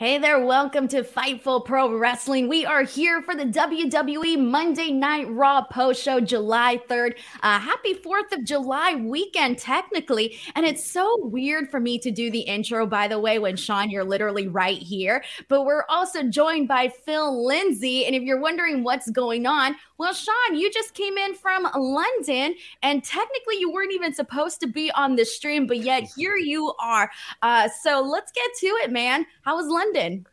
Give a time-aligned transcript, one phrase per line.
[0.00, 2.48] Hey there, welcome to Fightful Pro Wrestling.
[2.48, 7.18] We are here for the WWE Monday Night Raw post show, July 3rd.
[7.42, 10.38] Uh, happy 4th of July weekend, technically.
[10.54, 13.90] And it's so weird for me to do the intro, by the way, when Sean,
[13.90, 15.22] you're literally right here.
[15.48, 18.06] But we're also joined by Phil Lindsey.
[18.06, 22.54] And if you're wondering what's going on, well, Sean, you just came in from London,
[22.82, 26.72] and technically you weren't even supposed to be on the stream, but yet here you
[26.80, 27.10] are.
[27.42, 29.26] Uh, so let's get to it, man.
[29.42, 30.26] How was London?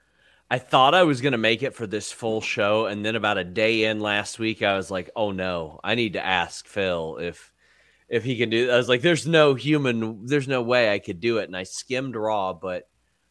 [0.50, 2.86] I thought I was going to make it for this full show.
[2.86, 6.14] And then about a day in last week, I was like, oh no, I need
[6.14, 7.52] to ask Phil if.
[8.10, 11.20] If he can do, I was like, "There's no human, there's no way I could
[11.20, 12.88] do it." And I skimmed raw, but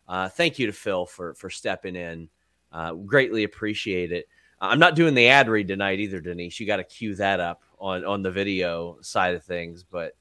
[0.06, 2.28] uh, thank you to Phil for for stepping in.
[2.70, 4.26] Uh, greatly appreciate it.
[4.60, 6.58] Uh, I'm not doing the ad read tonight either, Denise.
[6.58, 10.14] You got to cue that up on on the video side of things, but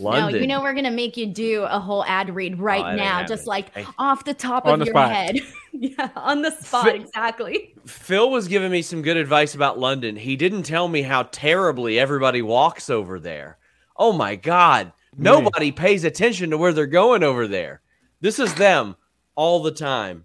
[0.00, 0.32] London.
[0.32, 2.96] No, you know we're gonna make you do a whole ad read oh, right oh,
[2.96, 5.12] now, just like I, off the top of the your spot.
[5.12, 5.40] head.
[5.72, 7.74] yeah, on the spot, Phil, exactly.
[7.86, 10.16] Phil was giving me some good advice about London.
[10.16, 13.58] He didn't tell me how terribly everybody walks over there.
[13.96, 17.82] Oh my god, nobody pays attention to where they're going over there.
[18.20, 18.96] This is them
[19.34, 20.24] all the time.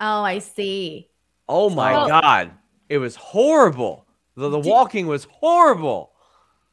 [0.00, 1.08] Oh, I see.
[1.52, 2.08] Oh my oh.
[2.08, 2.52] god,
[2.88, 4.06] it was horrible.
[4.36, 6.12] The, the did, walking was horrible.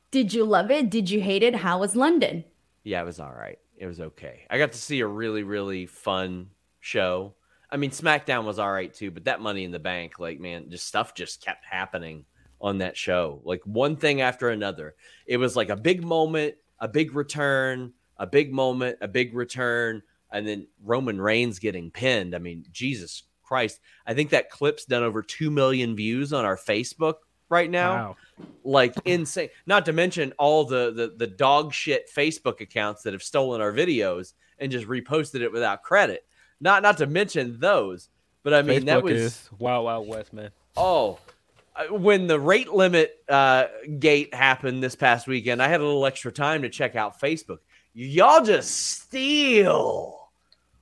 [0.09, 0.89] Did you love it?
[0.89, 1.53] Did you hate it?
[1.53, 2.45] How was London?
[2.85, 3.59] Yeah, it was all right.
[3.75, 4.45] It was okay.
[4.49, 7.33] I got to see a really really fun show.
[7.69, 10.69] I mean, SmackDown was all right too, but that Money in the Bank, like man,
[10.69, 12.23] just stuff just kept happening
[12.61, 14.95] on that show, like one thing after another.
[15.25, 20.03] It was like a big moment, a big return, a big moment, a big return,
[20.31, 22.33] and then Roman Reigns getting pinned.
[22.33, 23.79] I mean, Jesus Christ.
[24.05, 27.15] I think that clip's done over 2 million views on our Facebook
[27.49, 27.93] right now.
[27.95, 28.17] Wow.
[28.63, 29.49] Like insane.
[29.65, 33.73] Not to mention all the, the the dog shit Facebook accounts that have stolen our
[33.73, 36.25] videos and just reposted it without credit.
[36.61, 38.09] Not not to mention those.
[38.43, 40.51] But I mean Facebook that was wow wow west man.
[40.77, 41.17] Oh,
[41.89, 43.65] when the rate limit uh,
[43.97, 47.59] gate happened this past weekend, I had a little extra time to check out Facebook.
[47.93, 50.18] Y'all just steal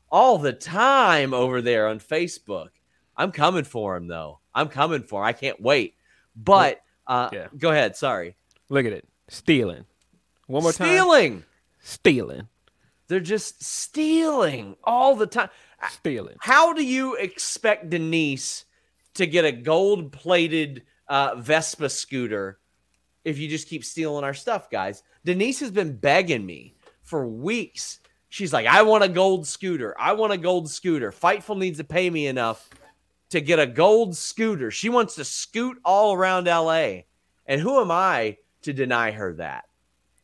[0.09, 2.69] all the time over there on Facebook.
[3.16, 4.40] I'm coming for him though.
[4.53, 5.28] I'm coming for him.
[5.28, 5.95] I can't wait.
[6.35, 7.47] But uh, yeah.
[7.57, 7.95] go ahead.
[7.95, 8.35] Sorry.
[8.69, 9.07] Look at it.
[9.28, 9.85] Stealing.
[10.47, 11.31] One more stealing.
[11.31, 11.45] time.
[11.81, 12.28] Stealing.
[12.28, 12.47] Stealing.
[13.07, 15.50] They're just stealing all the time.
[15.90, 16.35] Stealing.
[16.39, 18.66] How do you expect Denise
[19.16, 22.59] to get a gold plated uh, Vespa scooter
[23.24, 25.03] if you just keep stealing our stuff, guys?
[25.24, 29.95] Denise has been begging me for weeks She's like, I want a gold scooter.
[29.97, 31.11] I want a gold scooter.
[31.11, 32.69] Fightful needs to pay me enough
[33.29, 34.71] to get a gold scooter.
[34.71, 37.01] She wants to scoot all around LA.
[37.45, 39.65] And who am I to deny her that?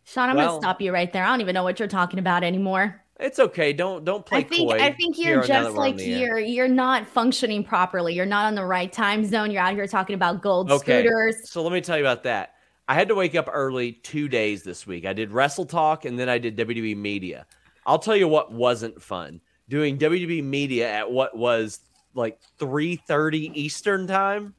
[0.03, 1.23] Sean, I'm well, gonna stop you right there.
[1.23, 3.01] I don't even know what you're talking about anymore.
[3.19, 3.71] It's okay.
[3.71, 4.39] Don't don't play.
[4.39, 8.13] I think I think you're just like you're you're not functioning properly.
[8.13, 9.49] You're not on the right time zone.
[9.49, 11.03] You're out here talking about gold okay.
[11.03, 11.49] scooters.
[11.49, 12.55] So let me tell you about that.
[12.87, 15.05] I had to wake up early two days this week.
[15.05, 17.45] I did Wrestle Talk and then I did WWE Media.
[17.85, 21.79] I'll tell you what wasn't fun doing WWE media at what was
[22.13, 24.53] like 3:30 Eastern time.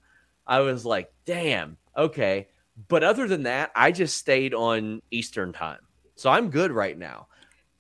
[0.47, 2.49] I was like, "Damn, okay."
[2.89, 5.79] But other than that, I just stayed on Eastern time.
[6.17, 7.29] So I'm good right now.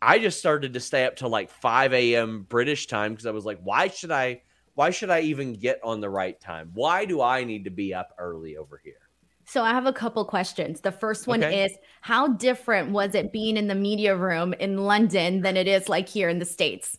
[0.00, 2.46] I just started to stay up till like 5 a.m.
[2.48, 4.42] British time because I was like, why should I
[4.74, 6.70] why should I even get on the right time?
[6.74, 9.03] Why do I need to be up early over here?
[9.46, 10.80] So I have a couple questions.
[10.80, 11.64] The first one okay.
[11.64, 15.88] is how different was it being in the media room in London than it is
[15.88, 16.98] like here in the States?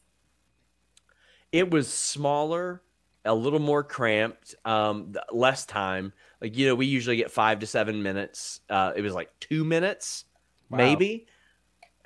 [1.56, 2.82] it was smaller,
[3.24, 6.12] a little more cramped, um, less time.
[6.42, 8.60] Like you know, we usually get five to seven minutes.
[8.70, 10.26] Uh, it was like two minutes,
[10.70, 10.80] Wow.
[10.80, 11.28] maybe.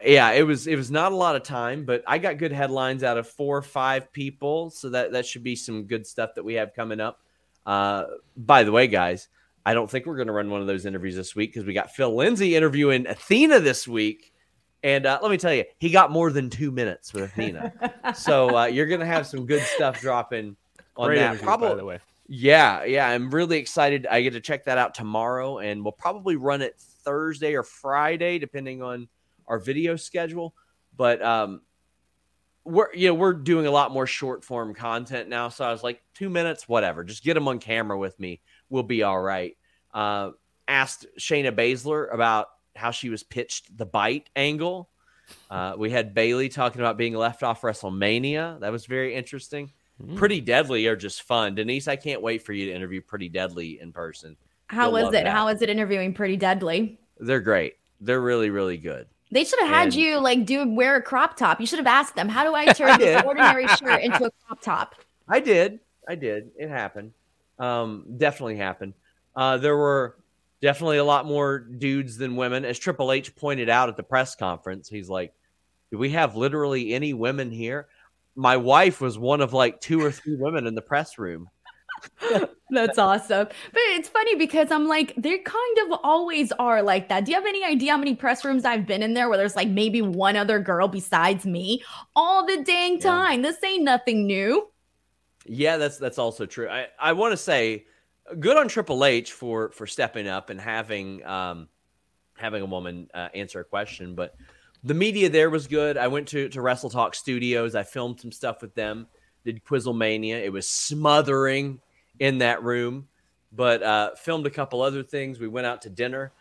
[0.05, 3.03] Yeah, it was it was not a lot of time, but I got good headlines
[3.03, 6.43] out of four or five people, so that that should be some good stuff that
[6.43, 7.19] we have coming up.
[7.65, 8.05] Uh,
[8.37, 9.29] by the way, guys,
[9.69, 11.73] I don't think we're going to run one of those interviews this week because we
[11.73, 14.33] got Phil Lindsey interviewing Athena this week,
[14.81, 17.93] and uh, let me tell you, he got more than two minutes with Athena.
[18.15, 20.55] so uh, you're going to have some good stuff dropping
[20.97, 21.25] on Great that.
[21.33, 21.99] interview, Probably, by the way.
[22.27, 24.07] yeah, yeah, I'm really excited.
[24.07, 28.39] I get to check that out tomorrow, and we'll probably run it Thursday or Friday,
[28.39, 29.07] depending on
[29.47, 30.55] our video schedule.
[30.97, 31.61] But um,
[32.63, 35.83] we're you know we're doing a lot more short form content now, so I was
[35.83, 39.55] like, two minutes, whatever, just get them on camera with me, we'll be all right.
[39.93, 40.31] Uh,
[40.67, 44.89] asked Shayna Baszler about how she was pitched the bite angle.
[45.49, 48.59] Uh, we had Bayley talking about being left off WrestleMania.
[48.61, 49.71] That was very interesting.
[50.03, 50.15] Mm.
[50.15, 51.55] Pretty Deadly are just fun.
[51.55, 54.37] Denise, I can't wait for you to interview Pretty Deadly in person.
[54.67, 55.11] How You'll was it?
[55.23, 55.27] that.
[55.27, 56.99] How was it interviewing Pretty Deadly?
[57.19, 57.75] They're great.
[57.99, 59.07] They're really, really good.
[59.31, 61.59] They should have had And- you like do wear a crop top.
[61.59, 64.61] You should have asked them, "How do I turn this ordinary shirt into a crop
[64.61, 64.95] top?"
[65.27, 65.79] I did.
[66.07, 66.49] I did.
[66.57, 67.11] It happened.
[67.59, 68.93] Um, definitely happened.
[69.39, 70.17] Uh, there were
[70.61, 72.65] definitely a lot more dudes than women.
[72.65, 75.33] As Triple H pointed out at the press conference, he's like,
[75.91, 77.87] Do we have literally any women here?
[78.35, 81.47] My wife was one of like two or three women in the press room.
[82.69, 83.47] That's awesome.
[83.47, 87.23] But it's funny because I'm like, they kind of always are like that.
[87.23, 89.55] Do you have any idea how many press rooms I've been in there where there's
[89.55, 91.81] like maybe one other girl besides me
[92.15, 92.99] all the dang Yeah.
[92.99, 93.41] time?
[93.41, 94.67] This ain't nothing new.
[95.45, 96.67] Yeah, that's that's also true.
[96.67, 97.85] I, I want to say
[98.39, 101.67] good on Triple H for for stepping up and having um
[102.37, 104.35] having a woman uh, answer a question, but
[104.83, 105.97] the media there was good.
[105.97, 107.75] I went to to Wrestle Talk Studios.
[107.75, 109.07] I filmed some stuff with them.
[109.45, 110.41] Did Quizzlemania.
[110.43, 111.79] It was smothering
[112.19, 113.07] in that room,
[113.51, 115.39] but uh, filmed a couple other things.
[115.39, 116.33] We went out to dinner.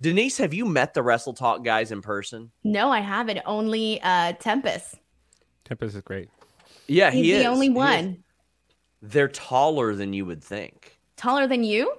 [0.00, 2.50] Denise, have you met the Wrestle Talk guys in person?
[2.64, 3.40] No, I haven't.
[3.46, 4.96] Only uh Tempest.
[5.64, 6.28] Tempest is great.
[6.86, 8.22] Yeah, He's he the only one.
[9.02, 10.95] They're taller than you would think.
[11.16, 11.92] Taller than you?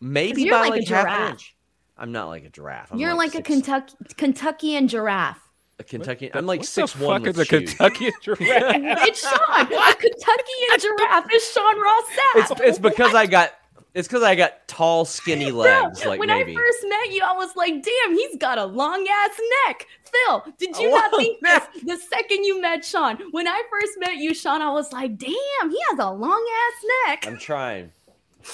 [0.00, 1.30] Maybe you're by like a like, half giraffe.
[1.30, 1.56] inch.
[1.96, 2.92] I'm not like a giraffe.
[2.92, 5.40] I'm You're like, a six- Kentucky Kentuckian giraffe.
[5.80, 6.26] a Kentucky.
[6.28, 7.74] What I'm like what six the one fuck with is a shoes.
[7.74, 8.40] Kentucky giraffe?
[8.40, 9.32] it's Sean.
[9.60, 12.04] A Kentuckian giraffe is Sean Ross
[12.36, 12.60] It's Sapp.
[12.62, 13.52] it's because I got
[13.94, 16.02] it's because I got tall, skinny legs.
[16.02, 16.52] Bro, like when maybe.
[16.52, 19.86] I first met you, I was like, damn, he's got a long ass neck.
[20.04, 23.18] Phil, did you A not long think this the second you met Sean?
[23.32, 26.84] When I first met you, Sean, I was like, damn, he has a long ass
[27.08, 27.26] neck.
[27.26, 27.90] I'm trying.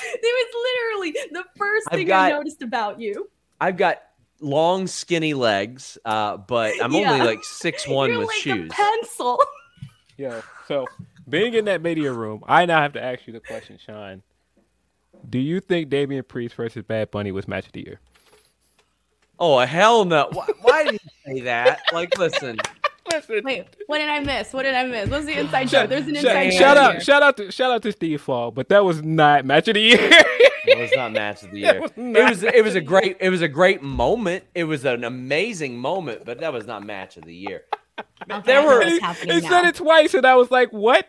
[0.02, 3.31] It was literally the first I've thing got- I noticed about you.
[3.61, 4.02] I've got
[4.41, 7.12] long, skinny legs, uh, but I'm Yeah.
[7.12, 8.70] only like six one You're with like shoes.
[8.70, 9.41] a pencil.
[10.17, 10.43] Yeah.
[10.69, 10.87] so
[11.29, 14.23] being in that media room, I now have to ask you the question, Sean.
[15.29, 18.00] Do you think Damian Priest versus Bad Bunny was match of the year?
[19.40, 20.29] Oh hell no!
[20.32, 21.81] Why, why did you say that?
[21.93, 22.58] Like, listen,
[23.12, 24.52] Listen, Wait, what did I miss?
[24.52, 25.08] What did I miss?
[25.10, 25.88] What's the inside joke?
[25.90, 26.58] There's an shout, inside joke.
[26.58, 27.00] shout out, here.
[27.02, 29.80] shout out to shout out to Steve Fall, but that was not match of the
[29.82, 29.98] year.
[30.00, 31.80] it was not match of the year.
[31.82, 34.44] was It was it was a great it was a great moment.
[34.54, 37.64] It was an amazing moment, but that was not match of the year.
[38.28, 39.48] Okay, there were- what's he now.
[39.48, 41.06] said it twice, and I was like, "What?"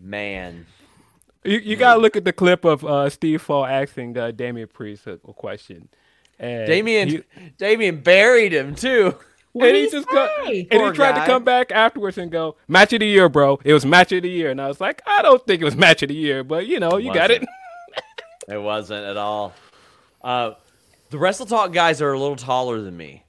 [0.00, 0.66] Man,
[1.44, 5.06] You, you gotta look at the clip of uh, Steve Fall asking uh, Damian Priest
[5.06, 5.88] a, a question.
[6.38, 7.22] And Damian he,
[7.56, 9.16] Damian buried him too.
[9.58, 11.20] What and he he just go, and Poor he tried guy.
[11.20, 13.58] to come back afterwards and go match of the year, bro.
[13.64, 15.76] It was match of the year, and I was like, I don't think it was
[15.76, 17.44] match of the year, but you know, you got it.
[18.48, 19.52] It wasn't at all.
[20.22, 20.52] Uh,
[21.10, 23.24] the Wrestle Talk guys are a little taller than me,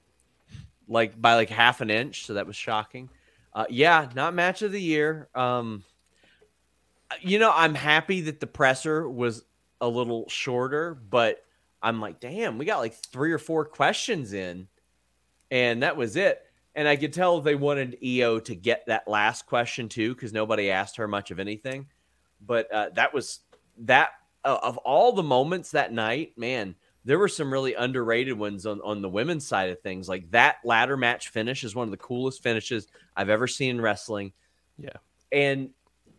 [0.88, 2.24] like by like half an inch.
[2.26, 3.10] So that was shocking.
[3.52, 5.28] Uh, yeah, not match of the year.
[5.34, 5.84] Um,
[7.20, 9.44] you know, I'm happy that the presser was
[9.80, 11.44] a little shorter, but
[11.82, 14.68] I'm like, damn, we got like three or four questions in,
[15.50, 16.42] and that was it.
[16.74, 20.70] And I could tell they wanted IYO to get that last question too, because nobody
[20.70, 21.86] asked her much of anything.
[22.44, 23.40] But uh, that was
[23.78, 24.10] that
[24.44, 28.80] uh, of all the moments that night, man, there were some really underrated ones on,
[28.82, 30.08] on the women's side of things.
[30.08, 33.80] Like that ladder match finish is one of the coolest finishes I've ever seen in
[33.80, 34.32] wrestling.
[34.78, 34.96] Yeah.
[35.32, 35.70] And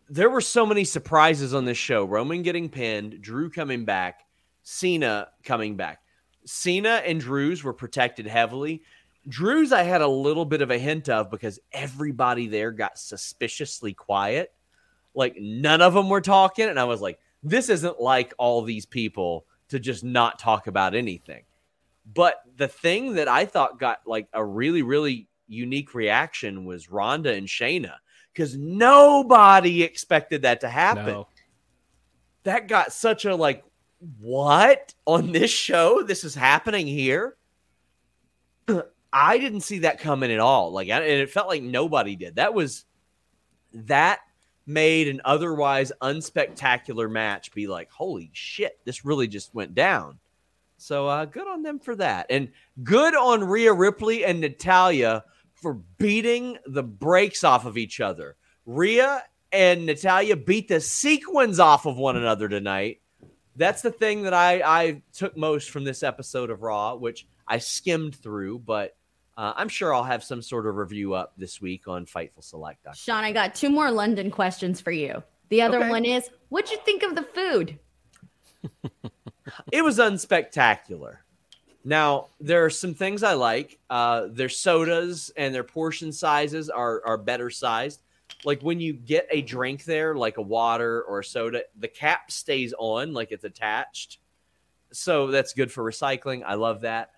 [0.09, 2.03] there were so many surprises on this show.
[2.03, 4.25] Roman getting pinned, Drew coming back,
[4.63, 6.01] Cena coming back.
[6.45, 8.81] Cena and Drew's were protected heavily.
[9.27, 13.93] Drew's I had a little bit of a hint of because everybody there got suspiciously
[13.93, 14.51] quiet.
[15.13, 16.67] Like none of them were talking.
[16.67, 20.95] And I was like, this isn't like all these people to just not talk about
[20.95, 21.43] anything.
[22.13, 27.37] But the thing that I thought got like a really, really unique reaction was Rhonda
[27.37, 27.95] and Shayna.
[28.33, 31.05] because nobody expected that to happen.
[31.05, 31.27] No.
[32.43, 33.63] That got such a like,
[34.19, 36.01] what on this show?
[36.03, 37.35] This is happening here.
[39.13, 40.71] I didn't see that coming at all.
[40.71, 42.35] Like, and it felt like nobody did.
[42.35, 42.85] That was
[43.73, 44.19] that
[44.65, 50.19] made an otherwise unspectacular match be like, holy shit, this really just went down.
[50.77, 52.27] So uh, good on them for that.
[52.29, 52.49] And
[52.83, 58.35] good on Rhea Ripley and Natalya for beating the brakes off of each other.
[58.65, 63.01] Rhea and Natalya beat the sequins off of one another tonight.
[63.55, 67.57] That's the thing that I, I took most from this episode of Raw, which I
[67.57, 68.95] skimmed through, but
[69.41, 72.85] uh, I'm sure I'll have some sort of review up this week on Fightful Select.
[72.95, 75.23] Sean, I got two more London questions for you.
[75.49, 75.89] The other Okay.
[75.89, 77.79] one is, what'd you think of the food?
[79.71, 81.17] it was unspectacular.
[81.83, 83.79] Now there are some things I like.
[83.89, 88.03] Uh, their sodas and their portion sizes are are better sized.
[88.45, 92.29] Like when you get a drink there, like a water or a soda, the cap
[92.29, 94.19] stays on, like it's attached.
[94.93, 96.43] So that's good for recycling.
[96.45, 97.13] I love that.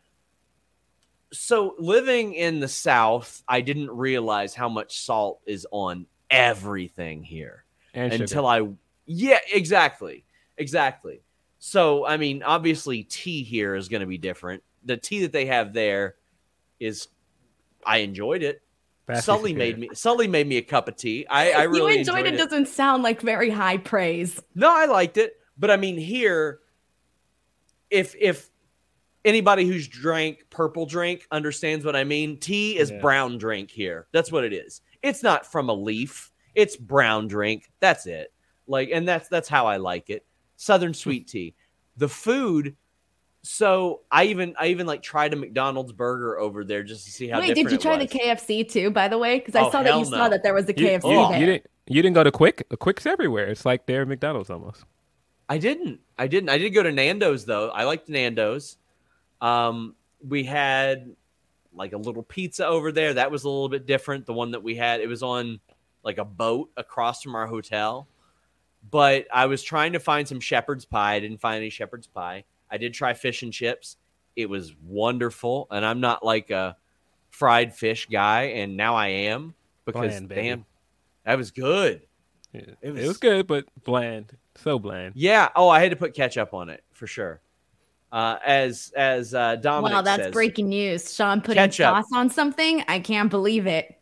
[1.34, 7.66] So living in the South, I didn't realize how much salt is on everything here
[7.94, 8.24] And sugar.
[8.24, 8.68] until I
[9.06, 10.26] yeah, exactly.
[10.58, 11.22] Exactly.
[11.60, 14.64] So, I mean, obviously tea here is going to be different.
[14.86, 16.16] The tea that they have there
[16.80, 17.08] is
[17.86, 18.62] I enjoyed it.
[19.08, 19.78] Vastly Sully superior.
[19.78, 21.26] made me Sully made me a cup of tea.
[21.28, 22.38] I, I really you enjoyed, it, it.
[22.38, 24.42] doesn't sound like very high praise.
[24.56, 26.60] No, I liked it, but I mean here
[27.90, 28.50] if if
[29.26, 33.00] anybody who's drank purple drink understands what I mean, tea is Yeah.
[33.00, 34.08] brown drink here.
[34.12, 34.82] That's what it is.
[35.02, 36.32] It's not from a leaf.
[36.56, 37.70] It's brown drink.
[37.80, 38.32] That's it.
[38.68, 40.26] Like and that's that's how I like it.
[40.56, 41.56] Southern sweet tea.
[41.98, 42.76] The food
[43.46, 47.28] so I even I even like tried a McDonald's burger over there just to see
[47.28, 48.08] how Wait, did you try the.
[48.08, 49.40] KFC too, by the way?
[49.40, 51.28] Because I Oh, saw that you hell saw that there was a You, KFC you-
[51.30, 51.40] there.
[51.40, 51.66] you didn't.
[51.86, 52.66] You didn't go to Quick.
[52.80, 53.48] Quick's everywhere.
[53.48, 54.86] It's like they're McDonald's almost.
[55.50, 56.00] I didn't.
[56.18, 56.48] I didn't.
[56.50, 57.70] I did go to Nando's though.
[57.72, 58.78] I liked Nando's.
[59.44, 59.96] Um,
[60.28, 61.16] we had
[61.74, 63.16] like a little pizza over there.
[63.16, 64.26] That was a little bit different.
[64.26, 65.60] The one that we had, it was on
[66.04, 68.08] like a boat across from our hotel.
[68.90, 71.16] But I was trying to find some shepherd's pie.
[71.16, 72.44] I didn't find any shepherd's pie.
[72.70, 73.98] I did try fish and chips.
[74.36, 76.76] It was wonderful, and I'm not like a
[77.30, 79.54] fried fish guy, and now I am
[79.86, 80.42] because Bland, baby.
[80.42, 80.66] damn,
[81.24, 82.02] that was good.
[82.52, 82.62] Yeah.
[82.62, 84.36] It It was- was, good, but bland.
[84.56, 85.14] So bland.
[85.16, 85.50] Yeah.
[85.56, 87.42] Oh, I had to put ketchup on it for sure.
[88.14, 91.16] Uh, as as uh, Dominic Wow, that's says, breaking news.
[91.16, 91.86] Sean putting Ketchup.
[91.86, 92.84] sauce on something.
[92.88, 94.00] I can't believe it.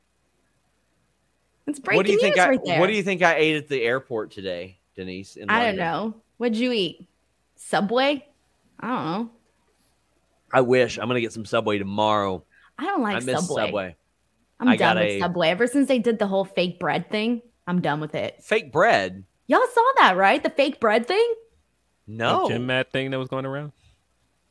[1.66, 2.38] It's breaking What do you news think?
[2.38, 2.80] I, right there.
[2.82, 5.38] what do you think I ate at the airport today, Denise?
[5.38, 6.16] In I don't know.
[6.38, 7.08] What'd you eat?
[7.56, 8.26] Subway?
[8.82, 9.30] I don't know.
[10.52, 12.44] I wish I'm gonna get some Subway tomorrow.
[12.78, 13.66] I don't like I miss Subway.
[13.68, 13.96] Subway.
[14.60, 15.48] I'm I done with a- Subway.
[15.50, 18.44] Ever since they did the whole fake bread thing, I'm done with it.
[18.44, 19.24] Fake bread?
[19.48, 20.44] Y'all saw that, right?
[20.44, 21.34] The fake bread thing?
[22.08, 22.44] No.
[22.50, 23.72] The gym mat thing that was going around.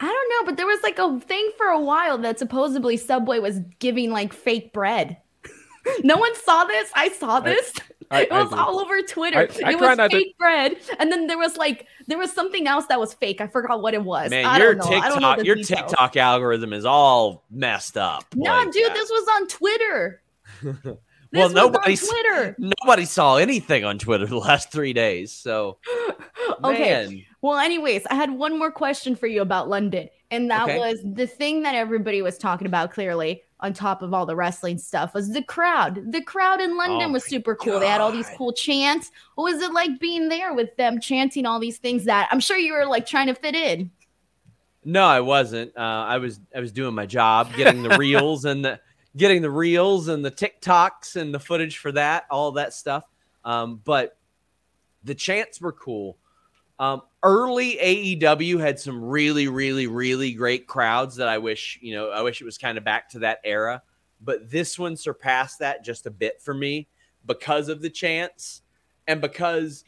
[0.00, 3.38] I don't know, but there was like a thing for a while that supposedly Subway
[3.38, 5.18] was giving like fake bread.
[6.02, 6.90] no one saw this.
[6.94, 7.74] I saw this.
[8.10, 9.38] I- it was all over Twitter.
[9.38, 12.32] I- I it was not to- fake bread, and then there was like there was
[12.32, 13.40] something else that was fake.
[13.40, 14.30] I forgot what it was.
[14.30, 14.96] Man, I your don't know.
[14.96, 15.56] I don't know TikTok, your.
[15.56, 18.24] TikTok algorithm is all messed up.
[18.34, 18.94] No, like dude, that.
[18.94, 20.22] this was on Twitter.
[21.32, 22.56] Well, on Twitter.
[22.58, 25.30] Nobody saw anything on Twitter the last three days.
[25.30, 25.78] So,
[26.64, 26.90] Okay.
[27.06, 30.78] man, Well, anyways, I had one more question for you about London, and that Okay.
[30.78, 34.78] was the thing that everybody was talking about clearly on top of all the wrestling
[34.78, 36.12] stuff was the crowd.
[36.12, 37.78] The crowd in London Oh was super cool.
[37.78, 39.10] They had all these cool chants.
[39.36, 42.58] What was it like being there with them chanting all these things that I'm sure
[42.58, 43.90] you were like trying to fit in?
[44.84, 45.76] No, I wasn't.
[45.76, 48.80] Uh, I was I was doing my job, getting the reels and the
[49.16, 53.04] getting the reels and the TikToks and the footage for that, all that stuff.
[53.44, 54.16] Um, but
[55.02, 56.16] the chants were cool.
[56.80, 62.10] Um, early AEW had some really, really, really great crowds that I wish you know.
[62.10, 63.82] I wish it was kind of back to that era.
[64.22, 66.88] But this one surpassed that just a bit for me
[67.26, 68.62] because of the chance
[69.06, 69.84] and because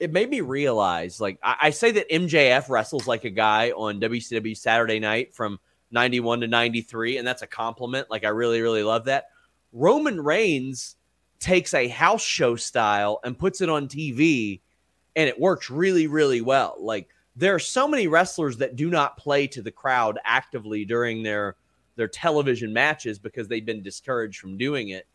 [0.00, 4.00] it made me realize like I, I say that MJF wrestles like a guy on
[4.00, 5.60] WCW Saturday night from
[5.90, 8.10] 91 to 93, and that's a compliment.
[8.10, 9.26] Like I really, really love that.
[9.72, 10.96] Roman Reigns
[11.38, 14.60] takes a house show style and puts it on TV,
[15.16, 16.76] and it works really, really well.
[16.78, 21.22] Like there are so many wrestlers that do not play to the crowd actively during
[21.22, 21.56] their
[21.96, 25.06] their television matches because they've been discouraged from doing it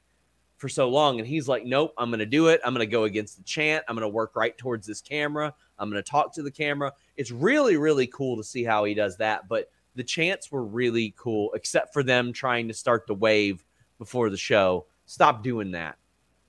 [0.57, 1.19] for so long.
[1.19, 2.61] And he's like, nope, I'm going to do it.
[2.63, 3.83] I'm going to go against the chant.
[3.87, 5.53] I'm going to work right towards this camera.
[5.79, 6.91] I'm going to talk to the camera.
[7.15, 9.47] It's really, really cool to see how he does that.
[9.47, 13.63] But the chants were really cool, except for them trying to start the wave
[13.97, 14.85] before the show.
[15.05, 15.97] Stop doing that.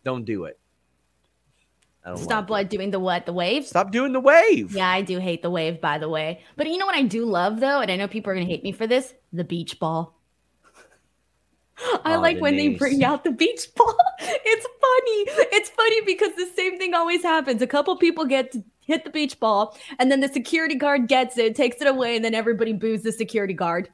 [0.05, 0.59] Don't do it.
[2.17, 3.25] Stop like what doing the what?
[3.25, 3.69] The waves?
[3.69, 4.75] Stop doing the wave.
[4.75, 6.43] Yeah, I do hate the wave, by the way.
[6.57, 8.63] But you know what I do love though, and I know people are gonna hate
[8.63, 10.15] me for this: the beach ball.
[12.05, 13.97] I Oh, like when they bring out the beach ball.
[14.47, 15.49] It's funny.
[15.53, 17.61] It's funny because the same thing always happens.
[17.61, 21.37] A couple people get to hit the beach ball, and then the security guard gets
[21.37, 23.89] it, takes it away, and then everybody boos the security guard.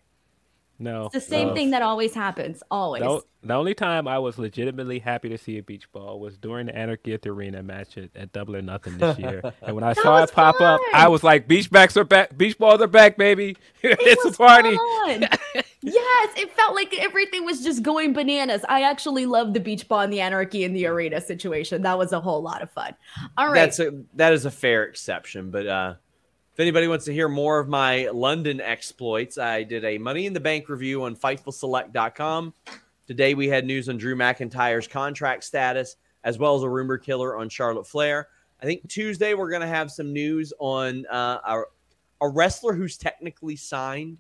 [0.80, 1.54] No, It's the same no.
[1.54, 2.62] thing that always happens.
[2.70, 3.02] Always.
[3.02, 6.66] The, the only time I was legitimately happy to see a beach ball was during
[6.66, 9.42] the Anarchy at the Arena match at, at Double or Nothing this year.
[9.62, 10.80] and when I That saw it pop up.
[10.94, 12.34] I was like, "Beach backs are back.
[12.36, 13.56] Beach balls are back, baby!
[13.82, 15.28] It it's was a party." fun.
[15.82, 18.64] yes, it felt like everything was just going bananas.
[18.68, 21.82] I actually loved the beach ball and the anarchy in the arena situation.
[21.82, 22.94] That was a whole lot of fun.
[23.36, 23.54] All right.
[23.54, 26.09] That's a that is a fair exception, but uh if
[26.60, 30.40] anybody wants to hear more of my London exploits, I did a Money in the
[30.40, 32.54] Bank review on FightfulSelect.com.
[33.06, 37.36] Today we had news on Drew McIntyre's contract status, as well as a rumor killer
[37.36, 38.28] on Charlotte Flair.
[38.62, 41.62] I think Tuesday we're going to have some news on uh, a,
[42.20, 44.18] a wrestler who's technically signed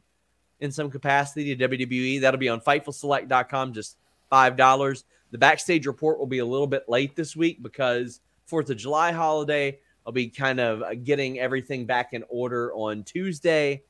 [0.60, 2.20] in some capacity to WWE.
[2.20, 3.98] That'll be on FightfulSelect.com, just
[4.30, 5.04] five dollars.
[5.30, 9.12] The backstage report will be a little bit late this week because Fourth of July
[9.12, 9.78] holiday.
[10.06, 13.82] I'll be kind of uh, getting everything back in order on Tuesday.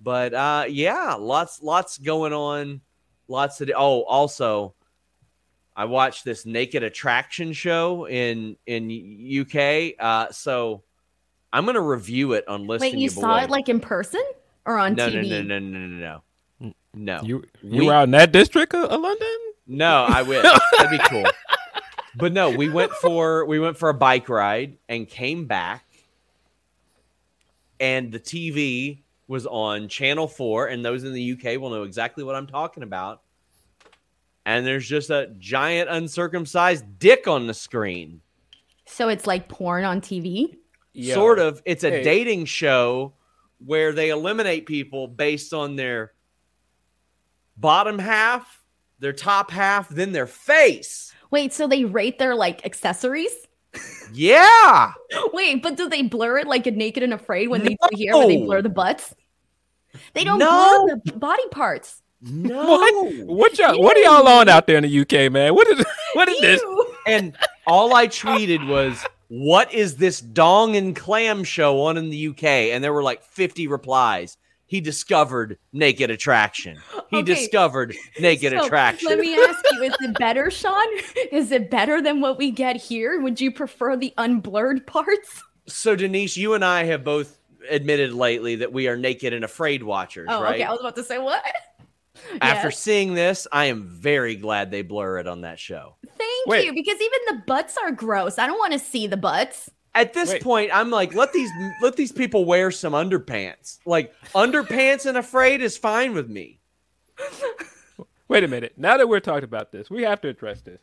[0.00, 2.80] But uh, yeah, lots lots going on.
[3.28, 3.70] Lots of.
[3.76, 4.74] Oh, also,
[5.76, 8.90] I watched this Naked Attraction show in in
[9.42, 9.94] UK.
[9.98, 10.82] Uh, so
[11.52, 13.44] I'm gonna review it on Listen Wait, you Your saw Boy.
[13.44, 14.22] it like in person
[14.64, 15.28] or on no, TV?
[15.28, 16.20] no, no, no, no, no,
[16.60, 17.20] no, no.
[17.22, 19.28] You you We- were out in that district of, of London?
[19.66, 20.42] No, I wish.
[20.78, 21.24] That'd be cool.
[22.16, 25.84] But no, we went for we went for a bike ride and came back
[27.78, 32.24] and the TV was on channel 4 and those in the UK will know exactly
[32.24, 33.22] what I'm talking about.
[34.44, 38.20] And there's just a giant uncircumcised dick on the screen.
[38.86, 40.56] So it's like porn on TV.
[40.92, 41.14] Yo.
[41.14, 41.62] Sort of.
[41.64, 42.02] It's a Hey.
[42.02, 43.14] dating show
[43.64, 46.12] where they eliminate people based on their
[47.56, 48.64] bottom half,
[48.98, 51.12] their top half, then their face.
[51.30, 53.32] Wait, so they rate their like accessories?
[54.12, 54.92] Yeah.
[55.32, 58.16] Wait, but do they blur it like a naked and afraid when they do here
[58.16, 59.14] when they blur the butts?
[60.14, 60.86] They don't No.
[60.86, 62.02] blur the body parts.
[62.20, 62.60] No.
[62.66, 63.26] What?
[63.26, 63.80] What y'all?
[63.80, 65.54] What are y'all on out there in the UK, man?
[65.54, 66.62] What is what is this?
[67.06, 72.28] And all I tweeted was, "What is this dong and clam show on in the
[72.28, 74.36] UK?" And there were like 50 replies.
[74.70, 76.80] He discovered naked attraction.
[77.08, 77.22] He Okay.
[77.34, 79.08] discovered naked So, attraction.
[79.08, 80.86] Let me ask you, is it better, Sean?
[81.32, 83.20] Is it better than what we get here?
[83.20, 85.42] Would you prefer the unblurred parts?
[85.66, 87.36] so Denise, you and I have both
[87.68, 90.54] admitted lately that we are naked and afraid watchers, Oh, right?
[90.54, 90.62] okay.
[90.64, 91.42] I was about to say what?
[92.40, 92.78] After Yes.
[92.78, 95.96] seeing this, I am very glad they blur it on that show.
[96.16, 96.64] Thank Wait.
[96.64, 98.38] you, because even the butts are gross.
[98.38, 99.68] I don't want to see the butts.
[99.94, 100.42] At this Wait.
[100.42, 101.50] point, I'm like, let these
[101.82, 103.78] let these people wear some underpants.
[103.84, 106.60] Like underpants and afraid is fine with me.
[108.28, 108.74] Wait a minute.
[108.76, 110.80] Now that we're talking about this, we have to address this.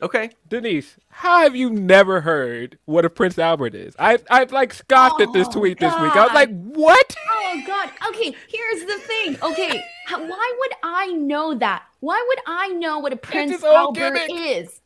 [0.00, 0.30] Okay.
[0.48, 3.94] Denise, how have you never heard what a Prince Albert is?
[3.98, 6.14] I I've like scoffed at this Oh, tweet this week.
[6.16, 7.16] I was like, what?
[7.30, 7.90] Oh God.
[8.08, 9.36] Okay, here's the thing.
[9.42, 11.84] Okay, how, why would I know that?
[12.00, 14.30] Why would I know what a Prince Albert gimmick.
[14.30, 14.80] is?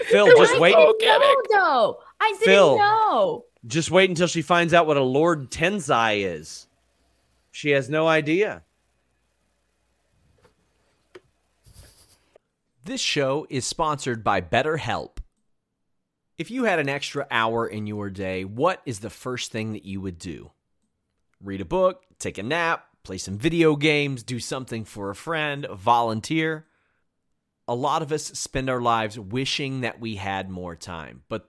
[0.00, 1.98] Phil, just wait so- I know though.
[2.20, 2.78] I didn't Phil.
[2.78, 3.44] know.
[3.66, 6.66] just wait until she finds out what a Lord Tensai is.
[7.50, 8.62] She has no idea.
[12.84, 15.18] This show is sponsored by BetterHelp.
[16.38, 19.84] If you had an extra hour in your day, what is the first thing that
[19.84, 20.52] you would do?
[21.42, 25.66] Read a book, take a nap, play some video games, do something for a friend,
[25.74, 26.66] volunteer.
[27.66, 31.22] A lot of us spend our lives wishing that we had more time.
[31.28, 31.48] But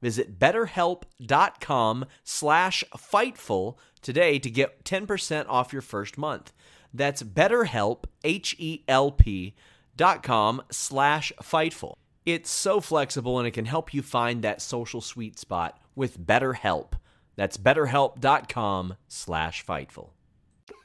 [0.00, 6.52] Visit betterhelp.com slash fightful today to get 10% off your first month.
[6.94, 9.54] That's BetterHelp, H-E-L-P
[9.96, 11.94] dot com slash Fightful.
[12.24, 16.92] It's so flexible and it can help you find that social sweet spot with BetterHelp.
[17.36, 20.10] That's betterhelp.com slash Fightful.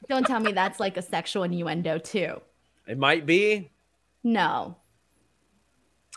[0.08, 2.40] Don't tell me that's like a sexual innuendo too.
[2.86, 3.70] It might be.
[4.22, 4.76] No.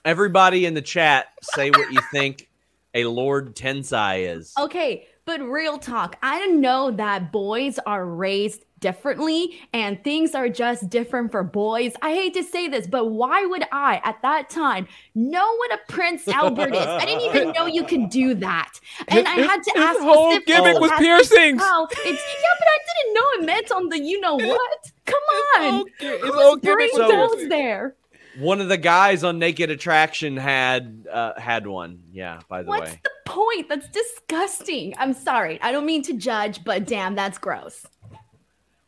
[0.04, 2.50] Everybody in the chat say what you think
[2.98, 4.54] a Lord Tensai is.
[4.60, 10.88] Okay, but real talk, I know that boys are raised differently and things are just
[10.90, 11.94] different for boys.
[12.04, 15.80] I hate to say this, but why would I at that time know what a
[15.92, 16.86] Prince Albert is?
[16.86, 18.80] I didn't even know you could do that.
[19.08, 21.62] And I had to his ask whole specifically gimmick was as piercings.
[21.62, 24.92] How it's yeah, but I didn't know it meant on the you know what.
[25.06, 25.20] Come
[25.58, 25.72] on.
[25.72, 27.50] whole gi- his Whose gimmick brain was goes piercings.
[27.50, 27.96] there?
[28.39, 32.04] One of the guys on Naked Attraction had uh, had one.
[32.12, 33.02] Yeah, by the What's way.
[33.04, 33.69] the point?
[33.69, 34.93] That's disgusting.
[34.97, 35.60] I'm sorry.
[35.62, 37.86] I don't mean to judge, but damn, that's gross.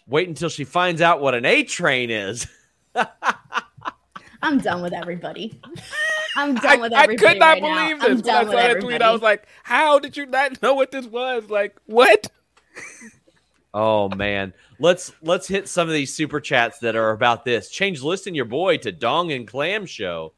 [0.08, 2.48] Wait until she finds out what an A train is.
[4.42, 5.60] I'm done with everybody.
[6.36, 7.28] I'm done with I everybody.
[7.28, 7.88] I could not right now.
[7.88, 8.26] believe I'm this.
[8.26, 11.06] When I saw that tweet, I was like, how did you not know what this
[11.06, 11.50] was?
[11.50, 12.32] Like, what?
[13.74, 14.54] Oh man.
[14.80, 17.70] Let's let's hit some of these super chats that are about this.
[17.70, 20.34] Change listen your boy to Dong and Clam Show.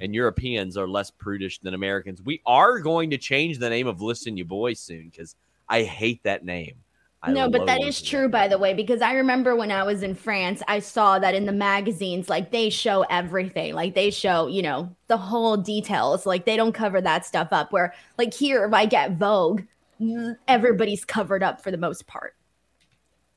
[0.00, 2.20] And Europeans are less prudish than Americans.
[2.20, 5.36] We are going to change the name of Listen Your Boy soon because
[5.70, 6.74] I hate that name.
[7.22, 10.02] I no, but that is true, by the way, because I remember when I was
[10.02, 14.48] in France, I saw that in the magazines, like they show everything, like they show,
[14.48, 16.26] you know, the whole details.
[16.26, 17.72] Like they don't cover that stuff up.
[17.72, 19.62] Where, like, here, if I get Vogue,
[20.46, 22.34] everybody's covered up for the most part.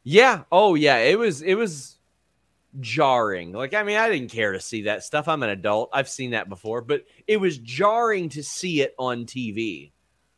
[0.10, 0.42] Yeah.
[0.52, 0.98] Oh yeah.
[0.98, 2.00] It was it was
[2.80, 3.52] jarring.
[3.52, 5.28] Like I mean, I didn't care to see that stuff.
[5.28, 5.92] I'm an adult.
[5.94, 9.92] I've seen that before, but it was jarring to see it on TV.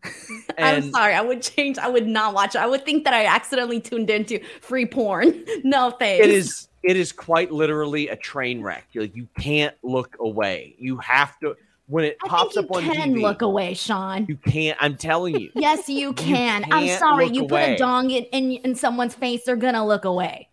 [0.57, 1.77] I'm sorry, I would change.
[1.77, 2.59] I would not watch it.
[2.59, 5.45] I would think that I accidentally tuned into free porn.
[5.63, 6.25] no thanks.
[6.25, 8.89] it is it is quite literally a train wreck.
[8.93, 10.75] Like you can't look away.
[10.79, 11.55] You have to
[11.91, 13.21] when it I pops you up on can TV.
[13.21, 14.25] look away, Sean.
[14.27, 14.77] You can't.
[14.81, 15.51] I'm telling you.
[15.55, 16.65] Yes, you can.
[16.71, 17.27] I'm sorry.
[17.27, 20.49] You put a dong in, in in someone's face, they're gonna look away.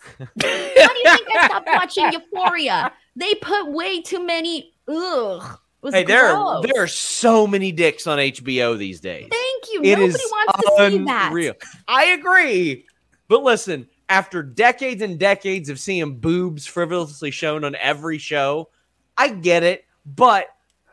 [0.18, 2.92] How do you think I stopped watching Euphoria?
[3.16, 4.72] They put way too many.
[4.86, 5.58] Ugh.
[5.90, 9.28] Hey, there are, there are so many dicks on HBO these days.
[9.30, 9.80] Thank you.
[9.82, 11.28] It Nobody is wants to see that.
[11.28, 11.54] unreal.
[11.88, 12.84] I agree.
[13.28, 18.68] But listen, after decades and decades of seeing boobs frivolously shown on every show,
[19.16, 20.46] I get it, but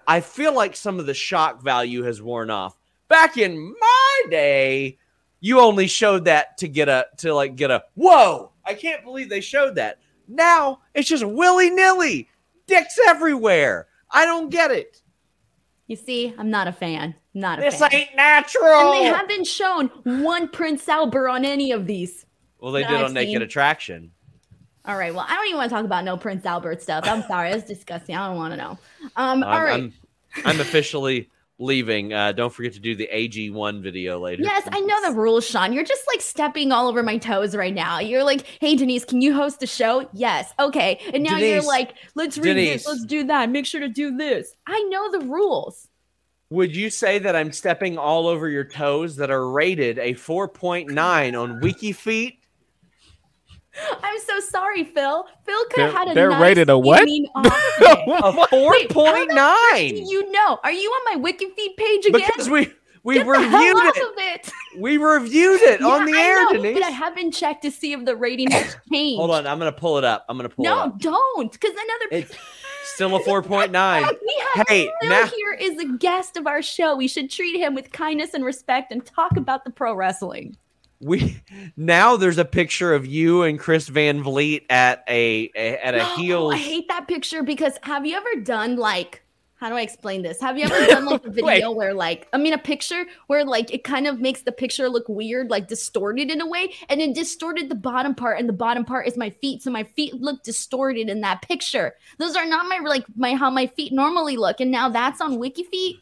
[0.08, 2.78] I feel like some of the shock value has worn off.
[3.08, 4.98] Back in my day,
[5.40, 9.30] you only showed that to get a to like get a whoa, I can't believe
[9.30, 10.00] they showed that.
[10.28, 12.28] Now it's just willy-nilly.
[12.68, 13.88] Dicks everywhere.
[14.12, 15.02] I don't get it.
[15.88, 17.16] You see, I'm not a fan.
[17.34, 17.94] Not a This fan.
[17.94, 18.94] ain't natural.
[18.94, 22.26] and they haven't shown one Prince Albert on any of these.
[22.60, 23.42] well, they did I've on Naked seen.
[23.42, 24.12] Attraction.
[24.88, 25.14] All right.
[25.14, 27.04] Well, I don't even want to talk about no Prince Albert stuff.
[27.08, 27.52] I'm sorry.
[27.52, 28.16] That's disgusting.
[28.16, 28.80] I don't want to know.
[29.16, 29.44] Um.
[29.44, 29.74] all I'm, right.
[29.74, 29.94] I'm,
[30.46, 32.14] I'm officially leaving.
[32.14, 34.44] Uh, don't forget to do the AG1 video later.
[34.44, 35.74] Yes, I know the rules, Sean.
[35.74, 38.00] You're just like stepping all over my toes right now.
[38.00, 40.08] You're like, hey, Denise, can you host the show?
[40.14, 40.54] Yes.
[40.60, 41.00] Okay.
[41.14, 42.84] And now you're like, let's read Denise.
[42.84, 43.50] this, let's do that.
[43.50, 44.56] Make sure to do this.
[44.68, 45.88] I know the rules.
[46.50, 50.90] Would you say that I'm stepping all over your toes that are rated a 4.9
[51.42, 52.37] on WikiFeet?
[54.04, 55.26] I'm so sorry, Phil.
[55.46, 57.08] Phil could have had a they're nice rated a what?
[57.08, 57.30] evening.
[57.36, 60.60] A Wait, how the frick 4.9 you know?
[60.64, 62.22] Are you on my WikiFeet page again?
[62.28, 62.72] because we
[63.04, 64.04] we Get the hell reviewed out it.
[64.04, 64.52] of it.
[64.80, 66.74] We reviewed it on the I air, know, Denise.
[66.74, 69.18] But I haven't checked to see if the rating has changed.
[69.20, 70.26] Hold on, I'm gonna pull it up.
[70.28, 71.00] I'm gonna pull it No, up.
[71.00, 71.52] don't.
[71.52, 72.36] Because another It's
[72.96, 73.72] still a 4.9.
[73.72, 76.96] We have Hey, Phil now- here is a guest of our show.
[76.98, 80.58] We should treat him with kindness and respect and talk about the pro wrestling.
[81.00, 81.42] We
[81.76, 86.02] now there's a picture of you and Chris Van Vliet at a, a at a
[86.02, 86.54] Oh, heels.
[86.54, 89.24] I hate that picture because have you ever done like
[89.58, 90.40] how do I explain this?
[90.40, 93.74] Have you ever done like a video where like I mean a picture where like
[93.74, 97.14] it kind of makes the picture look weird, like distorted in a way, and it
[97.14, 100.44] distorted the bottom part, and the bottom part is my feet, so my feet look
[100.44, 101.96] distorted in that picture.
[102.18, 105.40] Those are not my like my how my feet normally look, and now that's on
[105.40, 105.98] Wiki Feet.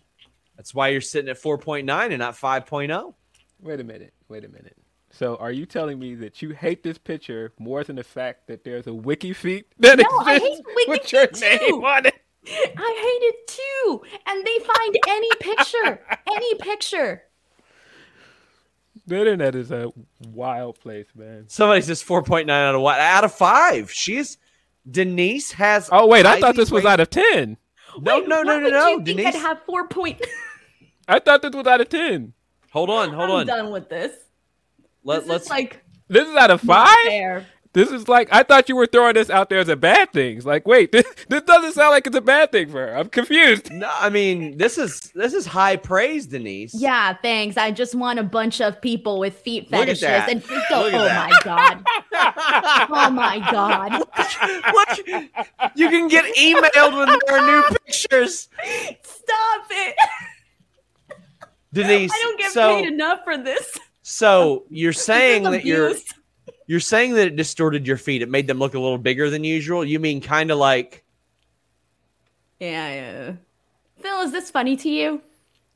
[0.58, 2.48] That's why you're sitting at 4.9 and not oh.
[2.48, 3.14] 5.0.
[3.62, 4.14] Wait a minute.
[4.30, 4.78] Wait a minute.
[5.18, 8.66] So, are you telling me that you hate this picture more than the fact that
[8.66, 11.86] there's a wiki feet that No, I exists hate with your WikiFeet name too.
[11.86, 12.16] on it?
[12.48, 14.02] I hate it too.
[14.28, 17.24] And they find any picture, any picture.
[19.08, 19.92] The internet is a
[20.32, 21.46] wild place, man.
[21.48, 23.00] Somebody says 4.9 out of what?
[23.00, 23.92] Out of five.
[23.92, 24.38] She's
[24.90, 25.90] Denise has.
[25.92, 27.58] Oh wait, I thought this was out of ten.
[28.02, 29.00] No, Wait, no, no, what no, no.
[29.00, 30.22] Denise, I'd have four point.
[31.08, 32.34] I thought this was out of ten.
[32.72, 33.30] hold on, hold on.
[33.30, 33.48] I'm on.
[33.48, 34.12] done with this.
[35.06, 37.46] Let, this let's is like This is out of five.
[37.74, 40.42] This is like I thought you were throwing this out there as a bad thing.
[40.42, 42.96] Like, wait, this, this doesn't sound like it's a bad thing for her.
[42.98, 43.70] I'm confused.
[43.72, 43.92] no.
[44.00, 46.74] I mean, this is this is high praise, Denise.
[46.74, 47.58] Yeah, thanks.
[47.58, 50.30] I just want a bunch of people with feet Look at fetishes that.
[50.30, 50.56] and feet.
[50.56, 51.84] Look oh at my god!
[52.90, 53.92] Oh my god!
[54.74, 55.08] Look,
[55.76, 58.48] you can get emailed when there are new pictures.
[59.04, 59.96] Stop it!
[61.74, 63.78] Denise, I don't get so, paid enough for this.
[64.08, 65.94] So you're saying that you're
[66.68, 68.22] you're saying that it distorted your feet.
[68.22, 69.84] It made them look a little bigger than usual.
[69.84, 71.04] You mean kind of like
[72.60, 73.32] Yeah, yeah.
[74.00, 75.22] Phil, is this funny to you?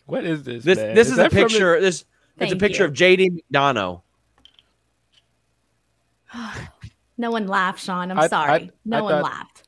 [0.06, 0.64] What is this?
[0.64, 0.78] this?
[0.78, 0.94] man?
[0.94, 1.82] This is, a that from the- picture.
[1.82, 2.06] This
[2.38, 2.90] it's a picture you.
[2.90, 4.02] of JD McDonagh.
[7.18, 8.12] No one laughed, Sean.
[8.12, 8.52] I'm I- sorry.
[8.52, 9.64] I- no I one thought- laughed.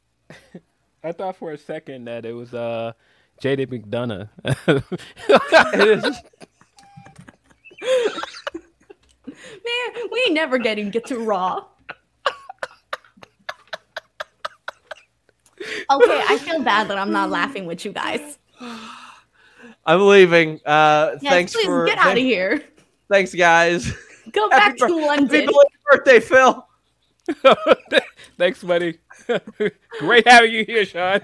[1.04, 2.93] I thought for a second that it was uh
[3.41, 4.30] JD McDonagh.
[7.82, 9.36] Man,
[10.12, 11.65] we ain't never getting get to Raw.
[15.91, 18.39] Okay, I feel bad that I'm not laughing with you guys.
[19.86, 20.60] I'm leaving.
[20.65, 22.63] Uh, Yes, thanks please for get out of here.
[23.12, 23.94] Thanks, guys.
[24.32, 25.28] Go Happy back to bir- Happy London.
[25.46, 26.67] belated birthday, Phil.
[28.38, 28.98] Thanks, buddy.
[30.00, 31.22] Great having you here, Sean.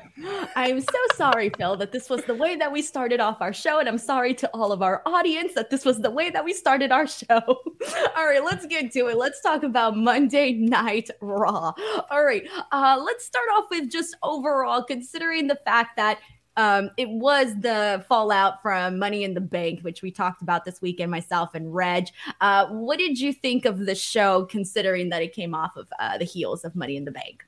[0.55, 3.79] I'm so sorry, Phil, that this was the way that we started off our show,
[3.79, 6.53] and I'm sorry to all of our audience that this was the way that we
[6.53, 7.25] started our show.
[8.15, 9.17] all right, let's get to it.
[9.17, 11.73] Let's talk about Monday Night Raw.
[12.09, 16.19] All right, uh, let's start off with just overall, considering the fact that
[16.57, 20.81] um, it was the fallout from Money in the Bank, which we talked about this
[20.81, 22.07] weekend, myself and Reg.
[22.41, 26.17] Uh, what did you think of the show, considering that it came off of uh,
[26.17, 27.46] the heels of Money in the Bank?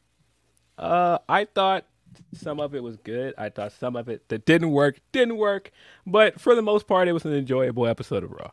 [0.80, 1.86] Uh, I thought
[2.34, 3.34] some of it was good.
[3.38, 5.72] I thought some of it that didn't work didn't work,
[6.08, 8.52] but for the most part, it was an enjoyable episode of Raw.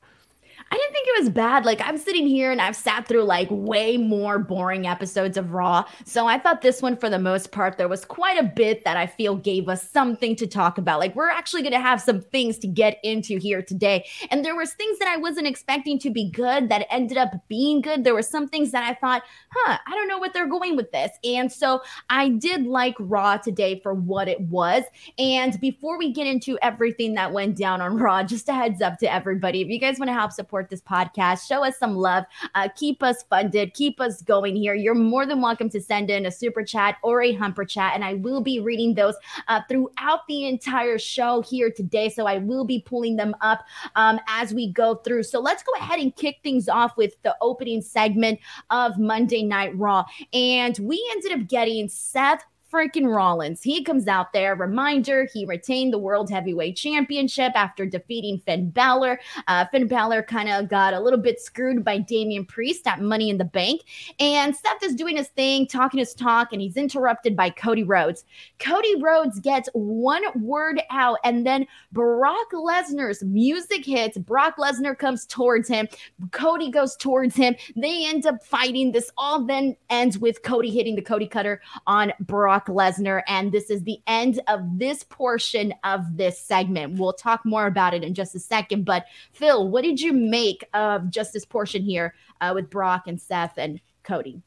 [0.69, 1.65] I didn't think it was bad.
[1.65, 5.85] Like I'm sitting here and I've sat through like way more boring episodes of Raw.
[6.05, 8.97] So I thought this one for the most part there was quite a bit that
[8.97, 10.99] I feel gave us something to talk about.
[10.99, 14.07] Like we're actually going to have some things to get into here today.
[14.31, 17.81] And there was things that I wasn't expecting to be good that ended up being
[17.81, 18.03] good.
[18.03, 20.91] There were some things that I thought, "Huh, I don't know what they're going with
[20.91, 24.83] this." And so I did like Raw today for what it was.
[25.17, 28.99] And before we get into everything that went down on Raw, just a heads up
[28.99, 29.61] to everybody.
[29.61, 33.03] If you guys want to help support this podcast, show us some love, uh, keep
[33.03, 34.75] us funded, keep us going here.
[34.75, 38.05] You're more than welcome to send in a super chat or a humper chat, and
[38.05, 39.15] I will be reading those
[39.49, 42.09] uh, throughout the entire show here today.
[42.09, 43.65] So I will be pulling them up
[43.95, 45.25] um, as we go through.
[45.25, 48.41] So let's go ahead and kick things off with the opening segment
[48.71, 50.05] of Monday Night Raw.
[50.33, 52.45] And we ended up getting Seth
[52.77, 53.63] freaking Rollins.
[53.63, 54.55] He comes out there.
[54.55, 59.19] Reminder: he retained the World Heavyweight Championship after defeating Finn Balor.
[59.49, 63.31] Uh, Finn Balor kind of got a little bit screwed by Damian Priest at Money
[63.31, 63.81] in the Bank,
[64.21, 68.27] and Seth is doing his thing, talking his talk, and he's interrupted by Cody Rhodes.
[68.59, 74.19] Cody Rhodes gets one word out, and then Brock Lesnar's music hits.
[74.19, 75.89] Brock Lesnar comes towards him.
[76.33, 77.57] Cody goes towards him.
[77.75, 78.93] They end up fighting.
[78.93, 83.23] This all then ends with Cody hitting the Cody Cutter on Brock Lesnar.
[83.27, 86.99] And this is the end of this portion of this segment.
[86.99, 88.85] We'll talk more about it in just a second.
[88.85, 93.21] But Phil, what did you make of just this portion here uh, with Brock and
[93.21, 94.43] Seth and Cody?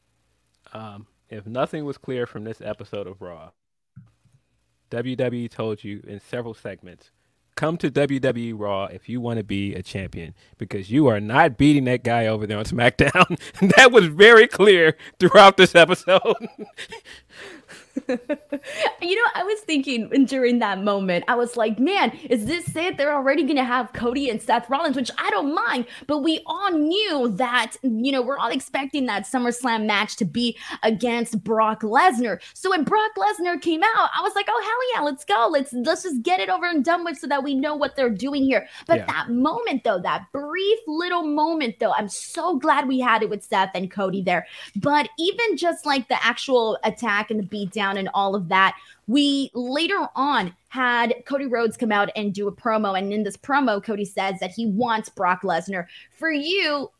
[0.72, 3.50] Um, if nothing was clear from this episode of Raw,
[4.90, 7.10] WWE told you in several segments
[7.60, 11.58] come to WWE Raw if you want to be a champion because you are not
[11.58, 13.38] beating that guy over there on SmackDown.
[13.76, 16.48] that was very clear throughout this episode.
[19.02, 22.96] You know, I was thinking during that moment, I was like, man, is this it?
[22.98, 25.86] They're already going to have Cody and Seth Rollins, which I don't mind.
[26.06, 30.56] But we all knew that, you know, we're all expecting that SummerSlam match to be
[30.82, 32.40] against Brock Lesnar.
[32.52, 35.48] So when Brock Lesnar came out, I was like, oh, hell yeah, let's go.
[35.50, 38.10] Let's, let's just get it over and done with so that we know what they're
[38.10, 38.68] doing here.
[38.86, 39.06] But Yeah.
[39.06, 43.42] that moment, though, that brief little moment, though, I'm so glad we had it with
[43.44, 44.46] Seth and Cody there.
[44.76, 49.50] But even just like the actual attack and the beatdown and all of that, we
[49.54, 52.96] later on had Cody Rhodes come out and do a promo.
[52.96, 55.86] And in this promo, Cody says that he wants Brock Lesnar.
[56.12, 56.90] For you,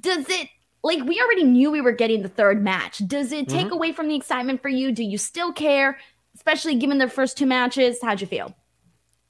[0.00, 0.48] does it
[0.82, 3.06] like we already knew we were getting the third match?
[3.06, 4.92] Does it take away from the excitement for you?
[4.92, 5.98] Do you still care,
[6.34, 7.98] especially given their first two matches?
[8.02, 8.54] How'd you feel?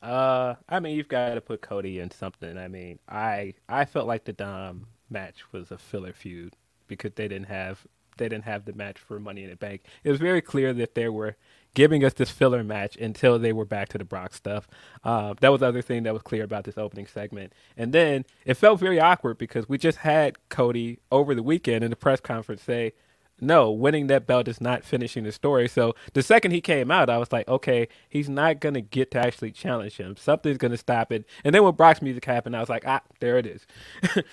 [0.02, 2.56] Uh, I mean, you've got to put Cody in something.
[2.56, 6.54] I mean, I I felt like the Dom match was a filler feud
[6.86, 7.84] because they didn't have
[8.18, 9.82] they didn't have the match for Money in the Bank.
[10.04, 11.36] It was very clear that they were
[11.74, 14.68] giving us this filler match until they were back to the Brock stuff.
[15.04, 17.52] Uh, that was the other thing that was clear about this opening segment.
[17.76, 21.90] And then it felt very awkward because we just had Cody over the weekend in
[21.90, 22.94] the press conference say,
[23.40, 25.68] no, winning that belt is not finishing the story.
[25.68, 29.12] So the second he came out, I was like, okay, he's not going to get
[29.12, 30.16] to actually challenge him.
[30.16, 31.24] Something's going to stop it.
[31.44, 33.66] And then when Brock's music happened, I was like, ah, there it is.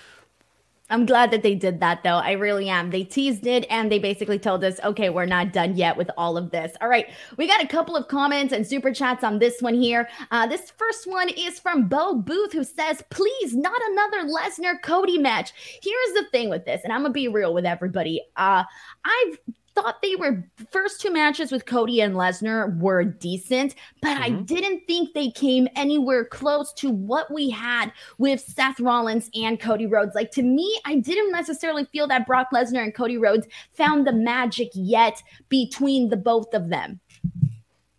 [0.88, 2.18] I'm glad that they did that though.
[2.18, 2.90] I really am.
[2.90, 6.36] They teased it and they basically told us, okay, we're not done yet with all
[6.36, 6.76] of this.
[6.80, 7.08] All right.
[7.36, 10.08] We got a couple of comments and super chats on this one here.
[10.30, 15.18] Uh, this first one is from Bo Booth who says, please, not another Lesnar Cody
[15.18, 15.52] match.
[15.82, 18.22] Here's the thing with this, and I'm going to be real with everybody.
[18.36, 18.62] Uh,
[19.04, 19.38] I've
[19.76, 24.22] thought they were first two matches with Cody and Lesnar were decent, but mm-hmm.
[24.22, 29.60] I didn't think they came anywhere close to what we had with Seth Rollins and
[29.60, 30.14] Cody Rhodes.
[30.14, 34.12] Like to me, I didn't necessarily feel that Brock Lesnar and Cody Rhodes found the
[34.12, 37.00] magic yet between the both of them.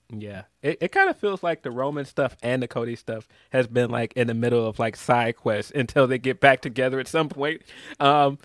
[0.09, 3.67] Yeah, it, it kind of feels like the Roman stuff and the Cody stuff has
[3.67, 7.07] been like in the middle of like side quests until they get back together at
[7.07, 7.61] some point.
[7.99, 8.39] Um,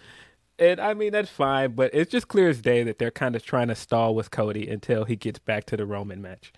[0.63, 3.45] and I mean that's fine, but it's just clear as day that they're kind of
[3.45, 6.53] trying to stall with Cody until he gets back to the Roman match.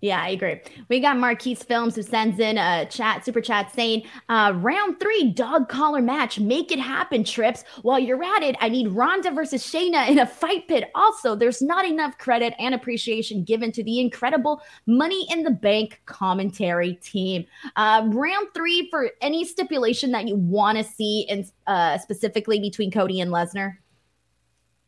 [0.00, 0.60] Yeah, I agree.
[0.88, 5.32] We got Marquise Films who sends in a chat, super chat saying, uh, round three
[5.32, 6.38] dog collar match.
[6.38, 7.64] Make it happen, Trips.
[7.82, 10.90] While you're at it, I need Ronda versus Shayna in a fight pit.
[10.94, 16.00] Also, there's not enough credit and appreciation given to the incredible Money in the Bank
[16.06, 17.44] commentary team.
[17.74, 22.92] Uh, round three for any stipulation that you want to see, in, uh, specifically between
[22.92, 23.78] Cody and Lesnar.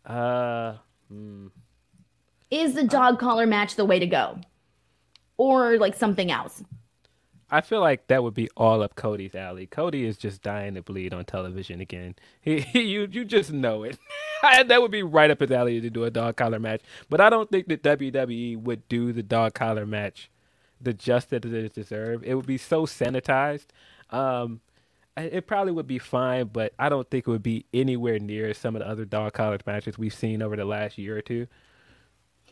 [0.07, 0.77] Uh,
[1.09, 1.49] hmm.
[2.53, 4.39] Is the dog collar match the way to go?
[5.41, 6.63] Or like something else?
[7.51, 9.67] I feel like that would be all up Cody's alley.
[9.67, 12.15] Cody is just dying to bleed on television again.
[12.43, 13.99] He, he you you just know it.
[14.43, 16.83] that would be right up his alley to do a dog collar match.
[17.09, 20.31] But I don't think that WWE would do the dog collar match
[20.79, 22.23] the justice that it deserves.
[22.25, 23.67] It would be so sanitized.
[24.11, 24.61] Um,
[25.17, 28.77] it probably would be fine, but I don't think it would be anywhere near some
[28.77, 31.47] of the other dog collar matches we've seen over the last year or two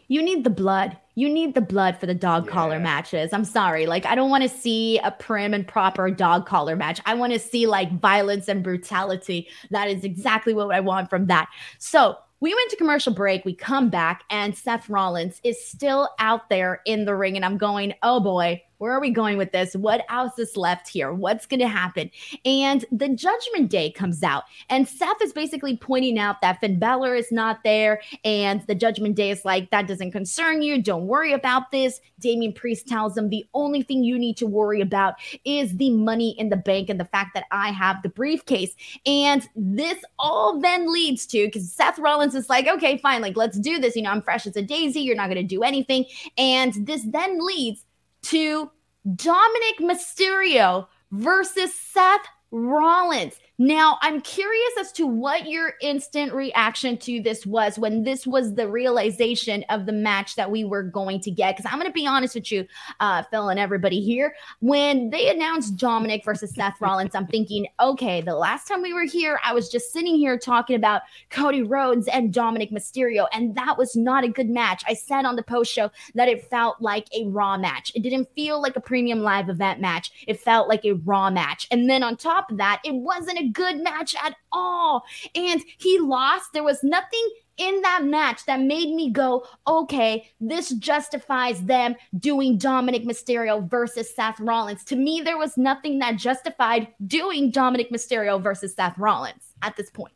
[0.09, 0.97] you need the blood.
[1.15, 2.53] You need the blood for the dog yeah.
[2.53, 3.33] collar matches.
[3.33, 3.87] I'm sorry.
[3.87, 7.01] Like, I don't want to see a prim and proper dog collar match.
[7.07, 9.49] I want to see like violence and brutality.
[9.71, 11.49] That is exactly what I want from that.
[11.79, 13.45] So, we went to commercial break.
[13.45, 17.35] We come back, and Seth Rollins is still out there in the ring.
[17.35, 19.75] And I'm going, oh boy, where are we going with this?
[19.75, 21.13] What else is left here?
[21.13, 22.11] What's going to happen?
[22.45, 27.15] And the Judgment Day comes out, and Seth is basically pointing out that Finn Balor
[27.15, 30.81] is not there, and the Judgment Day is like, that doesn't concern you.
[30.81, 32.01] Don't worry about this.
[32.21, 35.15] Damian Priest tells him the only thing you need to worry about
[35.45, 38.75] is the money in the bank and the fact that I have the briefcase.
[39.07, 43.59] And this all then leads to because Seth Rollins is like, okay, fine, like let's
[43.59, 43.97] do this.
[43.97, 45.01] You know, I'm fresh as a daisy.
[45.01, 46.05] You're not going to do anything.
[46.37, 47.85] And this then leads
[48.29, 48.71] to
[49.17, 53.35] Dominic Mysterio versus Seth Rollins.
[53.61, 58.55] Now, I'm curious as to what your instant reaction to this was when this was
[58.55, 61.57] the realization of the match that we were going to get.
[61.57, 62.69] Because I'm going to be honest with you,
[63.01, 64.37] uh, Phil and everybody here.
[64.61, 69.03] When they announced Dominic versus Seth Rollins, I'm thinking, okay, the last time we were
[69.03, 73.77] here, I was just sitting here talking about Cody Rhodes and Dominic Mysterio, and that
[73.77, 74.85] was not a good match.
[74.87, 77.91] I said on the post show that it felt like a Raw match.
[77.97, 81.67] It didn't feel like a premium live event match, it felt like a Raw match.
[81.73, 85.05] And then on top of that, it wasn't a good match at all.
[85.35, 86.53] And he lost.
[86.53, 92.57] There was nothing in that match that made me go, okay, this justifies them doing
[92.57, 94.85] Dominic Mysterio versus Seth Rollins.
[94.85, 99.91] To me, there was nothing that justified doing Dominic Mysterio versus Seth Rollins at this
[99.91, 100.15] point.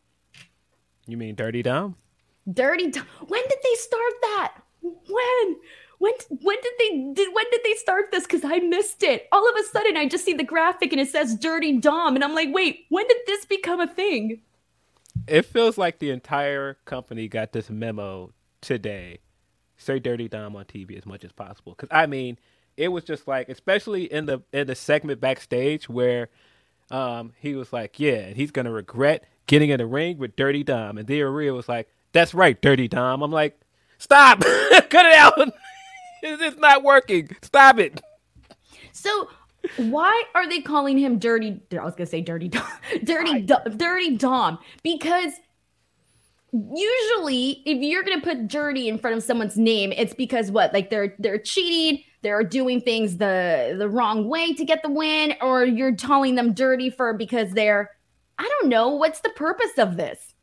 [1.06, 1.96] You mean Dirty Dom?
[2.52, 3.06] Dirty Dom.
[3.26, 4.54] When did they start that?
[4.80, 5.56] When?
[6.02, 8.24] When when did they did when did they start this?
[8.24, 9.28] Because I missed it.
[9.30, 12.24] All of a sudden, I just see the graphic and it says "Dirty Dom," and
[12.24, 14.40] I'm like, wait, when did this become a thing?
[15.28, 19.20] It feels like the entire company got this memo today.
[19.76, 21.74] Say "Dirty Dom" on TV as much as possible.
[21.76, 22.36] Because I mean,
[22.76, 26.31] it was just like, especially in the in the segment backstage where
[26.90, 30.98] um, he was like, yeah, he's gonna regret getting in the ring with Dirty Dom,
[30.98, 33.22] and Thea Rhea was like, that's right, Dirty Dom.
[33.22, 33.60] I'm like,
[33.98, 34.40] stop,
[34.90, 35.38] cut it out.
[36.23, 37.37] It's not working.
[37.42, 38.00] Stop it.
[38.92, 39.29] So
[39.77, 42.66] why are they calling him dirty i was gonna say dirty dom
[43.04, 45.33] dirty dom, dirty dom because
[46.52, 50.90] usually if you're gonna put dirty in front of someone's name it's because what like
[50.90, 55.64] they're they're cheating they're doing things the the wrong way to get the win or
[55.64, 57.88] you're calling them dirty for because they're
[58.38, 60.35] i don't know what's the purpose of this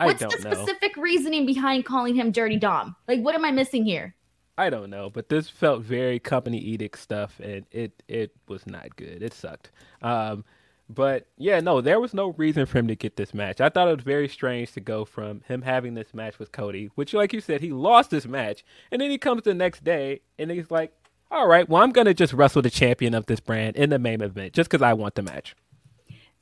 [0.00, 1.02] What's the specific know.
[1.02, 2.96] reasoning behind calling him Dirty Dom?
[3.06, 4.14] Like, what am I missing here?
[4.56, 8.94] I don't know, but this felt very company edict stuff, and it it was not
[8.96, 9.22] good.
[9.22, 9.70] It sucked.
[10.00, 10.44] Um,
[10.88, 13.60] but yeah, no, there was no reason for him to get this match.
[13.60, 16.90] I thought it was very strange to go from him having this match with Cody,
[16.94, 20.20] which, like you said, he lost this match, and then he comes the next day
[20.38, 20.92] and he's like,
[21.30, 24.20] "All right, well, I'm gonna just wrestle the champion of this brand in the main
[24.20, 25.56] event just because I want the match."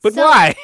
[0.03, 0.55] But so, why?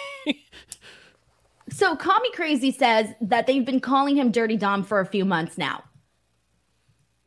[1.72, 5.26] so, Call Me Crazy says that they've been calling him Dirty Dom for a few
[5.26, 5.84] months now.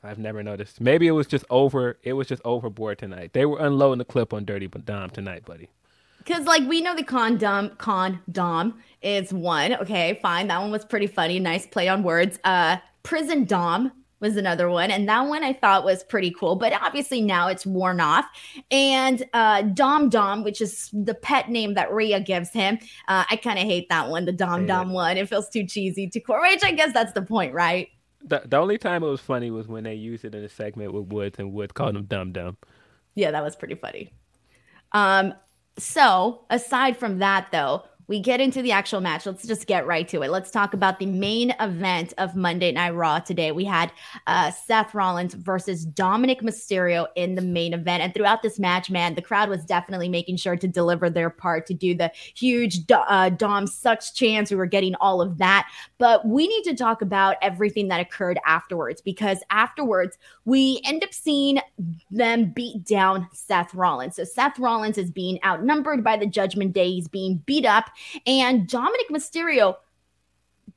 [0.04, 0.80] I've never noticed.
[0.80, 1.98] Maybe it was just over.
[2.02, 3.32] It was just overboard tonight.
[3.32, 5.70] They were unloading the clip on Dirty Dom tonight, buddy.
[6.18, 9.74] Because like we know the condom condom is one.
[9.74, 10.48] Okay, fine.
[10.48, 11.38] That one was pretty funny.
[11.38, 12.38] Nice play on words.
[12.44, 16.54] Uh, prison dom was another one, and that one I thought was pretty cool.
[16.54, 18.24] But obviously now it's worn off.
[18.70, 22.78] And uh, Dom Dom, which is the pet name that Rhea gives him,
[23.08, 24.24] uh, I kind of hate that one.
[24.24, 25.16] The Dom Dom one.
[25.16, 26.40] It feels too cheesy to core.
[26.40, 27.88] Which I guess that's the point, right?
[28.24, 30.92] The, the only time it was funny was when they used it in a segment
[30.92, 32.56] with Woods and Woods called him dumb dumb.
[33.14, 34.12] Yeah, that was pretty funny.
[34.92, 35.34] Um,
[35.78, 39.26] so aside from that, though, we get into the actual match.
[39.26, 40.30] Let's just get right to it.
[40.30, 43.52] Let's talk about the main event of Monday Night Raw today.
[43.52, 43.92] We had
[44.26, 48.02] uh, Seth Rollins versus Dominic Mysterio in the main event.
[48.02, 51.66] And throughout this match, man, the crowd was definitely making sure to deliver their part
[51.66, 54.50] to do the huge uh, Dom sucks chance.
[54.50, 55.68] We were getting all of that.
[55.98, 61.14] But we need to talk about everything that occurred afterwards because afterwards, we end up
[61.14, 61.60] seeing
[62.10, 64.16] them beat down Seth Rollins.
[64.16, 66.90] So Seth Rollins is being outnumbered by the Judgment Day.
[66.90, 67.90] He's being beat up.
[68.26, 69.76] And Dominic Mysterio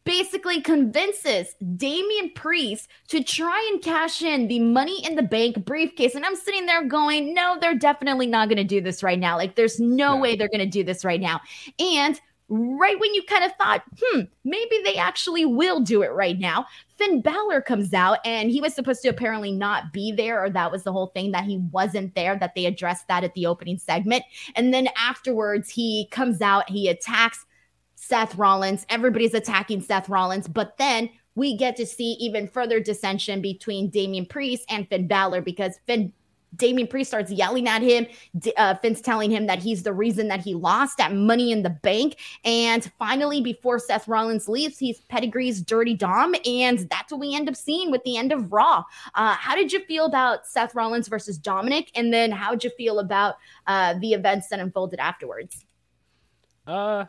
[0.04, 6.16] basically convinces Damian Priest to try and cash in the money in the bank briefcase.
[6.16, 9.36] And I'm sitting there going, no, they're definitely not going to do this right now.
[9.36, 11.42] Like, there's no way they're going to do this right now.
[11.80, 16.38] And right when you kind of thought, hmm, maybe they actually will do it right
[16.38, 16.68] now,
[16.98, 20.72] Finn Balor comes out and he was supposed to apparently not be there, or that
[20.72, 23.78] was the whole thing that he wasn't there, that they addressed that at the opening
[23.78, 24.24] segment.
[24.56, 27.46] And then afterwards, he comes out, he attacks
[27.96, 28.86] Seth Rollins.
[28.90, 34.26] Everybody's attacking Seth Rollins, but then we get to see even further dissension between Damian
[34.26, 36.14] Priest and Finn Balor because Finn
[36.56, 38.08] Damian Priest starts yelling at him.
[38.58, 42.18] Uh, telling him that he's the reason that he lost at Money in the Bank.
[42.44, 46.36] And finally, before Seth Rollins leaves, he's Pedigree's Dirty Dom.
[46.46, 48.84] And that's what we end up seeing with the end of Raw.
[49.16, 51.92] Uh, how did you feel about Seth Rollins versus Dominic?
[51.96, 53.36] And then how'd you feel about
[53.68, 55.66] uh, the events that unfolded afterwards?
[56.68, 57.06] Uh,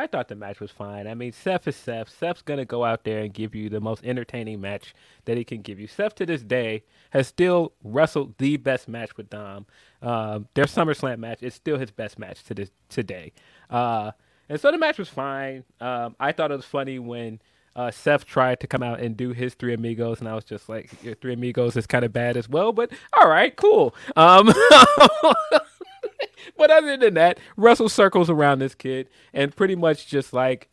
[0.00, 1.06] I thought the match was fine.
[1.06, 2.08] I mean, Seth is Seth.
[2.08, 4.94] Seth's gonna go out there and give you the most entertaining match
[5.26, 5.86] that he can give you.
[5.86, 9.66] Seth to this day has still wrestled the best match with Dom.
[10.00, 13.32] Uh, their SummerSlam match is still his best match to this today.
[13.68, 14.12] Uh,
[14.48, 15.64] and so the match was fine.
[15.82, 17.38] Um, I thought it was funny when
[17.76, 20.70] uh, Seth tried to come out and do his Three Amigos, and I was just
[20.70, 23.94] like, "Your Three Amigos is kind of bad as well." But all right, cool.
[24.16, 24.52] Um,
[26.56, 30.68] but other than that, Russell circles around this kid and pretty much just like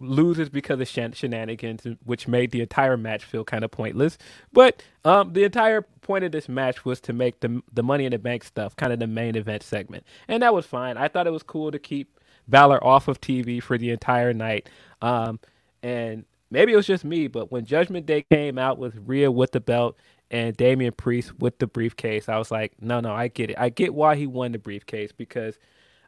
[0.00, 4.18] loses because of shen- shenanigans, which made the entire match feel kind of pointless.
[4.52, 8.12] But um, the entire point of this match was to make the the Money in
[8.12, 10.96] the Bank stuff kind of the main event segment, and that was fine.
[10.96, 14.68] I thought it was cool to keep Balor off of TV for the entire night.
[15.02, 15.40] Um,
[15.82, 19.52] and maybe it was just me, but when Judgment Day came out with Rhea with
[19.52, 19.96] the belt
[20.30, 23.56] and Damian Priest with the briefcase, I was like, no, no, I get it.
[23.58, 25.58] I get why he won the briefcase because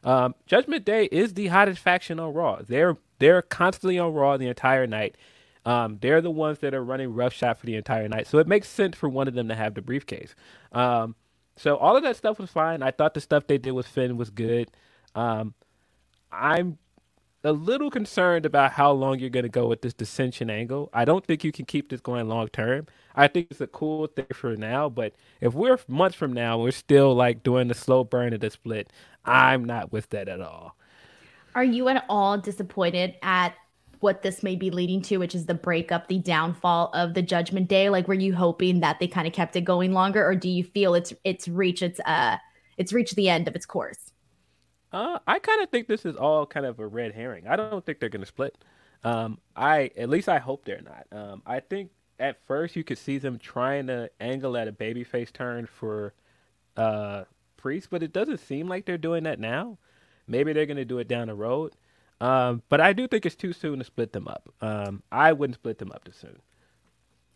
[0.03, 2.61] um, Judgment Day is the hottest faction on Raw.
[2.67, 5.15] They're they're constantly on Raw the entire night.
[5.65, 8.69] Um, they're the ones that are running roughshod for the entire night, so it makes
[8.69, 10.33] sense for one of them to have the briefcase.
[10.71, 11.15] Um,
[11.57, 12.81] so all of that stuff was fine.
[12.83, 14.69] I thought the stuff they did with Finn was good.
[15.15, 15.55] Um,
[16.31, 16.77] I'm
[17.43, 20.89] a little concerned about how long you're going to go with this dissension angle.
[20.93, 22.87] I don't think you can keep this going long term.
[23.17, 26.71] I think it's a cool thing for now, but if we're months from now, we're
[26.71, 28.91] still like doing the slow burn of the split.
[29.25, 30.77] I'm not with that at all.
[31.55, 33.55] Are you at all disappointed at
[34.01, 37.67] what this may be leading to, which is the breakup, the downfall of the Judgment
[37.67, 37.89] Day?
[37.89, 40.63] Like, were you hoping that they kind of kept it going longer, or do you
[40.63, 42.37] feel it's it's reached its uh
[42.77, 44.11] it's reached the end of its course?
[44.91, 47.47] Uh, I kind of think this is all kind of a red herring.
[47.47, 48.55] I don't think they're going to split.
[49.03, 51.07] Um, I at least I hope they're not.
[51.11, 55.31] Um, I think at first you could see them trying to angle at a babyface
[55.31, 56.13] turn for
[56.75, 57.23] uh,
[57.57, 59.77] Priest, but it doesn't seem like they're doing that now.
[60.27, 61.73] Maybe they're going to do it down the road.
[62.19, 64.49] Um, but I do think it's too soon to split them up.
[64.61, 66.39] Um, I wouldn't split them up too soon.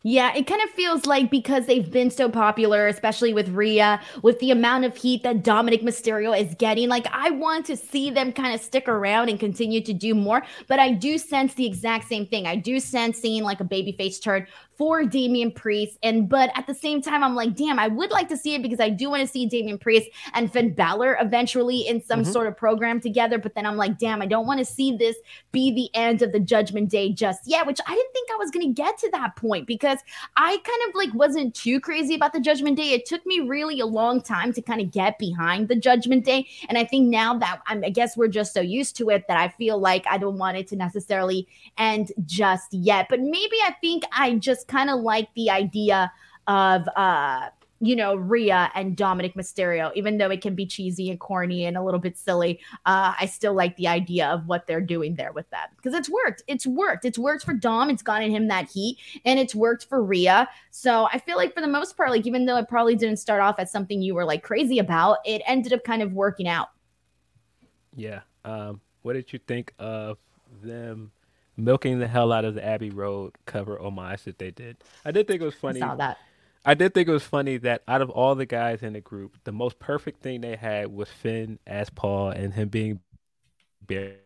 [0.04, 4.40] Yeah, it kind of feels like because they've been so popular, especially with Rhea, with
[4.40, 8.34] the amount of heat that Dominic Mysterio is getting, like I want to see them
[8.34, 10.42] kind of stick around and continue to do more.
[10.68, 12.48] But I do sense the exact same thing.
[12.48, 14.48] I do sense seeing like a babyface turn
[14.82, 16.00] for Damian Priest.
[16.02, 18.64] And but at the same time, I'm like, damn, I would like to see it
[18.64, 22.32] because I do want to see Damian Priest and Finn Balor eventually in some mm-hmm.
[22.32, 23.38] sort of program together.
[23.38, 25.18] But then I'm like, damn, I don't want to see this
[25.52, 28.50] be the end of the Judgment Day just yet, which I didn't think I was
[28.50, 29.91] gonna get to that point because
[30.38, 32.92] I kind of like wasn't too crazy about the Judgment Day.
[32.92, 36.48] It took me really a long time to kind of get behind the Judgment Day.
[36.70, 39.38] And I think now that I'm, I guess we're just so used to it that
[39.38, 43.08] I feel like I don't want it to necessarily end just yet.
[43.10, 46.12] But maybe I think I just kind of like the idea
[46.48, 47.50] of uh
[47.84, 51.76] you know, Rhea and Dominic Mysterio, even though it can be cheesy and corny and
[51.76, 55.32] a little bit silly, uh, I still like the idea of what they're doing there
[55.32, 56.44] with that because it's worked.
[56.48, 57.06] It's worked.
[57.06, 57.90] It's worked for Dom.
[57.90, 60.48] It's gotten him that heat and it's worked for Rhea.
[60.70, 63.42] So I feel like for the most part, like even though it probably didn't start
[63.42, 66.68] off as something you were like crazy about, it ended up kind of working out.
[67.96, 68.22] Yeah.
[68.46, 70.20] Um, what did you think of
[70.62, 71.12] them
[71.58, 74.78] milking the hell out of the Abbey Road cover homage that they did.
[75.06, 75.82] I did think it was funny.
[75.82, 76.18] I saw that.
[76.64, 79.38] I did think it was funny that out of all the guys in the group,
[79.44, 83.00] the most perfect thing they had was Finn as Paul and him being
[83.86, 84.18] bare,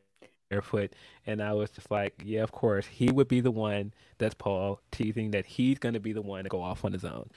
[0.50, 0.94] barefoot.
[1.26, 4.82] And I was just like, yeah, of course, he would be the one that's Paul,
[4.92, 7.30] teasing that he's going to be the one to go off on his own.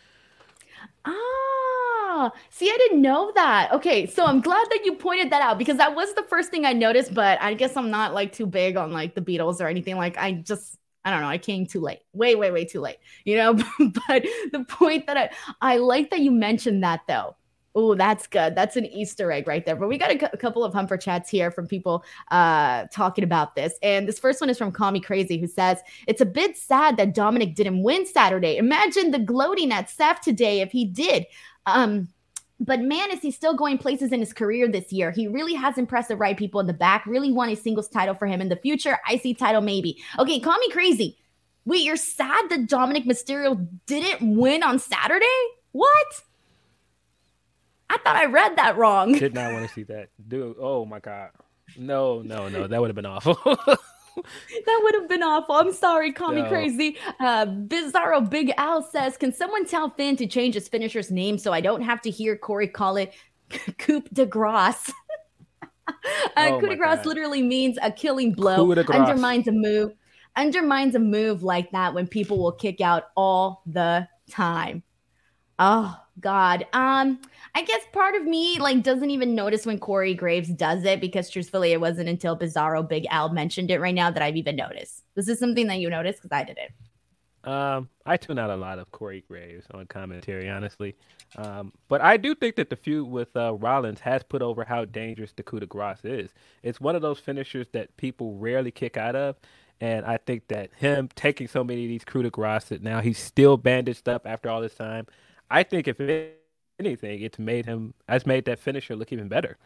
[1.04, 3.72] Ah, see, I didn't know that.
[3.72, 6.64] Okay, so I'm glad that you pointed that out because that was the first thing
[6.64, 9.68] I noticed, but I guess I'm not like too big on like the Beatles or
[9.68, 9.96] anything.
[9.96, 12.98] Like, I just, I don't know, I came too late, way, way, way too late,
[13.24, 13.54] you know?
[13.78, 15.30] but the point that I,
[15.60, 17.36] I like that you mentioned that though.
[17.74, 18.56] Oh, that's good.
[18.56, 19.76] That's an Easter egg right there.
[19.76, 23.78] But we got a, couple of Humper chats here from people uh, talking about this.
[23.84, 25.78] And this first one is from Call Me Crazy, who says,
[26.08, 28.56] It's a bit sad that Dominic didn't win Saturday.
[28.56, 31.26] Imagine the gloating at Seth today if he did.
[31.66, 32.08] Um,
[32.60, 35.10] but man, is he still going places in his career this year?
[35.10, 37.06] He really has impressed the right people in the back.
[37.06, 38.98] Really want a singles title for him in the future.
[39.06, 39.98] I see title, maybe.
[40.18, 41.18] Okay, call me crazy.
[41.64, 45.26] Wait, you're sad that Dominic Mysterio didn't win on Saturday?
[45.72, 46.22] What?
[47.90, 49.12] I thought I read that wrong.
[49.12, 50.08] Did not want to see that.
[50.26, 51.30] Dude, oh my God.
[51.76, 52.66] No, no, no.
[52.66, 53.38] That would have been awful.
[54.66, 55.54] that would have been awful.
[55.54, 56.42] I'm sorry, call no.
[56.42, 56.96] me crazy.
[57.20, 61.52] Uh, Bizarro Big Al says, Can someone tell Finn to change his finisher's name so
[61.52, 63.14] I don't have to hear Corey call it
[63.78, 64.92] coup de grace?
[65.88, 65.92] uh,
[66.36, 69.92] oh coup de grace literally means a killing blow, undermines a move,
[70.36, 74.82] undermines a move like that when people will kick out all the time.
[75.58, 76.66] Oh God.
[76.72, 77.20] Um,
[77.54, 81.30] I guess part of me like doesn't even notice when Corey Graves does it because
[81.30, 85.04] truthfully, it wasn't until Bizarro Big Al mentioned it right now that I've even noticed.
[85.14, 86.70] This is something that you noticed because I didn't.
[87.44, 90.96] Um, I tune out a lot of Corey Graves on commentary, honestly.
[91.36, 94.84] Um, but I do think that the feud with uh, Rollins has put over how
[94.84, 96.30] dangerous the coup de grace is.
[96.62, 99.36] It's one of those finishers that people rarely kick out of.
[99.80, 103.00] And I think that him taking so many of these coup de grace that now
[103.00, 105.06] he's still bandaged up after all this time.
[105.50, 106.00] I think if
[106.78, 109.56] anything, it's made him has made that finisher look even better.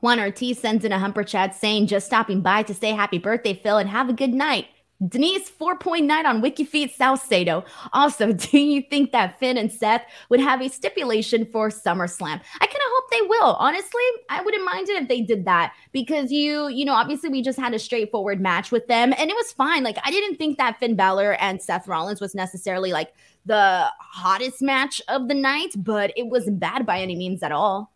[0.00, 3.54] Juan Ortiz sends in a humper chat saying, just stopping by to say happy birthday,
[3.54, 4.66] Phil, and have a good night.
[5.08, 7.64] Denise 4.9 on WikiFeet South Sato.
[7.94, 12.40] Also, do you think that Finn and Seth would have a stipulation for SummerSlam?
[12.60, 13.54] I kind of hope they will.
[13.54, 17.40] Honestly, I wouldn't mind it if they did that because you, you know, obviously we
[17.40, 19.82] just had a straightforward match with them and it was fine.
[19.84, 23.12] Like I didn't think that Finn Balor and Seth Rollins was necessarily like
[23.46, 27.92] the hottest match of the night, but it wasn't bad by any means at all.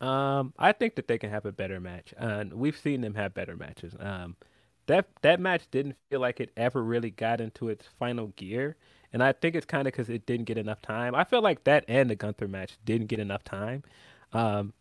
[0.00, 3.34] Um, I think that they can have a better match, and we've seen them have
[3.34, 3.94] better matches.
[3.98, 4.36] Um,
[4.86, 8.76] that that match didn't feel like it ever really got into its final gear,
[9.12, 11.14] and I think it's kind of because it didn't get enough time.
[11.14, 13.82] I feel like that and the Gunther match didn't get enough time,
[14.32, 14.72] um,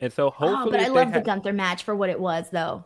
[0.00, 0.68] and so hopefully.
[0.68, 2.84] Oh, but I love the Gunther match for what it was, though.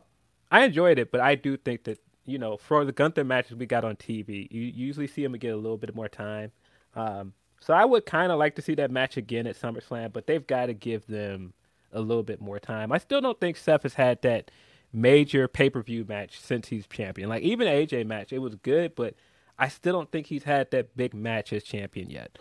[0.50, 1.98] I enjoyed it, but I do think that
[2.30, 5.52] you know for the Gunther matches we got on TV, you usually see him get
[5.52, 6.52] a little bit more time.
[6.94, 10.26] Um, so I would kind of like to see that match again at SummerSlam, but
[10.26, 11.52] they've got to give them
[11.92, 12.92] a little bit more time.
[12.92, 14.50] I still don't think Seth has had that
[14.92, 17.28] major pay per view match since he's champion.
[17.28, 19.14] Like even AJ match, it was good, but
[19.58, 22.38] I still don't think he's had that big match as champion yet.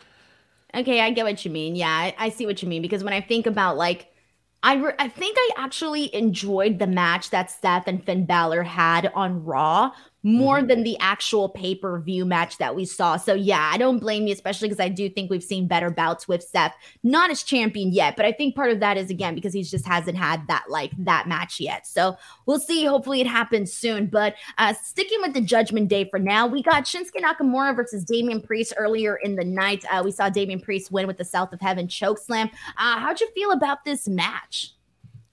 [0.73, 1.75] Okay, I get what you mean.
[1.75, 4.13] Yeah, I, I see what you mean because when I think about like,
[4.61, 9.11] I re- I think I actually enjoyed the match that Seth and Finn Balor had
[9.15, 9.91] on Raw
[10.23, 10.67] more mm-hmm.
[10.67, 13.17] than the actual pay-per-view match that we saw.
[13.17, 16.27] So yeah, I don't blame you, especially because I do think we've seen better bouts
[16.27, 19.53] with Seth, not as champion yet, but I think part of that is again because
[19.53, 21.87] he just hasn't had that like that match yet.
[21.87, 22.85] So we'll see.
[22.85, 24.07] Hopefully it happens soon.
[24.07, 28.41] But uh sticking with the Judgment Day for now, we got Shinsuke Nakamura versus Damian
[28.41, 29.85] Priest earlier in the night.
[29.91, 32.49] Uh, we saw Damian Priest win with the South of Heaven choke slam.
[32.77, 34.73] Uh, how'd you feel about this match?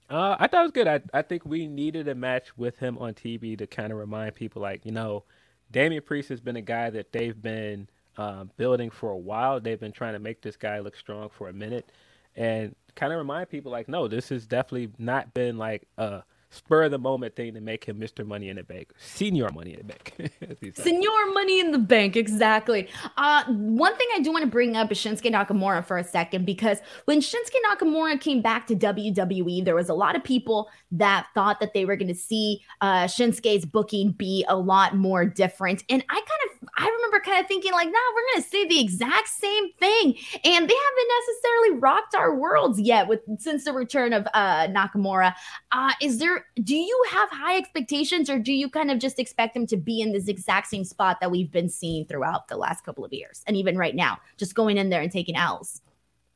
[0.09, 0.87] Uh, I thought it was good.
[0.87, 4.35] I, I think we needed a match with him on TV to kind of remind
[4.35, 5.23] people, like, you know,
[5.71, 9.59] Damian Priest has been a guy that they've been um, building for a while.
[9.59, 11.91] They've been trying to make this guy look strong for a minute
[12.35, 16.83] and kind of remind people, like, no, this has definitely not been like a spur
[16.83, 18.25] of the moment thing to make him Mr.
[18.25, 20.75] Money in the Bank, Senior Money in the Bank.
[20.75, 22.87] Senior Money in the Bank, exactly.
[23.17, 26.45] Uh, one thing I do want to bring up is Shinsuke Nakamura for a second
[26.45, 31.27] because when Shinsuke Nakamura came back to WWE, there was a lot of people that
[31.33, 35.83] thought that they were going to see uh, Shinsuke's booking be a lot more different,
[35.89, 38.65] and I kind of I remember kind of thinking like, nah, we're going to see
[38.67, 43.73] the exact same thing, and they haven't necessarily rocked our worlds yet with since the
[43.73, 45.33] return of uh, Nakamura.
[45.71, 49.55] Uh, is there do you have high expectations or do you kind of just expect
[49.55, 52.83] him to be in this exact same spot that we've been seeing throughout the last
[52.83, 55.81] couple of years and even right now, just going in there and taking L's?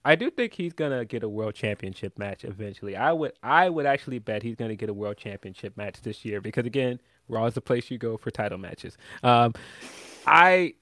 [0.04, 2.96] I do think he's gonna get a world championship match eventually.
[2.96, 6.42] I would I would actually bet he's gonna get a world championship match this year
[6.42, 8.98] because again, Raw is the place you go for title matches.
[9.24, 9.54] Um,
[10.26, 10.74] I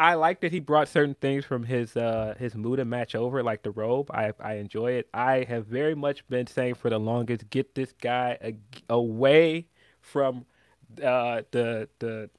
[0.00, 3.62] I like that he brought certain things from his uh his Muta match over, like
[3.62, 4.10] the robe.
[4.10, 5.08] I I enjoy it.
[5.12, 8.56] I have very much been saying for the longest, get this guy a,
[8.88, 9.66] away
[10.00, 10.46] from
[11.04, 12.30] uh the the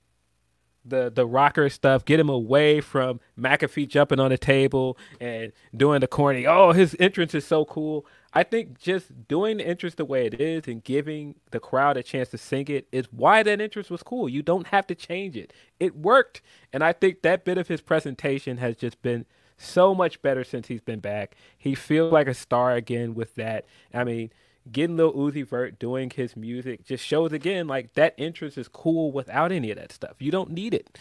[0.85, 2.03] the the rocker stuff.
[2.03, 6.47] Get him away from McAfee jumping on the table and doing the corny.
[6.47, 8.07] Oh, his entrance is so cool.
[8.33, 12.03] I think just doing the interest the way it is and giving the crowd a
[12.03, 14.29] chance to sing it is why that interest was cool.
[14.29, 15.51] You don't have to change it.
[15.79, 16.41] It worked.
[16.71, 19.25] And I think that bit of his presentation has just been
[19.57, 21.35] so much better since he's been back.
[21.57, 23.65] He feels like a star again with that.
[23.93, 24.31] I mean,
[24.71, 29.11] getting Lil Uzi Vert doing his music just shows again like that interest is cool
[29.11, 30.15] without any of that stuff.
[30.19, 30.97] You don't need it.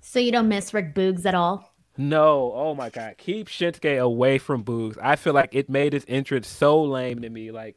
[0.00, 1.72] So you don't miss Rick Boogs at all?
[1.98, 4.98] No, oh my god, keep Shinsuke away from Boogs.
[5.02, 7.50] I feel like it made his entrance so lame to me.
[7.50, 7.76] Like,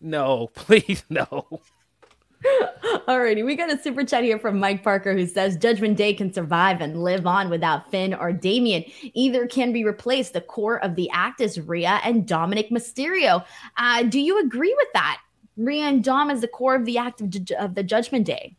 [0.00, 1.60] no, please, no.
[3.08, 6.32] Alrighty, we got a super chat here from Mike Parker who says Judgment Day can
[6.32, 8.84] survive and live on without Finn or Damian.
[9.14, 10.34] Either can be replaced.
[10.34, 13.44] The core of the act is Rhea and Dominic Mysterio.
[13.76, 15.20] Uh, do you agree with that?
[15.56, 18.57] Rhea and Dom is the core of the act of, of the Judgment Day.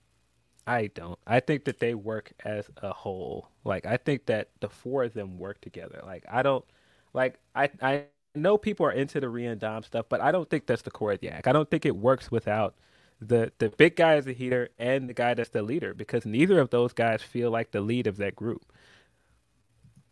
[0.70, 1.20] I don't.
[1.26, 3.50] I think that they work as a whole.
[3.66, 6.02] Like I think that the four of them work together.
[6.06, 6.66] Like I don't
[7.14, 8.06] like I I
[8.36, 11.14] know people are into the and Dom stuff, but I don't think that's the core
[11.14, 11.48] of the act.
[11.48, 12.76] I don't think it works without
[13.22, 16.60] the the big guy as a heater and the guy that's the leader because neither
[16.60, 18.72] of those guys feel like the lead of that group.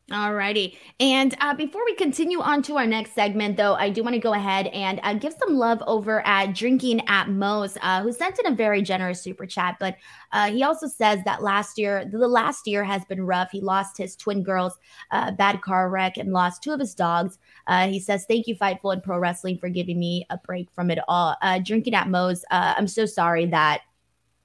[0.09, 0.77] All righty.
[1.01, 4.21] And uh, before we continue on to our next segment, though, I do want to
[4.21, 8.39] go ahead and uh, give some love over at Drinking at Mo's, uh, who sent
[8.39, 9.75] in a very generous super chat.
[9.81, 9.97] But
[10.31, 13.51] uh, he also says that last year, the last year has been rough.
[13.51, 14.79] He lost his twin girls,
[15.11, 17.37] uh, bad car wreck, and lost two of his dogs.
[17.67, 20.89] Uh, he says, Thank you, Fightful and Pro Wrestling, for giving me a break from
[20.89, 21.35] it all.
[21.65, 23.81] Drinking at Mo's, I'm so sorry that,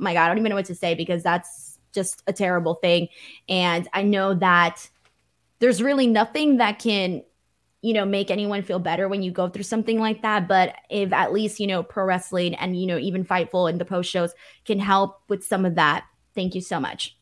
[0.00, 3.06] my God, I don't even know what to say because that's just a terrible thing.
[3.48, 4.88] And I know that
[5.62, 7.22] there's really nothing that can
[7.82, 11.12] you know make anyone feel better when you go through something like that but if
[11.12, 14.34] at least you know pro wrestling and you know even fightful and the post shows
[14.64, 16.04] can help with some of that
[16.34, 17.16] thank you so much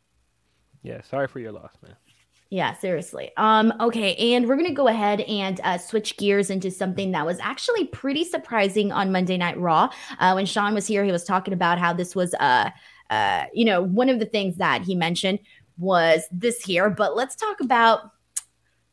[0.83, 1.95] yeah sorry for your loss man
[2.53, 3.31] yeah, seriously.
[3.37, 7.39] Um, okay, and we're gonna go ahead and uh, switch gears into something that was
[7.39, 9.89] actually pretty surprising on Monday Night Raw.
[10.19, 12.71] Uh, when Sean was here, he was talking about how this was, uh,
[13.09, 15.39] uh, you know, one of the things that he mentioned
[15.79, 16.91] was this here.
[16.91, 18.11] But let's talk about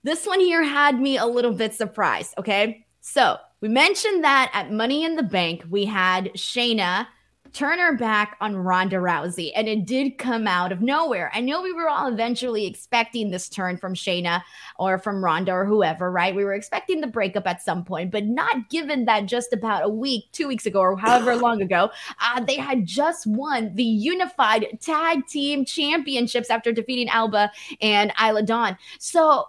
[0.07, 2.33] this one here had me a little bit surprised.
[2.37, 2.85] Okay.
[3.01, 7.07] So we mentioned that at Money in the Bank, we had Shayna
[7.51, 11.29] turn her back on Ronda Rousey, and it did come out of nowhere.
[11.33, 14.43] I know we were all eventually expecting this turn from Shayna
[14.79, 16.33] or from Ronda or whoever, right?
[16.33, 19.89] We were expecting the breakup at some point, but not given that just about a
[19.89, 21.89] week, two weeks ago, or however long ago,
[22.21, 27.51] uh, they had just won the unified tag team championships after defeating Alba
[27.81, 28.77] and Isla Dawn.
[28.99, 29.47] So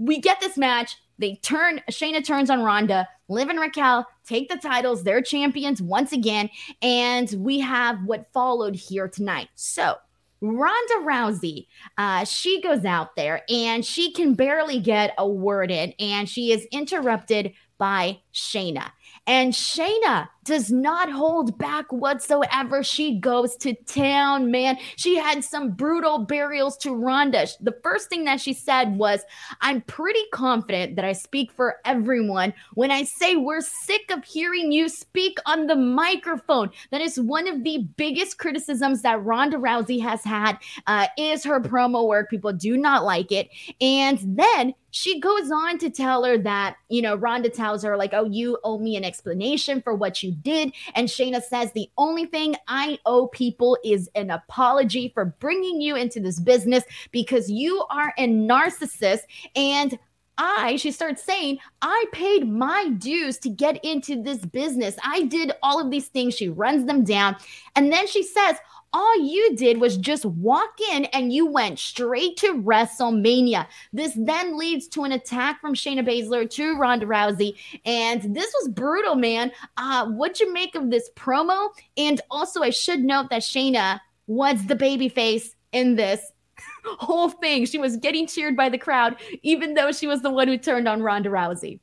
[0.00, 0.96] we get this match.
[1.18, 3.06] They turn, Shayna turns on Ronda.
[3.28, 5.04] Liv and Raquel take the titles.
[5.04, 6.48] They're champions once again.
[6.80, 9.48] And we have what followed here tonight.
[9.54, 9.96] So,
[10.40, 11.66] Ronda Rousey,
[11.98, 16.50] uh, she goes out there and she can barely get a word in, and she
[16.50, 18.90] is interrupted by Shayna.
[19.26, 22.82] And Shayna does not hold back whatsoever.
[22.82, 24.78] She goes to town, man.
[24.96, 27.46] She had some brutal burials to Ronda.
[27.60, 29.22] The first thing that she said was,
[29.60, 34.72] I'm pretty confident that I speak for everyone when I say we're sick of hearing
[34.72, 36.70] you speak on the microphone.
[36.90, 41.60] That is one of the biggest criticisms that Ronda Rousey has had uh, is her
[41.60, 42.30] promo work.
[42.30, 43.48] People do not like it.
[43.80, 48.12] And then she goes on to tell her that, you know, Ronda tells her, like,
[48.12, 50.72] oh, you owe me an explanation for what you did.
[50.94, 55.96] And Shayna says, the only thing I owe people is an apology for bringing you
[55.96, 59.20] into this business because you are a narcissist.
[59.54, 59.98] And
[60.42, 64.96] I, she starts saying, I paid my dues to get into this business.
[65.04, 66.34] I did all of these things.
[66.34, 67.36] She runs them down.
[67.76, 68.56] And then she says,
[68.92, 73.66] all you did was just walk in and you went straight to WrestleMania.
[73.92, 77.54] This then leads to an attack from Shayna Baszler to Ronda Rousey.
[77.84, 79.52] And this was brutal, man.
[79.76, 81.70] Uh, what'd you make of this promo?
[81.96, 86.32] And also, I should note that Shayna was the babyface in this
[86.84, 87.66] whole thing.
[87.66, 90.88] She was getting cheered by the crowd, even though she was the one who turned
[90.88, 91.78] on Ronda Rousey.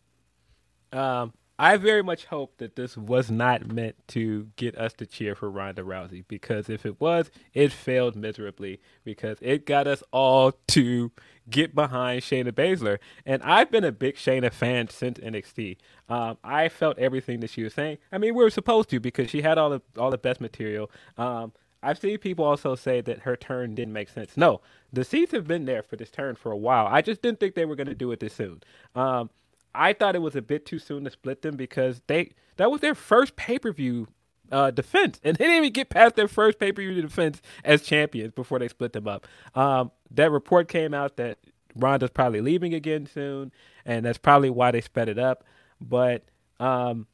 [0.91, 5.33] Um, I very much hope that this was not meant to get us to cheer
[5.33, 10.53] for Ronda Rousey because if it was, it failed miserably because it got us all
[10.67, 11.11] to
[11.49, 12.99] get behind Shayna Baszler.
[13.25, 15.77] And I've been a big Shayna fan since NXT.
[16.07, 17.97] Um, I felt everything that she was saying.
[18.11, 20.91] I mean, we were supposed to because she had all the all the best material.
[21.17, 24.35] Um, I've seen people also say that her turn didn't make sense.
[24.35, 26.87] No, the seeds have been there for this turn for a while.
[26.87, 28.61] I just didn't think they were going to do it this soon.
[28.95, 29.29] Um,
[29.77, 32.81] I thought it was a bit too soon to split them because they that was
[32.81, 34.07] their first pay per view
[34.51, 37.81] uh, defense, and they didn't even get past their first pay per view defense as
[37.81, 39.27] champions before they split them up.
[39.55, 41.37] Um, that report came out that
[41.75, 43.51] Ronda's probably leaving again soon,
[43.85, 45.43] and that's probably why they sped it up.
[45.79, 46.23] But
[46.59, 47.07] um,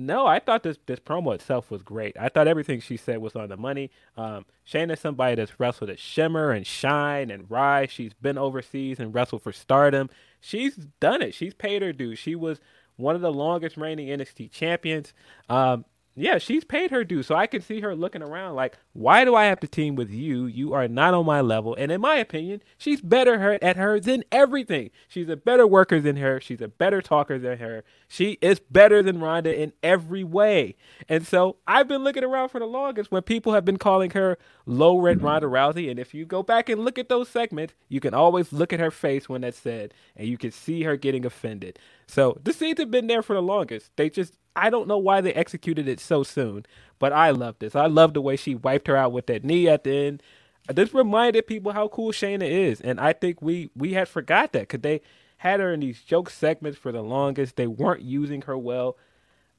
[0.00, 2.16] no, I thought this this promo itself was great.
[2.18, 3.90] I thought everything she said was on the money.
[4.16, 7.90] Um, Shayna's somebody that's wrestled at Shimmer and Shine and Rise.
[7.90, 11.34] She's been overseas and wrestled for Stardom she's done it.
[11.34, 12.16] She's paid her due.
[12.16, 12.58] She was
[12.96, 15.12] one of the longest reigning NXT champions.
[15.48, 15.84] Um,
[16.22, 17.22] yeah, she's paid her due.
[17.22, 20.10] So I can see her looking around like, why do I have to team with
[20.10, 20.46] you?
[20.46, 21.74] You are not on my level.
[21.76, 24.90] And in my opinion, she's better at her than everything.
[25.08, 26.40] She's a better worker than her.
[26.40, 27.84] She's a better talker than her.
[28.08, 30.76] She is better than Ronda in every way.
[31.08, 34.36] And so I've been looking around for the longest when people have been calling her
[34.66, 35.26] low rent mm-hmm.
[35.26, 35.90] Ronda Rousey.
[35.90, 38.80] And if you go back and look at those segments, you can always look at
[38.80, 41.78] her face when that's said, and you can see her getting offended.
[42.10, 43.90] So the scenes have been there for the longest.
[43.96, 46.66] They just I don't know why they executed it so soon,
[46.98, 47.76] but I love this.
[47.76, 50.22] I love the way she wiped her out with that knee at the end.
[50.68, 54.62] This reminded people how cool Shayna is, and I think we we had forgot that
[54.62, 55.02] because they
[55.38, 57.56] had her in these joke segments for the longest.
[57.56, 58.96] They weren't using her well.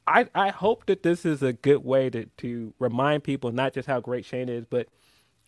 [0.05, 3.87] I I hope that this is a good way to to remind people not just
[3.87, 4.87] how great Shayna is, but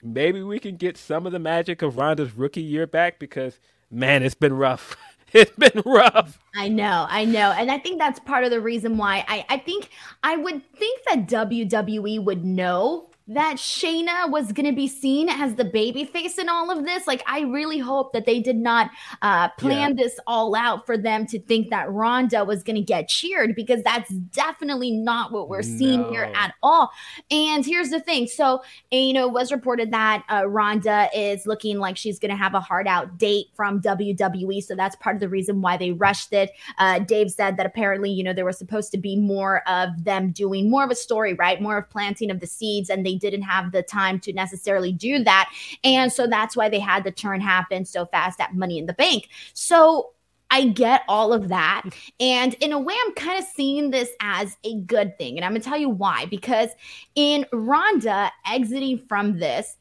[0.02, 3.60] maybe we can get some of the magic of Ronda's rookie year back because
[3.92, 4.96] man, it's been rough.
[5.36, 6.40] it's been rough.
[6.56, 7.52] I know, I know.
[7.52, 9.90] And I think that's part of the reason why I, I think
[10.22, 15.56] I would think that WWE would know that Shayna was going to be seen as
[15.56, 17.08] the baby face in all of this.
[17.08, 20.04] Like, I really hope that they did not uh, plan yeah.
[20.04, 23.82] this all out for them to think that Ronda was going to get cheered because
[23.84, 26.10] that's definitely not what we're seeing no.
[26.10, 26.92] here at all.
[27.32, 28.28] And here's the thing.
[28.28, 28.62] So,
[28.92, 32.54] you know, it was reported that uh, Ronda is looking like she's going to have
[32.56, 34.62] a hard out date from WWE.
[34.64, 36.52] So that's part of the reason why they rushed it.
[36.78, 40.32] Uh, Dave said that apparently, you know, there was supposed to be more of them
[40.32, 41.62] doing more of a story, right?
[41.62, 42.90] More of planting of the seeds.
[42.90, 45.52] And they they didn't have the time to necessarily do that.
[45.84, 48.94] And so that's why they had the turn happen so fast at Money in the
[48.94, 49.30] Bank.
[49.54, 50.12] So
[50.52, 51.84] I get all of that.
[52.20, 55.36] And in a way, I'm kind of seeing this as a good thing.
[55.36, 56.28] And I'm going to tell you why.
[56.28, 56.70] Because
[57.16, 59.76] in Ronda exiting from this,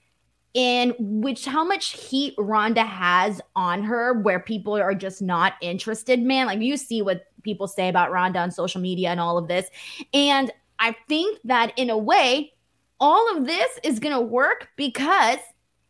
[0.54, 6.20] in which how much heat Ronda has on her, where people are just not interested,
[6.20, 6.46] man.
[6.46, 9.68] Like you see what people say about Ronda on social media and all of this.
[10.14, 12.52] And I think that in a way,
[13.02, 15.38] all of this is going to work because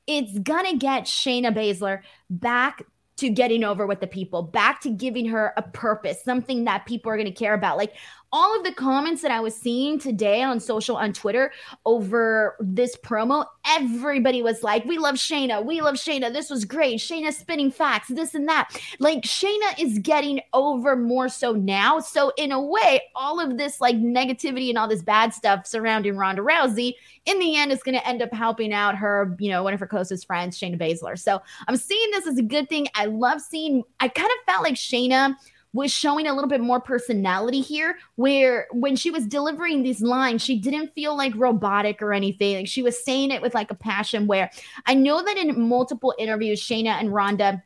[0.07, 2.01] it's going to get Shayna Baszler
[2.31, 2.83] back
[3.19, 7.13] to getting over with the people, back to giving her a purpose, something that people
[7.13, 7.77] are going to care about.
[7.77, 7.93] Like
[8.33, 11.53] all of the comments that I was seeing today on social, on Twitter
[11.85, 15.65] over this promo, everybody was like, We love Shayna.
[15.65, 16.33] We love Shayna.
[16.33, 16.99] This was great.
[16.99, 18.71] Shayna spinning facts, this and that.
[18.99, 22.01] Like Shayna is getting over more so now.
[22.01, 26.17] So, in a way, all of this like negativity and all this bad stuff surrounding
[26.17, 26.95] Ronda Rousey
[27.27, 29.81] in the end is going to end up helping out her, you know, one of
[29.81, 31.19] her closest friends, Shayna Baszler.
[31.19, 32.87] So, I'm seeing this as a good thing.
[32.95, 35.37] I love seeing, I kind of felt like Shayna
[35.73, 40.43] was showing a little bit more personality here, where when she was delivering these lines,
[40.43, 42.57] she didn't feel like robotic or anything.
[42.57, 44.27] Like she was saying it with like a passion.
[44.27, 44.51] Where
[44.87, 47.63] I know that in multiple interviews, Shayna and Ronda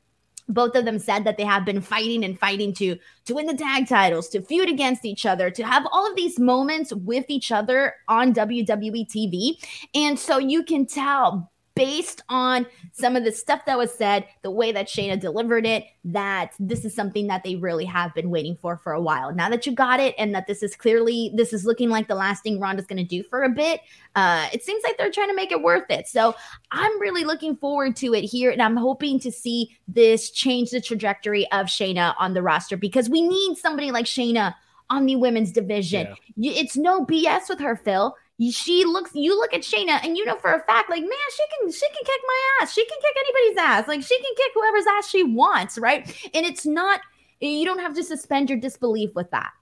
[0.49, 3.57] both of them said that they have been fighting and fighting to to win the
[3.57, 7.51] tag titles to feud against each other to have all of these moments with each
[7.51, 9.57] other on WWE TV
[9.95, 14.51] and so you can tell based on some of the stuff that was said, the
[14.51, 18.57] way that Shayna delivered it, that this is something that they really have been waiting
[18.57, 19.33] for for a while.
[19.33, 22.15] Now that you got it, and that this is clearly this is looking like the
[22.15, 23.83] last thing Ronda's going to do for a bit,
[24.17, 26.09] uh, it seems like they're trying to make it worth it.
[26.09, 26.35] So
[26.73, 30.81] I'm really looking forward to it here, and I'm hoping to see this change the
[30.81, 34.55] trajectory of Shayna on the roster because we need somebody like Shayna
[34.89, 36.09] on the women's division.
[36.37, 36.53] Yeah.
[36.53, 38.17] It's no BS with her, Phil
[38.51, 41.45] she looks you look at Shayna and you know for a fact like man she
[41.59, 42.73] can she can kick my ass.
[42.73, 43.89] She can kick anybody's ass.
[43.89, 46.07] Like she can kick whoever's ass she wants right?
[46.35, 47.01] And it's not
[47.41, 49.53] you don't have to suspend your disbelief with that.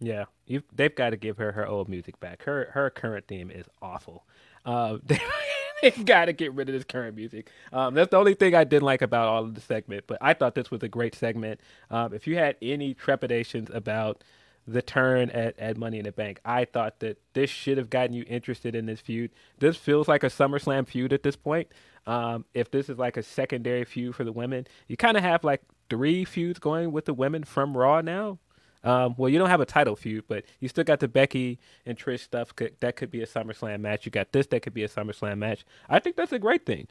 [0.00, 2.42] Yeah you they've got to give her her old music back.
[2.44, 4.24] Her her current theme is awful.
[4.64, 4.98] Uh,
[5.82, 7.50] they've got to get rid of this current music.
[7.72, 10.34] Um, that's the only thing I didn't like about all of the segment, but I
[10.34, 11.60] thought this was a great segment.
[11.90, 14.22] Um, if you had any trepidations about
[14.66, 16.40] the turn at, at Money in the Bank.
[16.44, 19.30] I thought that this should have gotten you interested in this feud.
[19.58, 21.68] This feels like a SummerSlam feud at this point.
[22.06, 25.44] Um, if this is like a secondary feud for the women, you kind of have
[25.44, 28.38] like three feuds going with the women from Raw now.
[28.84, 31.96] Um, well, you don't have a title feud, but you still got the Becky and
[31.96, 32.52] Trish stuff.
[32.80, 34.04] That could be a SummerSlam match.
[34.04, 35.64] You got this that could be a SummerSlam match.
[35.88, 36.88] I think that's a great thing.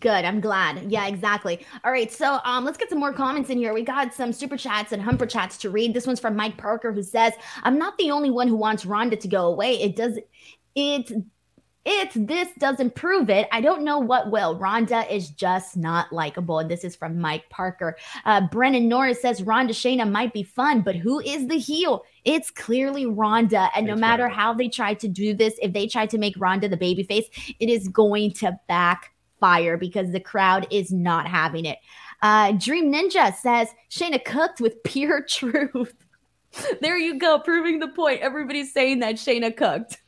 [0.00, 0.24] Good.
[0.24, 0.92] I'm glad.
[0.92, 1.66] Yeah, exactly.
[1.82, 2.12] All right.
[2.12, 3.72] So um, let's get some more comments in here.
[3.72, 5.94] We got some super chats and humper chats to read.
[5.94, 7.32] This one's from Mike Parker who says,
[7.62, 9.80] I'm not the only one who wants Ronda to go away.
[9.80, 10.18] It does
[10.74, 11.10] it
[11.90, 13.48] it this doesn't prove it.
[13.50, 14.58] I don't know what will.
[14.58, 16.58] Ronda is just not likable.
[16.58, 17.96] And this is from Mike Parker.
[18.26, 22.04] Uh, Brennan Norris says Ronda Shayna might be fun, but who is the heel?
[22.24, 23.70] It's clearly Ronda.
[23.74, 26.68] And no matter how they try to do this, if they try to make Ronda
[26.68, 31.78] the babyface, it is going to back fire because the crowd is not having it.
[32.22, 35.94] Uh, Dream Ninja says Shayna cooked with pure truth.
[36.80, 38.20] there you go, proving the point.
[38.20, 39.98] Everybody's saying that Shayna cooked.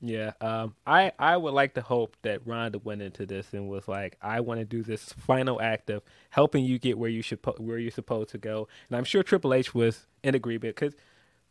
[0.00, 3.88] Yeah, um, I I would like to hope that Ronda went into this and was
[3.88, 7.40] like, I want to do this final act of helping you get where you should
[7.58, 10.94] where you're supposed to go, and I'm sure Triple H was in agreement because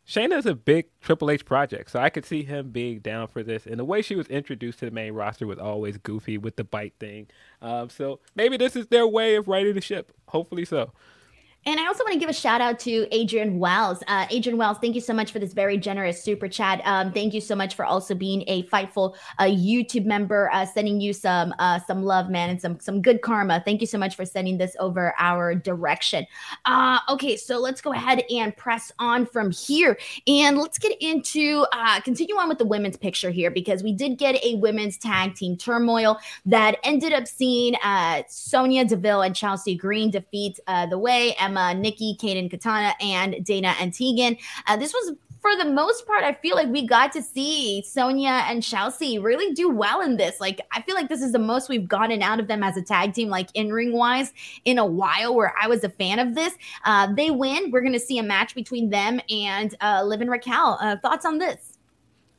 [0.08, 3.66] Shayna's a big Triple H project, so I could see him being down for this.
[3.66, 6.64] And the way she was introduced to the main roster was always goofy with the
[6.64, 7.26] bite thing.
[7.60, 10.12] Um, so maybe this is their way of righting the ship.
[10.28, 10.92] Hopefully so.
[11.66, 14.02] And I also want to give a shout out to Adrian Wells.
[14.06, 16.80] Uh, Adrian Wells, thank you so much for this very generous super chat.
[16.84, 21.00] Um, thank you so much for also being a Fightful uh, YouTube member, uh, sending
[21.00, 23.60] you some uh, some love, man, and some some good karma.
[23.64, 26.26] Thank you so much for sending this over our direction.
[26.64, 31.66] Uh, okay, so let's go ahead and press on from here, and let's get into
[31.72, 35.34] uh, continue on with the women's picture here because we did get a women's tag
[35.34, 37.74] team turmoil that ended up seeing
[38.28, 41.34] Sonya Deville and Chelsea Green defeat the way.
[41.48, 44.36] Emma Emma, Nikki, Kayden Katana, and Dana and Tegan.
[44.66, 48.42] Uh, this was for the most part, I feel like we got to see Sonya
[48.48, 50.40] and Chelsea really do well in this.
[50.40, 52.82] Like, I feel like this is the most we've gotten out of them as a
[52.82, 54.32] tag team, like in ring wise,
[54.64, 55.36] in a while.
[55.36, 56.54] Where I was a fan of this.
[56.84, 57.70] Uh, they win.
[57.70, 60.76] We're going to see a match between them and uh, Liv and Raquel.
[60.80, 61.78] Uh, thoughts on this?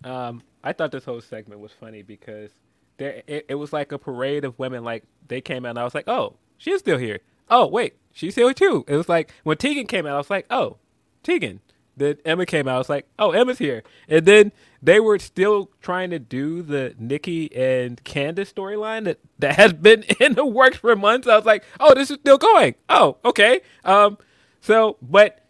[0.04, 2.52] Um, I thought this whole segment was funny because
[2.98, 4.84] there it, it was like a parade of women.
[4.84, 8.36] Like they came out, and I was like, oh, she's still here oh wait, she's
[8.36, 8.84] here too.
[8.88, 10.78] It was like when Tegan came out, I was like, oh,
[11.24, 11.62] Tegan.
[11.96, 13.84] Then Emma came out, I was like, oh, Emma's here.
[14.08, 19.56] And then they were still trying to do the Nikki and Candice storyline that, that
[19.58, 21.28] has been in the works for months.
[21.28, 22.76] I was like, oh, this is still going.
[22.88, 23.62] Oh, okay.
[23.84, 24.18] Um,
[24.62, 25.46] so, but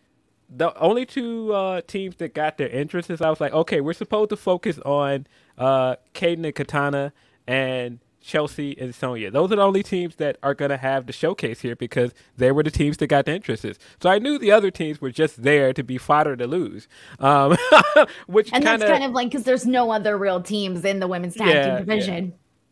[0.49, 4.31] the only two uh, teams that got their interests, I was like, okay, we're supposed
[4.31, 7.13] to focus on uh, Kayden and Katana
[7.45, 7.99] and
[8.29, 9.31] Chelsea, and Sonya.
[9.31, 12.51] Those are the only teams that are going to have the showcase here because they
[12.51, 13.79] were the teams that got the interests.
[14.01, 16.87] So I knew the other teams were just there to be fodder to lose.
[17.19, 17.57] Um,
[18.27, 21.07] which and kinda, that's kind of like because there's no other real teams in the
[21.07, 22.25] women's tag yeah, team division.
[22.25, 22.31] Yeah.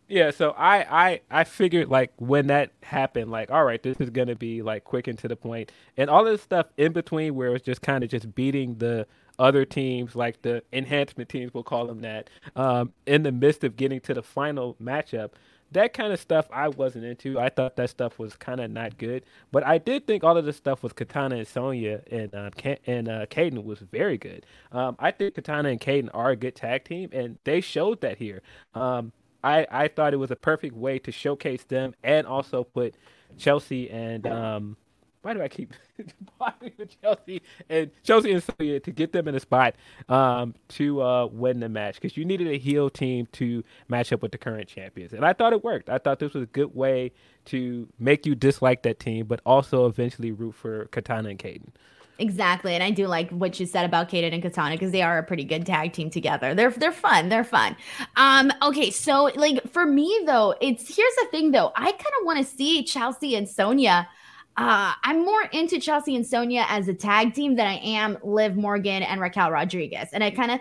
[0.10, 4.10] Yeah, so I, I I figured like when that happened, like all right, this is
[4.10, 7.50] gonna be like quick and to the point, and all this stuff in between where
[7.50, 9.06] it was just kind of just beating the
[9.40, 13.76] other teams, like the enhancement teams, we'll call them that, um, in the midst of
[13.76, 15.32] getting to the final matchup.
[15.74, 17.38] That kind of stuff I wasn't into.
[17.38, 19.26] I thought that stuff was kind of not good.
[19.52, 22.50] But I did think all of the stuff with Katana and Sonya and uh,
[22.86, 24.46] and uh, Kayden was very good.
[24.72, 28.18] Um, I think Katana and Kayden are a good tag team, and they showed that
[28.18, 28.44] here.
[28.76, 29.12] Um,
[29.44, 32.96] I, I thought it was a perfect way to showcase them and also put
[33.38, 34.78] Chelsea and um,
[35.28, 35.74] why do I keep
[36.40, 39.76] buying with Chelsea and Chelsea and Sonya to get them in a spot
[40.08, 44.22] um, to uh, win the match because you needed a heel team to match up
[44.22, 45.90] with the current champions, and I thought it worked.
[45.90, 47.12] I thought this was a good way
[47.48, 51.72] to make you dislike that team, but also eventually root for Katana and Kayden.
[52.20, 55.18] Exactly, and I do like what you said about Kayden and Katana because they are
[55.18, 56.56] a pretty good tag team together.
[56.56, 57.28] They're they're fun.
[57.28, 57.76] They're fun.
[58.16, 61.74] Um, okay, so like for me though, it's here's the thing though.
[61.76, 64.08] I kind of want to see Chelsea and Sonya
[64.58, 68.56] uh, I'm more into Chelsea and Sonya as a tag team than I am Liv
[68.56, 70.10] Morgan and Raquel Rodriguez.
[70.14, 70.60] And I kind of,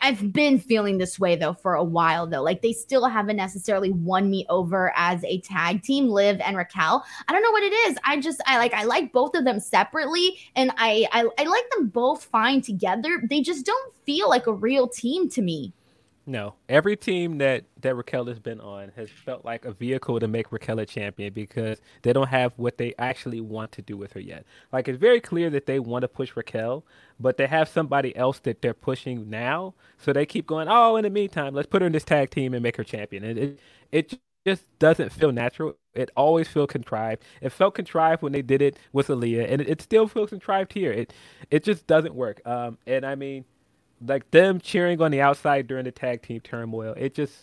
[0.00, 2.42] I've been feeling this way though for a while though.
[2.42, 7.04] Like they still haven't necessarily won me over as a tag team, Liv and Raquel.
[7.28, 7.98] I don't know what it is.
[8.04, 11.70] I just, I like, I like both of them separately, and I, I, I like
[11.76, 13.22] them both fine together.
[13.28, 15.74] They just don't feel like a real team to me.
[16.28, 20.26] No, every team that that Raquel has been on has felt like a vehicle to
[20.26, 24.12] make Raquel a champion because they don't have what they actually want to do with
[24.14, 24.44] her yet.
[24.72, 26.84] Like it's very clear that they want to push Raquel,
[27.20, 30.66] but they have somebody else that they're pushing now, so they keep going.
[30.68, 33.22] Oh, in the meantime, let's put her in this tag team and make her champion.
[33.22, 33.60] And it
[33.92, 35.76] it just doesn't feel natural.
[35.94, 37.22] It always feels contrived.
[37.40, 40.72] It felt contrived when they did it with Aaliyah, and it, it still feels contrived
[40.72, 40.90] here.
[40.90, 41.12] It
[41.52, 42.40] it just doesn't work.
[42.44, 43.44] Um, and I mean
[44.04, 46.94] like them cheering on the outside during the tag team turmoil.
[46.96, 47.34] It just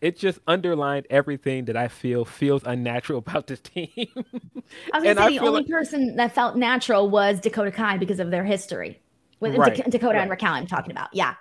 [0.00, 3.90] it just underlined everything that I feel feels unnatural about this team.
[4.92, 5.68] I was gonna say the only like...
[5.68, 9.00] person that felt natural was Dakota Kai because of their history
[9.40, 9.76] with right.
[9.76, 10.22] D- Dakota right.
[10.22, 10.52] and Raquel.
[10.52, 11.34] I'm talking about, yeah.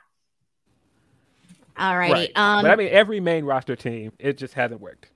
[1.77, 2.13] All righty.
[2.13, 2.31] Right.
[2.35, 5.09] Um, but I mean, every main roster team, it just hasn't worked.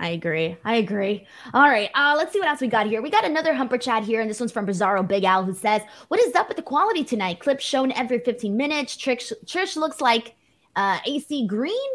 [0.00, 0.56] I agree.
[0.64, 1.26] I agree.
[1.54, 1.88] All right.
[1.94, 3.00] Uh, let's see what else we got here.
[3.00, 5.82] We got another humper chat here, and this one's from Bizarro Big Al, who says,
[6.08, 7.40] "What is up with the quality tonight?
[7.40, 8.96] Clips shown every 15 minutes.
[8.96, 10.34] Trish, Trish looks like
[10.74, 11.90] uh, AC Green.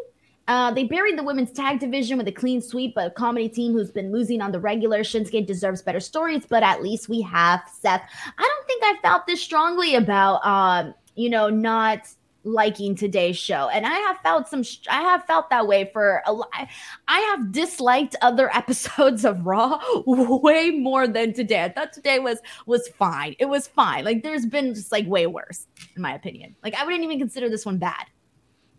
[0.48, 3.92] Uh, they buried the women's tag division with a clean sweep, a comedy team who's
[3.92, 5.00] been losing on the regular.
[5.00, 8.04] Shinsuke deserves better stories, but at least we have Seth.
[8.38, 12.08] I don't think I felt this strongly about, um, you know, not."
[12.48, 16.34] Liking today's show and i have felt some i have felt that way for a
[16.34, 16.50] lot
[17.08, 22.40] i have disliked other episodes of raw way more than today i thought today was
[22.66, 26.56] was fine it was fine like there's been just like way worse in my opinion
[26.64, 28.06] like i wouldn't even consider this one bad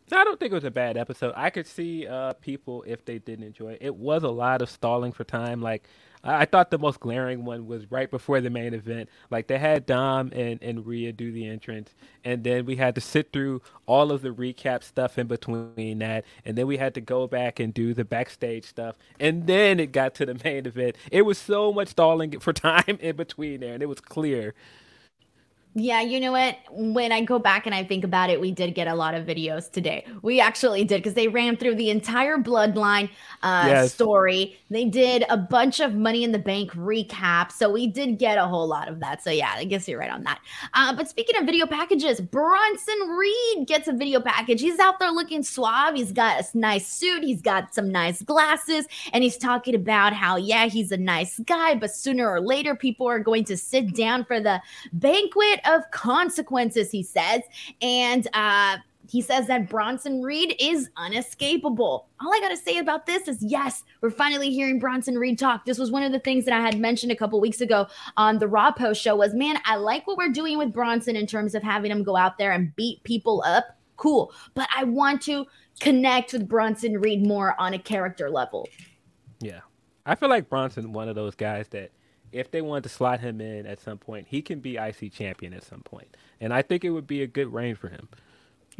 [0.08, 1.34] so I don't think it was a bad episode.
[1.36, 3.80] I could see uh, people if they didn't enjoy it.
[3.82, 5.60] It was a lot of stalling for time.
[5.60, 5.86] Like
[6.28, 9.08] I thought the most glaring one was right before the main event.
[9.30, 13.00] Like they had Dom and, and Rhea do the entrance, and then we had to
[13.00, 17.00] sit through all of the recap stuff in between that, and then we had to
[17.00, 20.96] go back and do the backstage stuff, and then it got to the main event.
[21.10, 24.54] It was so much stalling for time in between there, and it was clear
[25.74, 26.56] yeah, you know what?
[26.70, 29.26] When I go back and I think about it, we did get a lot of
[29.26, 30.04] videos today.
[30.22, 33.10] We actually did because they ran through the entire bloodline
[33.42, 33.94] uh, yes.
[33.94, 34.58] story.
[34.70, 37.52] They did a bunch of Money in the Bank recap.
[37.52, 39.22] So we did get a whole lot of that.
[39.22, 40.40] So yeah, I guess you're right on that.
[40.74, 44.60] Uh, but speaking of video packages, Bronson Reed gets a video package.
[44.60, 45.94] He's out there looking suave.
[45.94, 47.22] He's got a nice suit.
[47.22, 48.86] He's got some nice glasses.
[49.12, 53.06] And he's talking about how, yeah, he's a nice guy, but sooner or later, people
[53.06, 54.60] are going to sit down for the
[54.92, 57.42] banquet of consequences, he says.
[57.80, 58.78] And uh,
[59.08, 62.08] he says that Bronson Reed is unescapable.
[62.20, 65.64] All I got to say about this is yes, we're finally hearing Bronson Reed talk.
[65.64, 67.86] This was one of the things that I had mentioned a couple weeks ago
[68.16, 71.26] on the Raw Post show was, man, I like what we're doing with Bronson in
[71.26, 73.76] terms of having him go out there and beat people up.
[73.96, 74.32] Cool.
[74.54, 75.46] But I want to
[75.80, 78.68] connect with Bronson Reed more on a character level.
[79.40, 79.60] Yeah.
[80.04, 81.92] I feel like Bronson one of those guys that
[82.32, 85.52] if they wanted to slot him in at some point, he can be IC champion
[85.52, 86.16] at some point.
[86.40, 88.08] And I think it would be a good reign for him.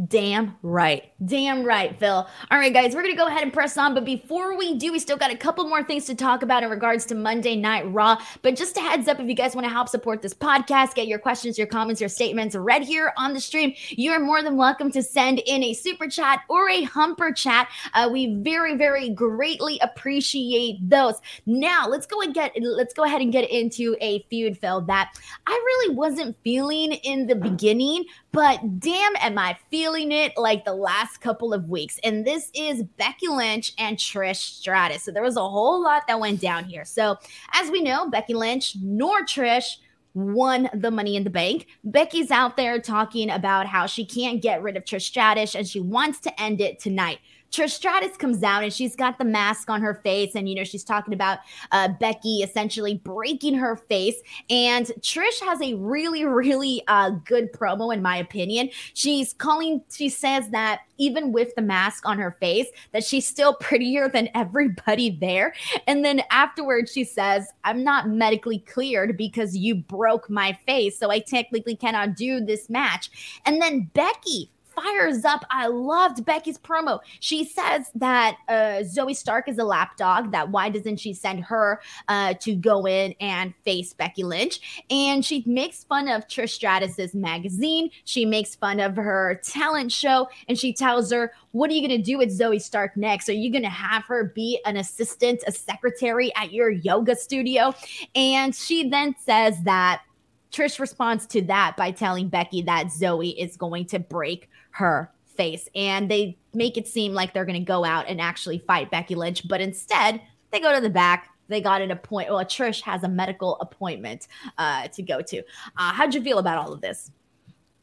[0.07, 1.13] Damn right.
[1.25, 2.29] Damn right, Phil.
[2.53, 3.95] All right, guys, we're going to go ahead and press on.
[3.95, 6.71] But before we do, we still got a couple more things to talk about in
[6.71, 8.17] regards to Monday Night Raw.
[8.43, 11.09] But just a heads up if you guys want to help support this podcast, get
[11.09, 14.93] your questions, your comments, your statements read here on the stream, you're more than welcome
[14.93, 17.69] to send in a super chat or a humper chat.
[17.95, 21.15] Uh, we very, very greatly appreciate those.
[21.47, 25.11] Now, let's go and get let's go ahead and get into a feud, Phil, that
[25.49, 30.75] I really wasn't feeling in the beginning, but damn, am I feeling it like the
[30.75, 31.99] last couple of weeks.
[32.05, 35.03] And this is Becky Lynch and Trish Stratus.
[35.03, 36.85] So there was a whole lot that went down here.
[36.85, 37.17] So,
[37.53, 39.79] as we know, Becky Lynch nor Trish
[40.15, 41.67] won the money in the bank.
[41.85, 45.81] Becky's out there talking about how she can't get rid of Trish Stratus and she
[45.81, 47.19] wants to end it tonight.
[47.51, 50.65] Trish Stratus comes out and she's got the mask on her face, and you know
[50.65, 51.39] she's talking about
[51.73, 54.17] uh, Becky essentially breaking her face.
[54.51, 58.71] And Trish has a really, really uh, good promo, in my opinion.
[58.95, 59.83] She's calling.
[59.91, 64.29] She says that even with the mask on her face, that she's still prettier than
[64.35, 65.55] everybody there.
[65.87, 71.11] And then afterwards, she says, "I'm not medically cleared because you broke my face, so
[71.11, 75.45] I technically cannot do this match." And then Becky fires up.
[75.51, 77.01] I loved Becky's promo.
[77.21, 81.81] She says that uh, Zoey Stark is a lapdog, that why doesn't she send her
[82.09, 84.85] uh, to go in and face Becky Lynch?
[84.91, 87.91] And she makes fun of Trish Stratus's magazine.
[88.05, 91.99] She makes fun of her talent show and she tells her, What are you going
[92.01, 93.29] to do with Zoe Stark next?
[93.29, 97.75] Are you going to have her be an assistant, a secretary at your yoga studio?
[98.15, 100.03] And she then says that
[100.51, 104.49] Trish responds to that by telling Becky that Zoe is going to break
[104.79, 105.69] her face.
[105.75, 109.15] And they make it seem like they're going to go out and actually fight Becky
[109.15, 110.21] Lynch, but instead
[110.51, 111.29] they go to the back.
[111.49, 112.35] They got an appointment.
[112.35, 115.39] Well, Trish has a medical appointment uh, to go to.
[115.77, 117.11] Uh, how'd you feel about all of this?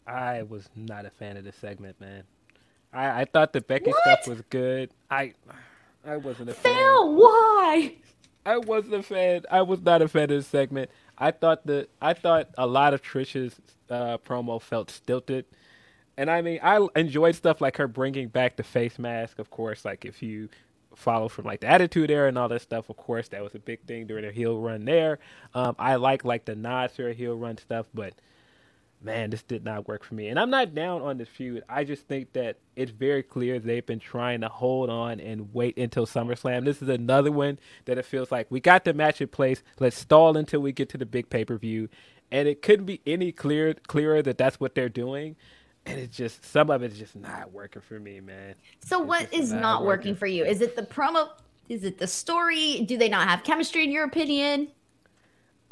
[0.05, 2.23] I was not a fan of this segment, man.
[2.93, 4.01] I, I thought the Becky what?
[4.01, 4.91] stuff was good.
[5.09, 5.33] I
[6.05, 6.75] I wasn't a fan.
[6.75, 7.95] Phil, why?
[8.45, 9.41] I wasn't a fan.
[9.49, 10.91] I was not a fan of this segment.
[11.17, 13.55] I thought the I thought a lot of Trish's
[13.89, 15.45] uh, promo felt stilted.
[16.17, 19.39] And I mean, I enjoyed stuff like her bringing back the face mask.
[19.39, 20.49] Of course, like if you
[20.95, 23.59] follow from like the Attitude Era and all that stuff, of course, that was a
[23.59, 25.19] big thing during her heel run there.
[25.53, 28.13] Um, I like like the nods to her heel run stuff, but
[29.01, 30.29] man, this did not work for me.
[30.29, 31.63] And I'm not down on this feud.
[31.69, 35.77] I just think that it's very clear they've been trying to hold on and wait
[35.77, 36.65] until SummerSlam.
[36.65, 39.61] This is another one that it feels like we got the match in place.
[39.79, 41.89] Let's stall until we get to the big pay per view.
[42.31, 45.35] And it couldn't be any clear clearer that that's what they're doing
[45.85, 48.55] and it's just some of it's just not working for me, man.
[48.83, 50.11] So it's what is not, not working.
[50.11, 50.45] working for you?
[50.45, 51.29] Is it the promo?
[51.69, 52.81] Is it the story?
[52.81, 54.69] Do they not have chemistry in your opinion?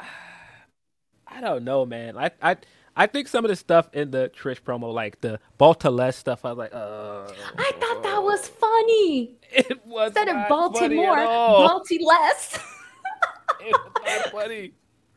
[0.00, 2.16] I don't know, man.
[2.16, 2.56] I I
[2.96, 6.52] I think some of the stuff in the Trish promo, like the Baltimore stuff, I
[6.52, 9.36] was like, uh I thought that was funny.
[9.56, 12.58] It was instead of Baltimore, Balti less.
[13.60, 14.72] it was not funny.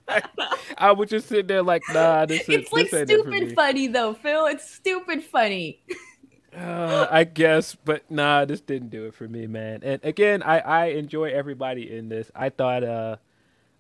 [0.78, 4.46] I, would just sit there like, nah, this is It's like stupid funny though, Phil.
[4.48, 5.82] It's stupid funny.
[6.56, 9.82] Uh, I guess, but nah, this didn't do it for me, man.
[9.84, 12.32] And again, I I enjoy everybody in this.
[12.34, 13.18] I thought uh,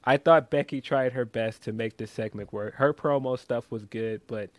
[0.04, 2.76] I thought Becky tried her best to make this segment work.
[2.76, 4.50] Her promo stuff was good, but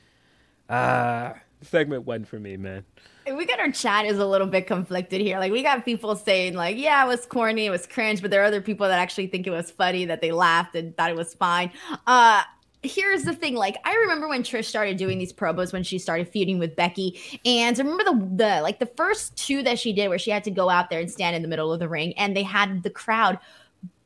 [0.68, 2.84] uh segment wasn't for me, man.
[3.26, 5.38] We got our chat is a little bit conflicted here.
[5.38, 8.40] Like we got people saying like, yeah, it was corny, it was cringe, but there
[8.40, 11.16] are other people that actually think it was funny, that they laughed and thought it
[11.16, 11.70] was fine.
[12.06, 12.42] Uh
[12.82, 16.28] here's the thing like i remember when trish started doing these promos when she started
[16.28, 20.18] feuding with becky and remember the the like the first two that she did where
[20.18, 22.36] she had to go out there and stand in the middle of the ring and
[22.36, 23.36] they had the crowd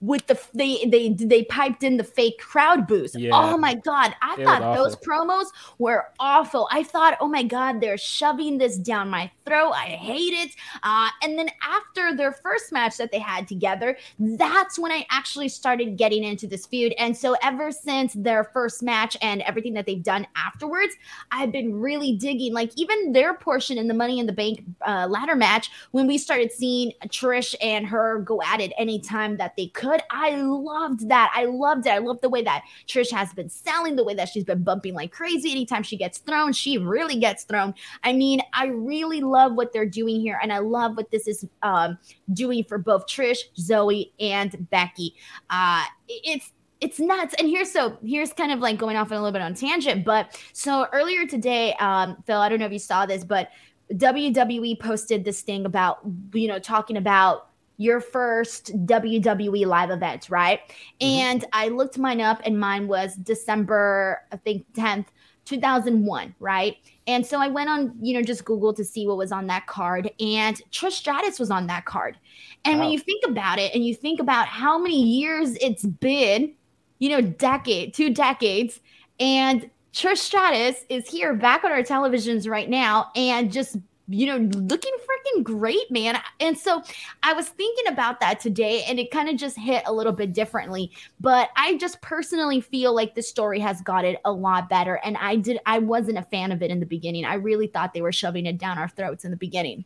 [0.02, 3.18] with the they they they piped in the fake crowd boost.
[3.18, 3.30] Yeah.
[3.32, 5.46] Oh my god, I it thought those promos
[5.78, 6.68] were awful.
[6.72, 9.70] I thought, oh my god, they're shoving this down my throat.
[9.72, 10.50] I hate it.
[10.82, 15.48] Uh, and then after their first match that they had together, that's when I actually
[15.48, 16.94] started getting into this feud.
[16.98, 20.94] And so ever since their first match and everything that they've done afterwards,
[21.30, 22.52] I've been really digging.
[22.52, 26.18] Like even their portion in the Money in the Bank uh, ladder match when we
[26.18, 30.02] started seeing Trish and her go at it anytime that they could good.
[30.10, 31.32] I loved that.
[31.34, 31.90] I loved it.
[31.90, 34.94] I love the way that Trish has been selling, the way that she's been bumping
[34.94, 35.50] like crazy.
[35.50, 37.74] Anytime she gets thrown, she really gets thrown.
[38.02, 41.46] I mean, I really love what they're doing here, and I love what this is
[41.62, 41.98] um,
[42.32, 45.14] doing for both Trish, Zoe, and Becky.
[45.50, 47.34] Uh, it's it's nuts.
[47.38, 50.04] And here's so here's kind of like going off on a little bit on tangent,
[50.04, 53.50] but so earlier today, um, Phil, I don't know if you saw this, but
[53.92, 56.00] WWE posted this thing about
[56.32, 60.60] you know talking about your first WWE live event, right?
[61.00, 61.06] Mm-hmm.
[61.06, 65.06] And I looked mine up and mine was December, I think 10th,
[65.44, 66.76] 2001, right?
[67.06, 69.66] And so I went on, you know, just Google to see what was on that
[69.66, 72.16] card, and Trish Stratus was on that card.
[72.64, 72.84] And wow.
[72.84, 76.54] when you think about it, and you think about how many years it's been,
[77.00, 78.80] you know, decade, two decades,
[79.18, 83.76] and Trish Stratus is here back on our televisions right now, and just
[84.08, 86.18] you know, looking freaking great, man.
[86.40, 86.82] And so
[87.22, 90.32] I was thinking about that today and it kind of just hit a little bit
[90.32, 90.90] differently.
[91.20, 95.00] But I just personally feel like the story has got it a lot better.
[95.04, 97.24] And I did, I wasn't a fan of it in the beginning.
[97.24, 99.84] I really thought they were shoving it down our throats in the beginning.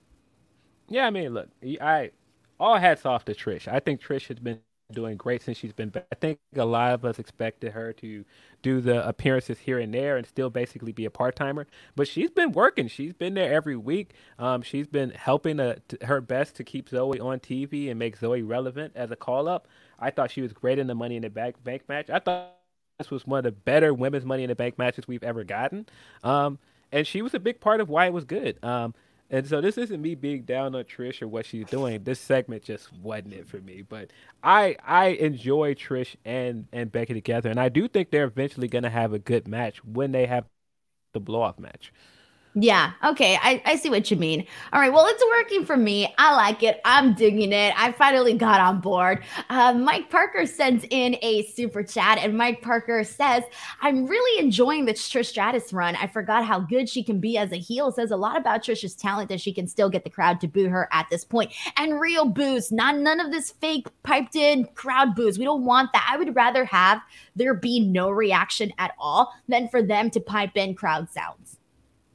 [0.88, 1.48] Yeah, I mean, look,
[1.80, 2.10] I
[2.58, 3.68] all hats off to Trish.
[3.68, 4.60] I think Trish has been
[4.92, 6.06] doing great since she's been back.
[6.12, 8.24] I think a lot of us expected her to
[8.66, 12.30] do the appearances here and there and still basically be a part timer, but she's
[12.30, 12.88] been working.
[12.88, 14.14] She's been there every week.
[14.40, 18.42] Um, she's been helping uh, her best to keep Zoe on TV and make Zoe
[18.42, 19.68] relevant as a call up.
[20.00, 22.10] I thought she was great in the Money in the Bank bank match.
[22.10, 22.56] I thought
[22.98, 25.86] this was one of the better women's Money in the Bank matches we've ever gotten.
[26.24, 26.58] Um,
[26.90, 28.58] and she was a big part of why it was good.
[28.64, 28.94] Um,
[29.30, 32.04] and so this isn't me being down on Trish or what she's doing.
[32.04, 33.82] This segment just wasn't it for me.
[33.82, 34.10] But
[34.42, 38.84] I I enjoy Trish and and Becky together, and I do think they're eventually going
[38.84, 40.44] to have a good match when they have
[41.12, 41.92] the blow off match.
[42.58, 42.92] Yeah.
[43.04, 43.38] Okay.
[43.42, 44.46] I, I see what you mean.
[44.72, 44.90] All right.
[44.90, 46.14] Well, it's working for me.
[46.16, 46.80] I like it.
[46.86, 47.74] I'm digging it.
[47.76, 49.22] I finally got on board.
[49.50, 53.42] Uh, Mike Parker sends in a super chat, and Mike Parker says,
[53.82, 55.96] I'm really enjoying the Trish Stratus run.
[55.96, 57.92] I forgot how good she can be as a heel.
[57.92, 60.70] Says a lot about Trish's talent that she can still get the crowd to boo
[60.70, 61.52] her at this point.
[61.76, 65.38] And real boos, not none of this fake piped in crowd boos.
[65.38, 66.08] We don't want that.
[66.10, 67.02] I would rather have
[67.34, 71.55] there be no reaction at all than for them to pipe in crowd sounds.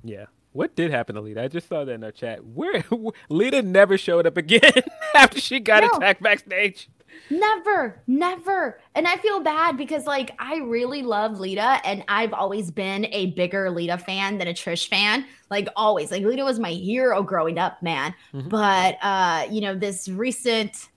[0.03, 0.25] Yeah.
[0.53, 1.43] What did happen to Lita?
[1.43, 2.45] I just saw that in our chat.
[2.45, 2.83] Where
[3.29, 4.73] Lita never showed up again
[5.15, 5.89] after she got no.
[5.91, 6.89] attacked backstage.
[7.29, 8.79] Never, never.
[8.95, 13.27] And I feel bad because like I really love Lita and I've always been a
[13.27, 15.25] bigger Lita fan than a Trish fan.
[15.49, 16.11] Like always.
[16.11, 18.13] Like Lita was my hero growing up, man.
[18.33, 18.49] Mm-hmm.
[18.49, 20.89] But uh, you know, this recent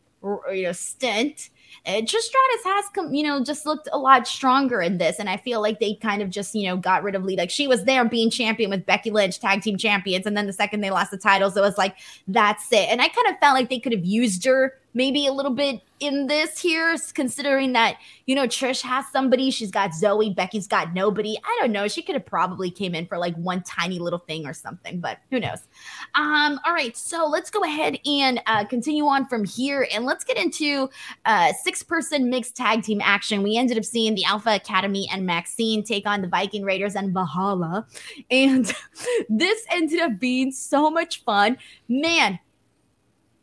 [0.52, 1.50] you know stint
[1.86, 2.28] Uh, and Trish
[2.64, 5.18] has come, you know, just looked a lot stronger in this.
[5.18, 7.36] And I feel like they kind of just, you know, got rid of Lee.
[7.36, 10.26] Like she was there being champion with Becky Lynch, tag team champions.
[10.26, 11.96] And then the second they lost the titles, it was like,
[12.28, 12.88] that's it.
[12.88, 15.82] And I kind of felt like they could have used her maybe a little bit
[16.00, 17.96] in this here, considering that
[18.26, 21.36] you know Trish has somebody, she's got Zoe, Becky's got nobody.
[21.44, 21.88] I don't know.
[21.88, 25.18] She could have probably came in for like one tiny little thing or something, but
[25.30, 25.66] who knows?
[26.14, 30.24] Um, all right, so let's go ahead and uh, continue on from here, and let's
[30.24, 30.88] get into
[31.24, 33.42] uh, six-person mixed tag team action.
[33.42, 37.12] We ended up seeing the Alpha Academy and Maxine take on the Viking Raiders and
[37.12, 37.86] Valhalla,
[38.30, 38.72] and
[39.28, 41.56] this ended up being so much fun,
[41.88, 42.38] man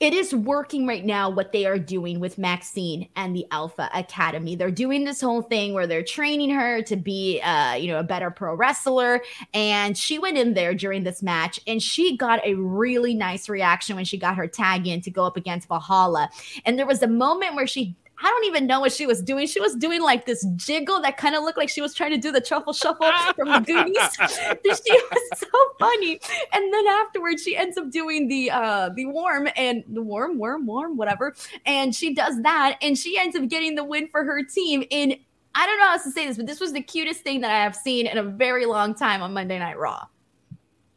[0.01, 4.55] it is working right now what they are doing with Maxine and the Alpha Academy.
[4.55, 8.03] They're doing this whole thing where they're training her to be uh, you know, a
[8.03, 9.21] better pro wrestler
[9.53, 13.95] and she went in there during this match and she got a really nice reaction
[13.95, 16.31] when she got her tag in to go up against Valhalla.
[16.65, 19.47] And there was a moment where she I don't even know what she was doing.
[19.47, 22.17] She was doing like this jiggle that kind of looked like she was trying to
[22.17, 23.97] do the truffle shuffle from the Goonies.
[24.85, 25.47] she was so
[25.79, 26.19] funny.
[26.53, 30.65] And then afterwards, she ends up doing the uh the worm and the worm, worm,
[30.65, 31.35] worm, whatever.
[31.65, 35.15] And she does that, and she ends up getting the win for her team in.
[35.53, 37.51] I don't know how else to say this, but this was the cutest thing that
[37.51, 40.07] I have seen in a very long time on Monday Night Raw.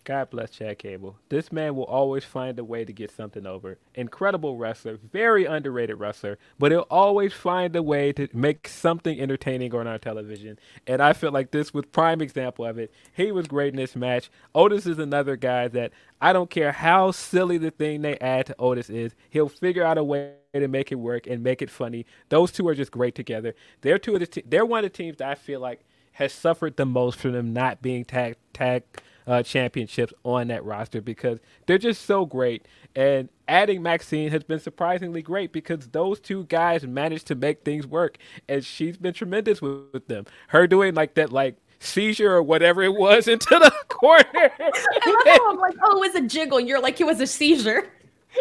[0.05, 1.17] God bless Chad Gable.
[1.31, 3.79] This man will always find a way to get something over.
[3.95, 9.75] Incredible wrestler, very underrated wrestler, but he'll always find a way to make something entertaining
[9.75, 10.59] on our television.
[10.87, 12.93] And I feel like this was prime example of it.
[13.15, 14.31] He was great in this match.
[14.55, 18.57] Otis is another guy that I don't care how silly the thing they add to
[18.59, 22.05] Otis is, he'll figure out a way to make it work and make it funny.
[22.29, 23.55] Those two are just great together.
[23.81, 25.81] They're two of the te- they're one of the teams that I feel like
[26.13, 28.85] has suffered the most from them not being tag tag
[29.27, 32.67] uh, championships on that roster because they're just so great.
[32.95, 37.87] And adding Maxine has been surprisingly great because those two guys managed to make things
[37.87, 38.19] work,
[38.49, 40.27] and she's been tremendous with, with them.
[40.49, 44.25] Her doing like that, like seizure or whatever it was into the corner.
[44.35, 46.61] I I'm like, oh, it was a jiggle.
[46.61, 47.91] You're like, it was a seizure.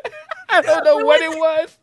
[0.50, 1.78] I don't know what, what it was.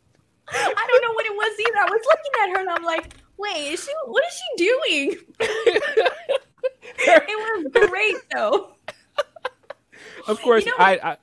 [0.53, 1.79] I don't know what it was either.
[1.79, 3.93] I was looking at her and I'm like, wait, is she?
[4.07, 5.17] What is she doing?
[6.99, 8.73] it was great though.
[10.27, 11.17] Of course, you know, I, I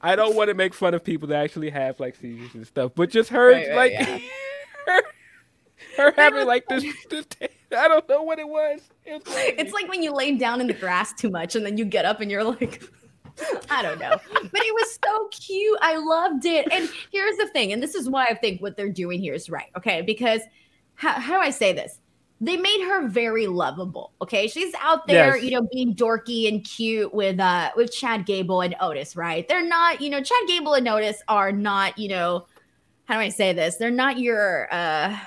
[0.00, 2.92] I don't want to make fun of people that actually have like seizures and stuff,
[2.94, 4.18] but just her right, right, like yeah.
[4.86, 5.02] her,
[5.96, 7.26] her having like this, this
[7.76, 8.80] I don't know what it was.
[9.04, 11.76] It was it's like when you lay down in the grass too much and then
[11.76, 12.82] you get up and you're like
[13.70, 14.18] I don't know.
[14.32, 15.78] But it was so cute.
[15.80, 16.66] I loved it.
[16.72, 19.48] And here's the thing, and this is why I think what they're doing here is
[19.50, 19.70] right.
[19.76, 20.02] Okay.
[20.02, 20.40] Because
[20.94, 22.00] how, how do I say this?
[22.40, 24.12] They made her very lovable.
[24.22, 25.44] Okay, she's out there, yes.
[25.44, 29.46] you know, being dorky and cute with uh with Chad Gable and Otis, right?
[29.48, 32.46] They're not, you know, Chad Gable and Otis are not, you know,
[33.06, 33.76] how do I say this?
[33.76, 35.18] They're not your uh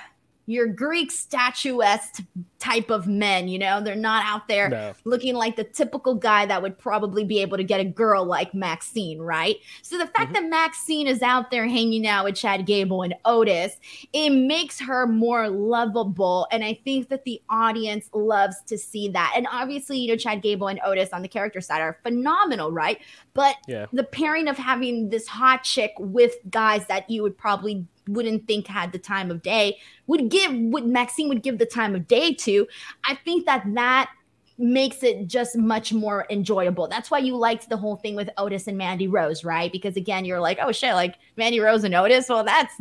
[0.52, 2.22] your Greek statuesque
[2.58, 3.80] type of men, you know?
[3.80, 4.92] They're not out there no.
[5.04, 8.54] looking like the typical guy that would probably be able to get a girl like
[8.54, 9.56] Maxine, right?
[9.82, 10.44] So the fact mm-hmm.
[10.44, 13.76] that Maxine is out there hanging out with Chad Gable and Otis,
[14.12, 16.46] it makes her more lovable.
[16.52, 19.32] And I think that the audience loves to see that.
[19.36, 23.00] And obviously, you know, Chad Gable and Otis on the character side are phenomenal, right?
[23.34, 23.86] But yeah.
[23.92, 28.66] the pairing of having this hot chick with guys that you would probably wouldn't think
[28.66, 32.34] had the time of day would give would Maxine would give the time of day
[32.34, 32.66] to.
[33.04, 34.10] I think that that
[34.58, 36.86] makes it just much more enjoyable.
[36.86, 39.72] That's why you liked the whole thing with Otis and Mandy Rose, right?
[39.72, 42.28] Because again, you're like, oh shit, like Mandy Rose and Otis.
[42.28, 42.74] Well, that's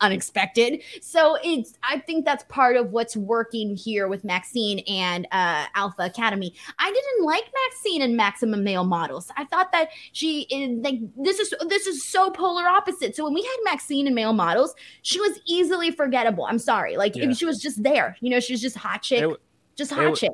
[0.00, 0.82] unexpected.
[1.00, 6.02] So it's I think that's part of what's working here with Maxine and uh, Alpha
[6.02, 6.54] Academy.
[6.78, 9.30] I didn't like Maxine and Maximum Male Models.
[9.36, 13.16] I thought that she is like this is this is so polar opposite.
[13.16, 16.44] So when we had Maxine and Male Models, she was easily forgettable.
[16.44, 17.32] I'm sorry, like yeah.
[17.32, 18.16] she was just there.
[18.20, 19.40] You know, she was just hot chick, it,
[19.76, 20.32] just hot chick.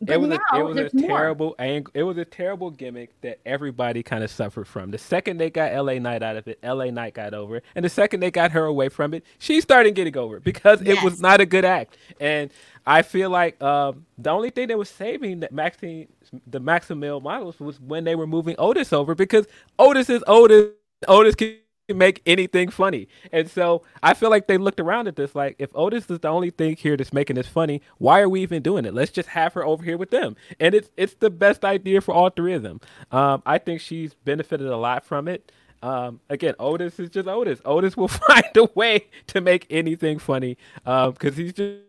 [0.00, 3.18] But it was now, a, it was a terrible ang- it was a terrible gimmick
[3.22, 4.90] that everybody kind of suffered from.
[4.90, 7.88] The second they got LA Knight out of it, LA Knight got over, and the
[7.88, 10.98] second they got her away from it, she started getting over because yes.
[10.98, 11.96] it was not a good act.
[12.20, 12.50] And
[12.86, 16.08] I feel like um, the only thing that was saving that Maxine,
[16.46, 19.46] the Maxim male models was when they were moving Otis over because
[19.78, 20.72] Otis is Otis.
[21.08, 21.56] Otis can
[21.94, 23.08] make anything funny.
[23.30, 26.28] And so I feel like they looked around at this like, if Otis is the
[26.28, 28.94] only thing here that's making this funny, why are we even doing it?
[28.94, 30.36] Let's just have her over here with them.
[30.58, 32.80] And it's it's the best idea for all three of them.
[33.12, 35.52] Um, I think she's benefited a lot from it.
[35.82, 37.60] Um, again, Otis is just Otis.
[37.64, 41.80] Otis will find a way to make anything funny Um because um, he's just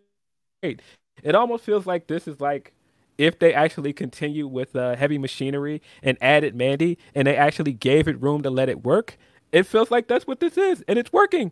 [0.61, 0.81] great.
[1.23, 2.73] It almost feels like this is like
[3.17, 8.07] if they actually continue with uh, heavy machinery and added Mandy and they actually gave
[8.07, 9.17] it room to let it work,
[9.51, 11.51] it feels like that's what this is, and it's working.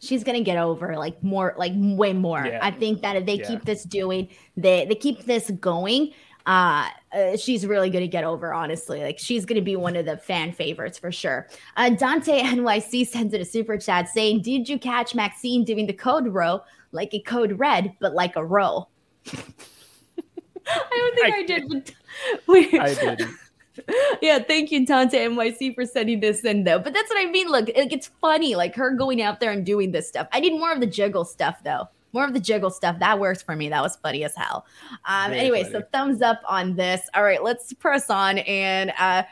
[0.00, 2.44] She's gonna get over like more, like way more.
[2.46, 2.60] Yeah.
[2.62, 3.48] I think that if they yeah.
[3.48, 6.12] keep this doing, they they keep this going.
[6.46, 9.02] Uh, uh, she's really going to get over, honestly.
[9.02, 11.48] Like, she's going to be one of the fan favorites for sure.
[11.76, 15.92] Uh, Dante NYC sends in a super chat saying, Did you catch Maxine doing the
[15.92, 18.88] code row like a code red, but like a row?
[19.32, 21.68] I don't think I, I did.
[21.68, 21.92] But
[22.46, 23.36] we, I didn't.
[24.22, 26.78] yeah, thank you, Tante NYC, for sending this in though.
[26.78, 27.48] But that's what I mean.
[27.48, 30.28] Look, it, it's funny, like her going out there and doing this stuff.
[30.32, 31.88] I need more of the jiggle stuff though.
[32.12, 32.98] More of the jiggle stuff.
[32.98, 33.68] That works for me.
[33.68, 34.66] That was funny as hell.
[35.06, 35.74] Um, anyway, funny.
[35.74, 37.08] so thumbs up on this.
[37.14, 38.38] All right, let's press on.
[38.38, 39.22] And uh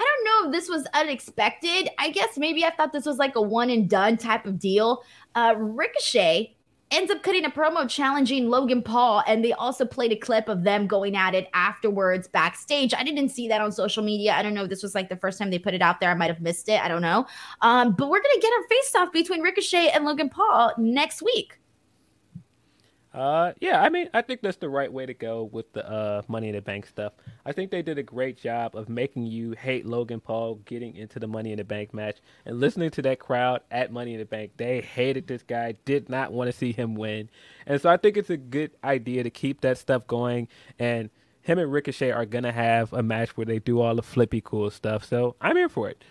[0.00, 1.90] I don't know if this was unexpected.
[1.98, 5.02] I guess maybe I thought this was like a one and done type of deal.
[5.34, 6.56] Uh Ricochet
[6.90, 10.64] ends up cutting a promo challenging Logan Paul, and they also played a clip of
[10.64, 12.94] them going at it afterwards backstage.
[12.94, 14.32] I didn't see that on social media.
[14.34, 16.10] I don't know if this was like the first time they put it out there.
[16.10, 16.80] I might have missed it.
[16.82, 17.26] I don't know.
[17.60, 21.58] Um, but we're gonna get a face off between Ricochet and Logan Paul next week.
[23.18, 26.22] Uh, yeah, I mean, I think that's the right way to go with the uh,
[26.28, 27.14] Money in the Bank stuff.
[27.44, 31.18] I think they did a great job of making you hate Logan Paul getting into
[31.18, 34.24] the Money in the Bank match and listening to that crowd at Money in the
[34.24, 34.52] Bank.
[34.56, 37.28] They hated this guy, did not want to see him win,
[37.66, 40.46] and so I think it's a good idea to keep that stuff going.
[40.78, 41.10] And
[41.42, 44.70] him and Ricochet are gonna have a match where they do all the flippy cool
[44.70, 45.04] stuff.
[45.04, 46.04] So I'm here for it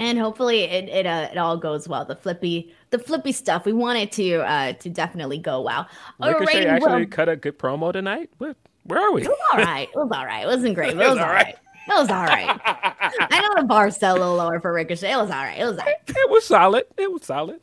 [0.00, 2.04] and hopefully it it, uh, it all goes well.
[2.04, 5.86] The flippy the flippy stuff we want it to uh to definitely go well.
[6.18, 8.30] Ricochet actually well, cut a good promo tonight.
[8.38, 9.22] Where, where are we?
[9.22, 9.88] It was all right.
[9.88, 10.42] It was all right.
[10.42, 11.44] It wasn't great, but it was, all right.
[11.44, 11.56] right.
[11.88, 12.60] It was all right.
[12.64, 15.12] I know the bar still a little lower for Ricochet.
[15.12, 15.58] It was all right.
[15.58, 15.96] It was all right.
[16.08, 16.84] It was solid.
[16.96, 17.60] It was solid.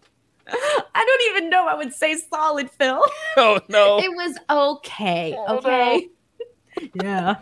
[0.49, 3.03] I don't even know I would say solid, Phil.
[3.35, 3.99] Oh no.
[3.99, 5.35] It was okay.
[5.37, 6.07] Oh, okay.
[6.95, 7.03] No.
[7.03, 7.35] yeah.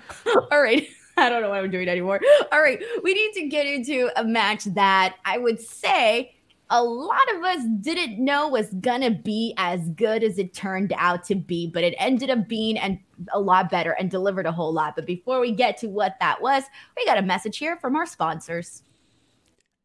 [0.52, 0.88] All right.
[1.18, 2.20] I don't know what I'm doing anymore.
[2.52, 6.36] All right, we need to get into a match that I would say
[6.70, 11.24] a lot of us didn't know was gonna be as good as it turned out
[11.26, 13.00] to be, but it ended up being and
[13.34, 14.96] a lot better and delivered a whole lot.
[14.96, 16.64] But before we get to what that was,
[16.98, 18.84] we got a message here from our sponsors.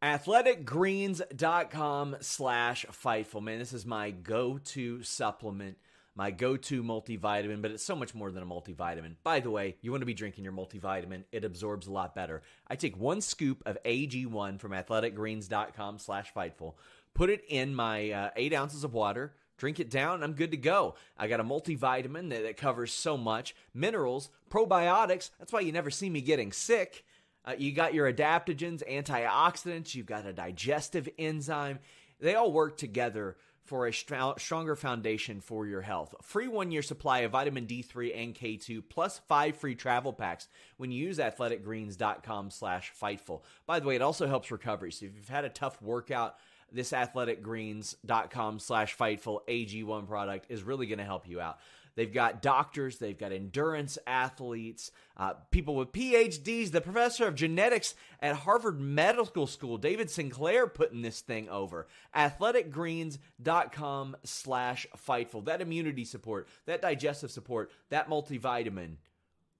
[0.03, 3.43] Athleticgreens.com slash Fightful.
[3.43, 5.77] Man, this is my go-to supplement
[6.15, 9.15] my go to multivitamin, but it's so much more than a multivitamin.
[9.23, 12.41] By the way, you want to be drinking your multivitamin, it absorbs a lot better.
[12.67, 16.73] I take one scoop of AG1 from athleticgreens.com slash Fightful,
[17.13, 20.51] put it in my uh, eight ounces of water, drink it down, and I'm good
[20.51, 20.95] to go.
[21.17, 25.29] I got a multivitamin that, that covers so much minerals, probiotics.
[25.39, 27.05] That's why you never see me getting sick.
[27.45, 31.79] Uh, you got your adaptogens, antioxidants, you've got a digestive enzyme.
[32.19, 33.37] They all work together
[33.71, 36.13] for a stronger foundation for your health.
[36.21, 40.91] Free one year supply of vitamin D3 and K2 plus five free travel packs when
[40.91, 43.43] you use athleticgreens.com slash fightful.
[43.65, 44.91] By the way, it also helps recovery.
[44.91, 46.35] So if you've had a tough workout,
[46.69, 51.59] this athleticgreens.com slash fightful AG1 product is really going to help you out.
[51.95, 56.71] They've got doctors, they've got endurance athletes, uh, people with PhDs.
[56.71, 61.87] The professor of genetics at Harvard Medical School, David Sinclair, putting this thing over.
[62.15, 65.45] Athleticgreens.com slash Fightful.
[65.45, 68.95] That immunity support, that digestive support, that multivitamin,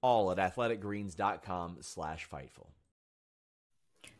[0.00, 2.68] all at athleticgreens.com slash Fightful.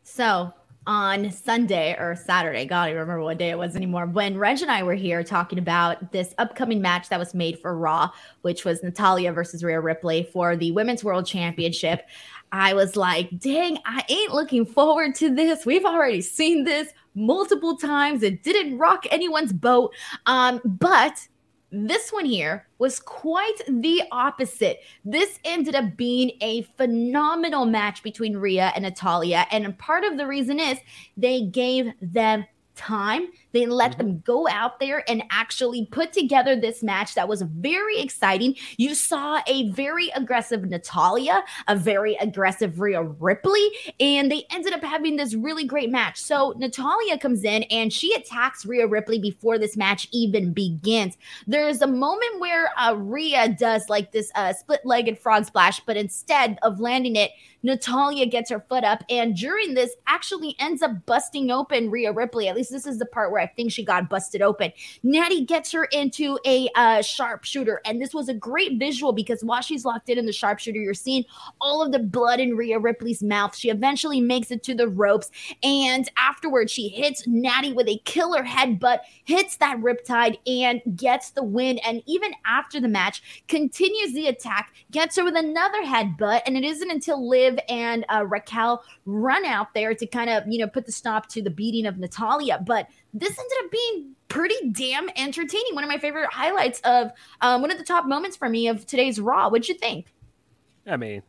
[0.03, 0.53] So
[0.85, 4.05] on Sunday or Saturday, God, I remember what day it was anymore.
[4.05, 7.77] When Reg and I were here talking about this upcoming match that was made for
[7.77, 8.09] Raw,
[8.41, 12.07] which was Natalya versus Rhea Ripley for the Women's World Championship,
[12.51, 15.65] I was like, dang, I ain't looking forward to this.
[15.65, 18.21] We've already seen this multiple times.
[18.21, 19.93] It didn't rock anyone's boat.
[20.27, 21.27] Um, but
[21.73, 24.81] this one here was quite the opposite.
[25.03, 29.47] This ended up being a phenomenal match between Rhea and Natalya.
[29.51, 30.77] And part of the reason is
[31.17, 32.45] they gave them
[32.75, 33.29] time.
[33.53, 33.97] They let mm-hmm.
[33.97, 38.55] them go out there and actually put together this match that was very exciting.
[38.77, 43.69] You saw a very aggressive Natalya, a very aggressive Rhea Ripley,
[43.99, 46.19] and they ended up having this really great match.
[46.19, 51.17] So Natalya comes in and she attacks Rhea Ripley before this match even begins.
[51.47, 56.57] There's a moment where uh, Rhea does like this uh, split-legged frog splash, but instead
[56.63, 57.31] of landing it,
[57.65, 62.49] Natalya gets her foot up, and during this, actually ends up busting open Rhea Ripley.
[62.49, 64.71] At least this is the part where I think she got busted open.
[65.03, 69.61] Natty gets her into a uh, sharpshooter, and this was a great visual because while
[69.61, 71.25] she's locked in in the sharpshooter, you're seeing
[71.61, 73.55] all of the blood in Rhea Ripley's mouth.
[73.55, 75.29] She eventually makes it to the ropes,
[75.61, 81.43] and afterwards, she hits Natty with a killer headbutt, hits that riptide, and gets the
[81.43, 81.79] win.
[81.79, 86.63] And even after the match, continues the attack, gets her with another headbutt, and it
[86.63, 90.85] isn't until Liv and uh, Raquel run out there to kind of, you know, put
[90.85, 92.59] the stop to the beating of Natalya.
[92.65, 95.73] But this ended up being pretty damn entertaining.
[95.75, 97.11] One of my favorite highlights of
[97.41, 99.49] um, one of the top moments for me of today's Raw.
[99.49, 100.13] What'd you think?
[100.87, 101.21] I mean,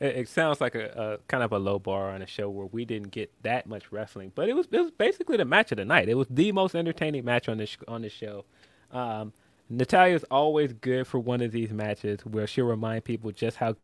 [0.00, 2.66] it, it sounds like a, a, kind of a low bar on a show where
[2.66, 5.76] we didn't get that much wrestling, but it was it was basically the match of
[5.76, 6.08] the night.
[6.08, 8.44] It was the most entertaining match on this on this show.
[8.90, 9.32] Um,
[9.70, 13.76] Natalya's always good for one of these matches where she'll remind people just how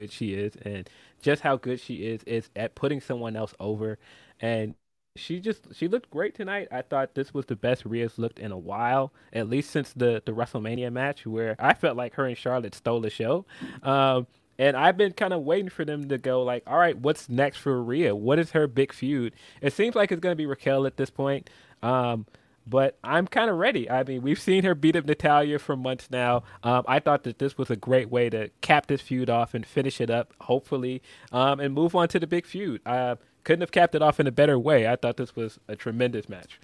[0.00, 0.88] good she is and
[1.20, 3.98] just how good she is is at putting someone else over
[4.40, 4.74] and
[5.16, 6.68] she just she looked great tonight.
[6.70, 10.22] I thought this was the best Rhea's looked in a while, at least since the
[10.24, 13.44] the WrestleMania match where I felt like her and Charlotte stole the show.
[13.82, 14.26] Um,
[14.58, 17.58] and I've been kind of waiting for them to go like, all right, what's next
[17.58, 18.14] for Rhea?
[18.14, 19.34] What is her big feud?
[19.60, 21.50] It seems like it's to be Raquel at this point.
[21.82, 22.26] Um,
[22.66, 23.88] but I'm kind of ready.
[23.88, 26.42] I mean, we've seen her beat up Natalya for months now.
[26.64, 29.64] Um, I thought that this was a great way to cap this feud off and
[29.64, 32.80] finish it up, hopefully, um, and move on to the big feud.
[32.84, 33.16] I
[33.46, 34.88] couldn't have capped it off in a better way.
[34.88, 36.60] I thought this was a tremendous match.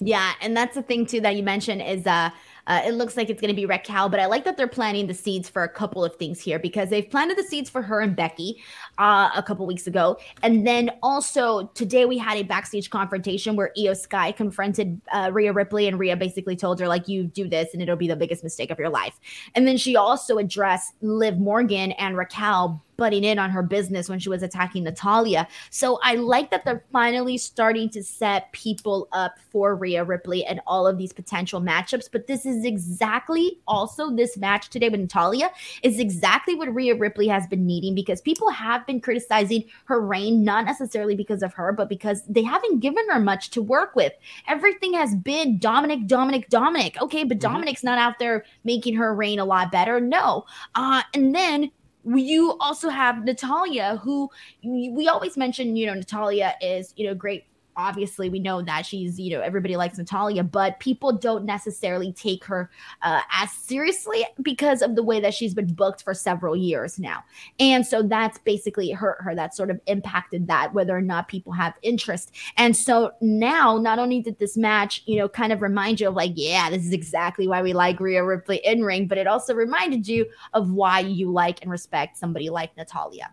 [0.00, 2.30] Yeah, and that's the thing too that you mentioned is uh
[2.66, 5.06] uh, it looks like it's going to be Raquel, but I like that they're planting
[5.06, 8.00] the seeds for a couple of things here because they've planted the seeds for her
[8.00, 8.60] and Becky
[8.98, 10.18] uh, a couple weeks ago.
[10.42, 15.52] And then also today we had a backstage confrontation where IYO Sky confronted uh, Rhea
[15.52, 18.42] Ripley and Rhea basically told her, like, you do this and it'll be the biggest
[18.42, 19.18] mistake of your life.
[19.54, 24.18] And then she also addressed Liv Morgan and Raquel butting in on her business when
[24.18, 25.48] she was attacking Natalya.
[25.70, 30.60] So I like that they're finally starting to set people up for Rhea Ripley and
[30.66, 32.08] all of these potential matchups.
[32.10, 35.50] But this is exactly also this match today with Natalya
[35.82, 40.44] is exactly what Rhea Ripley has been needing because people have been criticizing her reign,
[40.44, 44.12] not necessarily because of her, but because they haven't given her much to work with.
[44.48, 47.00] Everything has been Dominic, Dominic, Dominic.
[47.00, 47.52] Okay, but mm-hmm.
[47.52, 50.00] Dominic's not out there making her reign a lot better.
[50.00, 50.44] No.
[50.74, 51.70] Uh, and then
[52.14, 54.30] you also have Natalya, who
[54.62, 57.44] we always mention, you know, Natalya is, you know, great
[57.76, 62.44] obviously we know that she's you know everybody likes natalya but people don't necessarily take
[62.44, 62.70] her
[63.02, 67.22] uh, as seriously because of the way that she's been booked for several years now,
[67.60, 69.34] and so that's basically hurt her.
[69.34, 72.32] That sort of impacted that whether or not people have interest.
[72.56, 76.14] And so now, not only did this match you know kind of remind you of
[76.14, 79.54] like, yeah, this is exactly why we like Rhea Ripley in ring, but it also
[79.54, 83.30] reminded you of why you like and respect somebody like Natalya.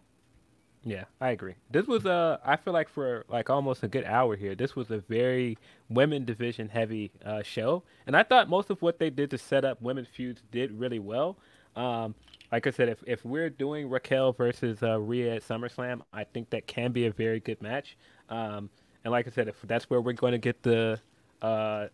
[0.85, 1.55] Yeah, I agree.
[1.71, 4.91] This was a, I feel like for like almost a good hour here, this was
[4.91, 5.57] a very
[5.89, 9.63] women division heavy uh, show, and I thought most of what they did to set
[9.63, 11.37] up women's feuds did really well.
[11.77, 12.15] Um,
[12.51, 16.49] like I said, if if we're doing Raquel versus uh, Rhea at SummerSlam, I think
[16.49, 17.95] that can be a very good match.
[18.29, 18.69] Um,
[19.05, 20.99] and like I said, if that's where we're going to get the
[21.41, 21.87] uh,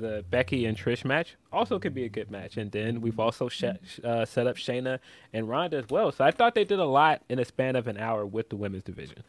[0.00, 2.56] the Becky and Trish match also could be a good match.
[2.56, 3.64] And then we've also sh-
[4.04, 4.98] uh, set up Shayna
[5.32, 6.12] and Ronda as well.
[6.12, 8.56] So I thought they did a lot in a span of an hour with the
[8.56, 9.22] women's division.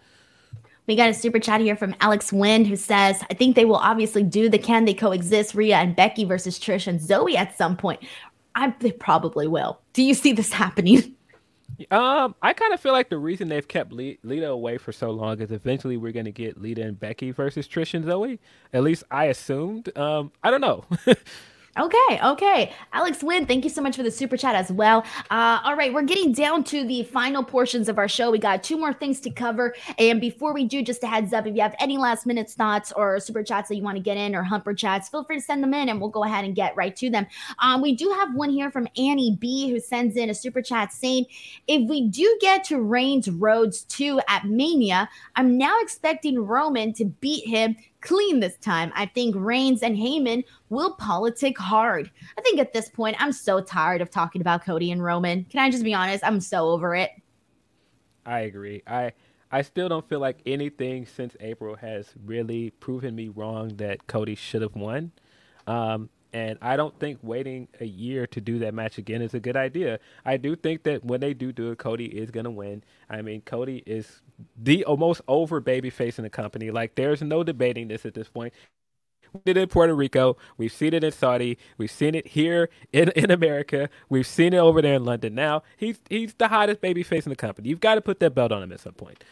[0.87, 3.75] We got a super chat here from Alex Wind who says, I think they will
[3.75, 7.77] obviously do the can they coexist Rhea and Becky versus Trish and Zoe at some
[7.77, 8.01] point.
[8.55, 9.79] I, they probably will.
[9.93, 11.15] Do you see this happening?
[11.91, 15.39] Um, I kind of feel like the reason they've kept Lita away for so long
[15.41, 18.39] is eventually we're gonna get Lita and Becky versus Trish and Zoe.
[18.73, 19.95] At least I assumed.
[19.97, 20.85] Um, I don't know.
[21.79, 22.73] Okay, okay.
[22.91, 25.05] Alex Wynn, thank you so much for the super chat as well.
[25.31, 28.31] Uh, all right, we're getting down to the final portions of our show.
[28.31, 29.73] We got two more things to cover.
[29.97, 32.91] And before we do, just a heads up if you have any last minute thoughts
[32.91, 35.41] or super chats that you want to get in or humper chats, feel free to
[35.41, 37.25] send them in and we'll go ahead and get right to them.
[37.59, 40.91] Um, we do have one here from Annie B who sends in a super chat
[40.91, 41.27] saying,
[41.65, 45.07] If we do get to Reigns Rhodes 2 at Mania,
[45.37, 48.91] I'm now expecting Roman to beat him clean this time.
[48.95, 52.11] I think Reigns and Heyman will politic hard.
[52.37, 55.45] I think at this point, I'm so tired of talking about Cody and Roman.
[55.45, 56.23] Can I just be honest?
[56.23, 57.11] I'm so over it.
[58.25, 58.83] I agree.
[58.85, 59.13] I
[59.51, 64.35] I still don't feel like anything since April has really proven me wrong that Cody
[64.35, 65.11] should have won.
[65.65, 69.39] Um, and I don't think waiting a year to do that match again is a
[69.39, 69.99] good idea.
[70.23, 72.83] I do think that when they do do it, Cody is going to win.
[73.09, 74.21] I mean, Cody is
[74.61, 76.71] the most over baby face in the company.
[76.71, 78.53] Like, there's no debating this at this point.
[79.33, 80.37] We did it in Puerto Rico.
[80.57, 81.57] We've seen it in Saudi.
[81.77, 83.89] We've seen it here in, in America.
[84.09, 85.35] We've seen it over there in London.
[85.35, 87.69] Now he's he's the hottest baby face in the company.
[87.69, 89.23] You've got to put that belt on him at some point.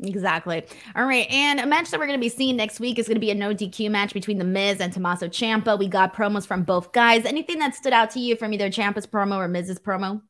[0.00, 0.62] Exactly.
[0.94, 1.26] All right.
[1.30, 3.30] And a match that we're going to be seeing next week is going to be
[3.30, 5.78] a no DQ match between The Miz and Tommaso Ciampa.
[5.78, 7.24] We got promos from both guys.
[7.24, 10.20] Anything that stood out to you from either Ciampa's promo or Miz's promo?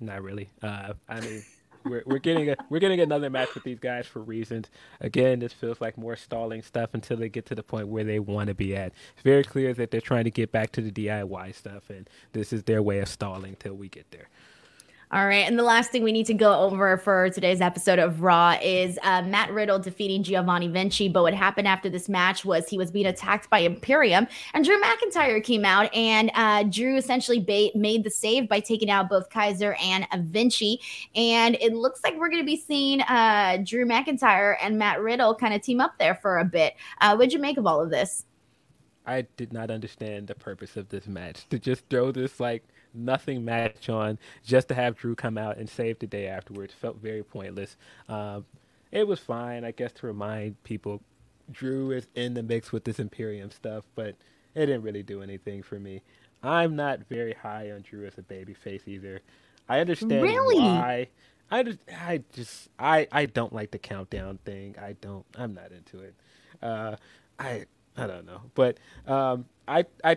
[0.00, 0.48] Not really.
[0.62, 1.44] Uh, I mean,
[1.84, 4.70] we're, we're getting a, we're getting another match with these guys for reasons.
[5.00, 8.18] Again, this feels like more stalling stuff until they get to the point where they
[8.18, 8.92] want to be at.
[9.14, 12.52] It's very clear that they're trying to get back to the DIY stuff, and this
[12.52, 14.28] is their way of stalling till we get there.
[15.14, 15.46] All right.
[15.46, 18.98] And the last thing we need to go over for today's episode of Raw is
[19.04, 21.08] uh, Matt Riddle defeating Giovanni Vinci.
[21.08, 24.76] But what happened after this match was he was being attacked by Imperium, and Drew
[24.82, 27.38] McIntyre came out, and uh, Drew essentially
[27.76, 30.80] made the save by taking out both Kaiser and Vinci.
[31.14, 35.36] And it looks like we're going to be seeing uh, Drew McIntyre and Matt Riddle
[35.36, 36.74] kind of team up there for a bit.
[37.00, 38.24] Uh, what'd you make of all of this?
[39.06, 42.64] I did not understand the purpose of this match to just throw this like
[42.94, 46.72] nothing match on just to have Drew come out and save the day afterwards.
[46.74, 47.76] Felt very pointless.
[48.08, 48.44] Um,
[48.92, 51.02] it was fine, I guess, to remind people
[51.50, 54.16] Drew is in the mix with this Imperium stuff, but
[54.54, 56.02] it didn't really do anything for me.
[56.42, 59.20] I'm not very high on Drew as a baby face either.
[59.68, 60.58] I understand really?
[60.58, 61.08] why.
[61.50, 64.76] I just, I just, I, I don't like the countdown thing.
[64.80, 65.24] I don't.
[65.36, 66.14] I'm not into it.
[66.62, 66.96] Uh,
[67.38, 67.64] I,
[67.96, 70.16] I don't know, but um, I, I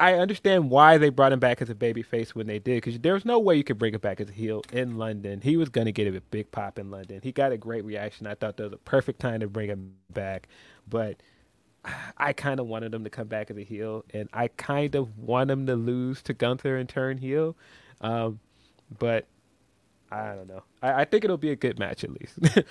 [0.00, 2.98] I understand why they brought him back as a baby face when they did, because
[3.00, 5.42] there was no way you could bring him back as a heel in London.
[5.42, 7.20] He was going to get a big pop in London.
[7.22, 8.26] He got a great reaction.
[8.26, 10.48] I thought that was a perfect time to bring him back,
[10.88, 11.18] but
[12.16, 15.18] I kind of wanted him to come back as a heel, and I kind of
[15.18, 17.54] want him to lose to Gunther and turn heel.
[18.00, 18.40] Um,
[18.98, 19.26] but
[20.10, 20.62] I don't know.
[20.82, 22.38] I, I think it'll be a good match at least.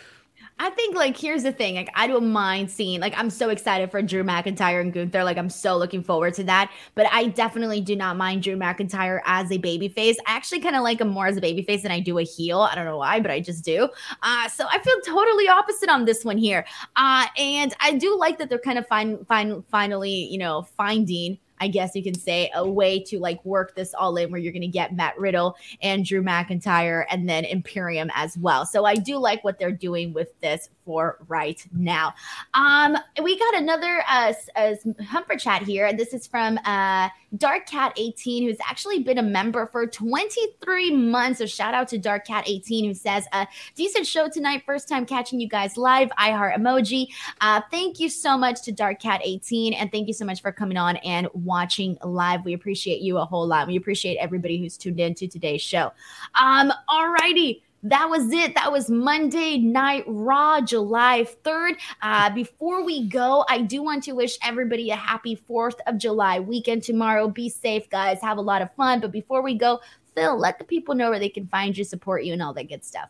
[0.62, 1.76] I think like here's the thing.
[1.76, 5.24] Like I don't mind seeing like I'm so excited for Drew McIntyre and Gunther.
[5.24, 6.70] Like I'm so looking forward to that.
[6.96, 10.16] But I definitely do not mind Drew McIntyre as a babyface.
[10.28, 12.60] I actually kind of like him more as a babyface than I do a heel.
[12.60, 13.88] I don't know why, but I just do.
[14.22, 16.66] Uh, so I feel totally opposite on this one here.
[16.98, 21.38] Uh, and I do like that they're kind of fine, fine, finally, you know, finding
[21.60, 24.54] I guess you can say, a way to like work this all in where you're
[24.54, 28.66] going to get Matt Riddle and Drew McIntyre and then Imperium as well.
[28.66, 32.16] So I do like what they're doing with this for right now.
[32.56, 34.74] Um, we got another uh, uh,
[35.08, 35.94] Humper chat here.
[35.94, 41.38] This is from uh, Dark Cat 18, who's actually been a member for 23 months.
[41.38, 43.46] So shout out to Dark Cat 18, who says, uh,
[43.76, 44.64] "Decent show tonight.
[44.66, 46.10] First time catching you guys live.
[46.18, 47.10] I heart emoji.
[47.40, 50.52] Uh, thank you so much to Dark Cat 18, and thank you so much for
[50.52, 52.44] coming on and watching live.
[52.46, 53.68] We appreciate you a whole lot.
[53.68, 55.92] We appreciate everybody who's tuned in to today's show.
[56.34, 58.56] Um, alrighty that was it.
[58.56, 61.78] That was Monday Night Raw, July 3rd.
[62.02, 66.40] Uh, before we go, I do want to wish everybody a happy 4th of July
[66.40, 67.30] weekend tomorrow.
[67.30, 68.20] Be safe, guys.
[68.22, 69.00] Have a lot of fun.
[69.00, 69.80] But before we go,
[70.16, 72.68] Phil, let the people know where they can find you, support you, and all that
[72.68, 73.10] good stuff.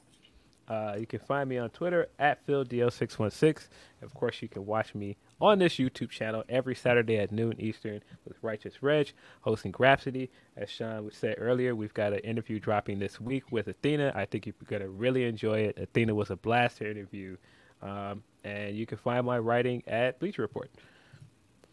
[0.69, 3.67] Uh, you can find me on Twitter at PhilDL616.
[4.03, 8.01] Of course, you can watch me on this YouTube channel every Saturday at noon Eastern
[8.25, 10.29] with Righteous Reg hosting Grapsody.
[10.55, 14.13] As Sean said earlier, we've got an interview dropping this week with Athena.
[14.15, 15.79] I think you're going to really enjoy it.
[15.79, 17.37] Athena was a blast to interview.
[17.81, 20.69] Um, and you can find my writing at Bleacher Report.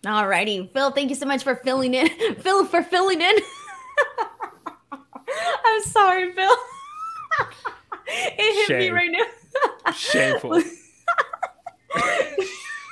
[0.07, 0.71] All righty.
[0.73, 2.09] Phil, thank you so much for filling in.
[2.39, 3.35] Phil, for filling in.
[5.65, 6.57] I'm sorry, Phil.
[8.07, 8.79] it hit Shame.
[8.79, 9.93] me right now.
[9.93, 10.63] Shameful.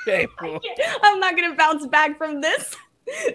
[0.04, 0.60] Shameful.
[1.02, 2.76] I'm not gonna bounce back from this.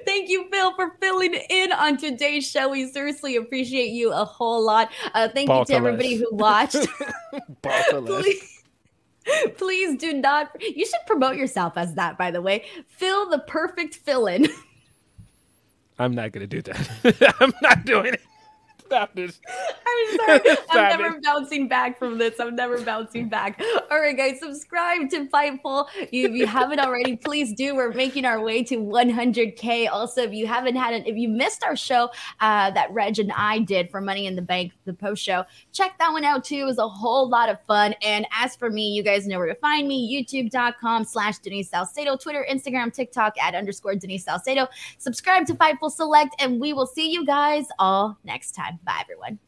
[0.05, 2.69] Thank you, Phil, for filling in on today's show.
[2.69, 4.91] We seriously appreciate you a whole lot.
[5.13, 6.87] Uh, thank you to everybody who watched.
[7.91, 8.63] please,
[9.57, 10.55] please do not.
[10.59, 12.65] You should promote yourself as that, by the way.
[12.87, 14.47] Phil, the perfect fill in.
[15.99, 17.35] I'm not gonna do that.
[17.39, 18.21] I'm not doing it.
[18.89, 19.39] Stop this.
[19.85, 20.57] I'm sorry.
[20.71, 21.23] I'm never it.
[21.23, 22.39] bouncing back from this.
[22.39, 23.61] I'm never bouncing back.
[23.91, 25.85] All right, guys, subscribe to Fightful.
[26.11, 27.75] If you haven't already, please do.
[27.75, 29.89] We're making our way to 100K.
[29.91, 32.09] Also, if you haven't had it, if you missed our show
[32.39, 35.95] uh, that Reg and I did for Money in the Bank, the post show, check
[35.99, 36.55] that one out too.
[36.55, 37.93] It was a whole lot of fun.
[38.01, 42.17] And as for me, you guys know where to find me youtube.com slash Denise Salcedo,
[42.17, 44.67] Twitter, Instagram, TikTok at underscore Denise Salcedo.
[44.97, 48.78] Subscribe to Fightful Select, and we will see you guys all next time.
[48.83, 49.39] Bye, everyone.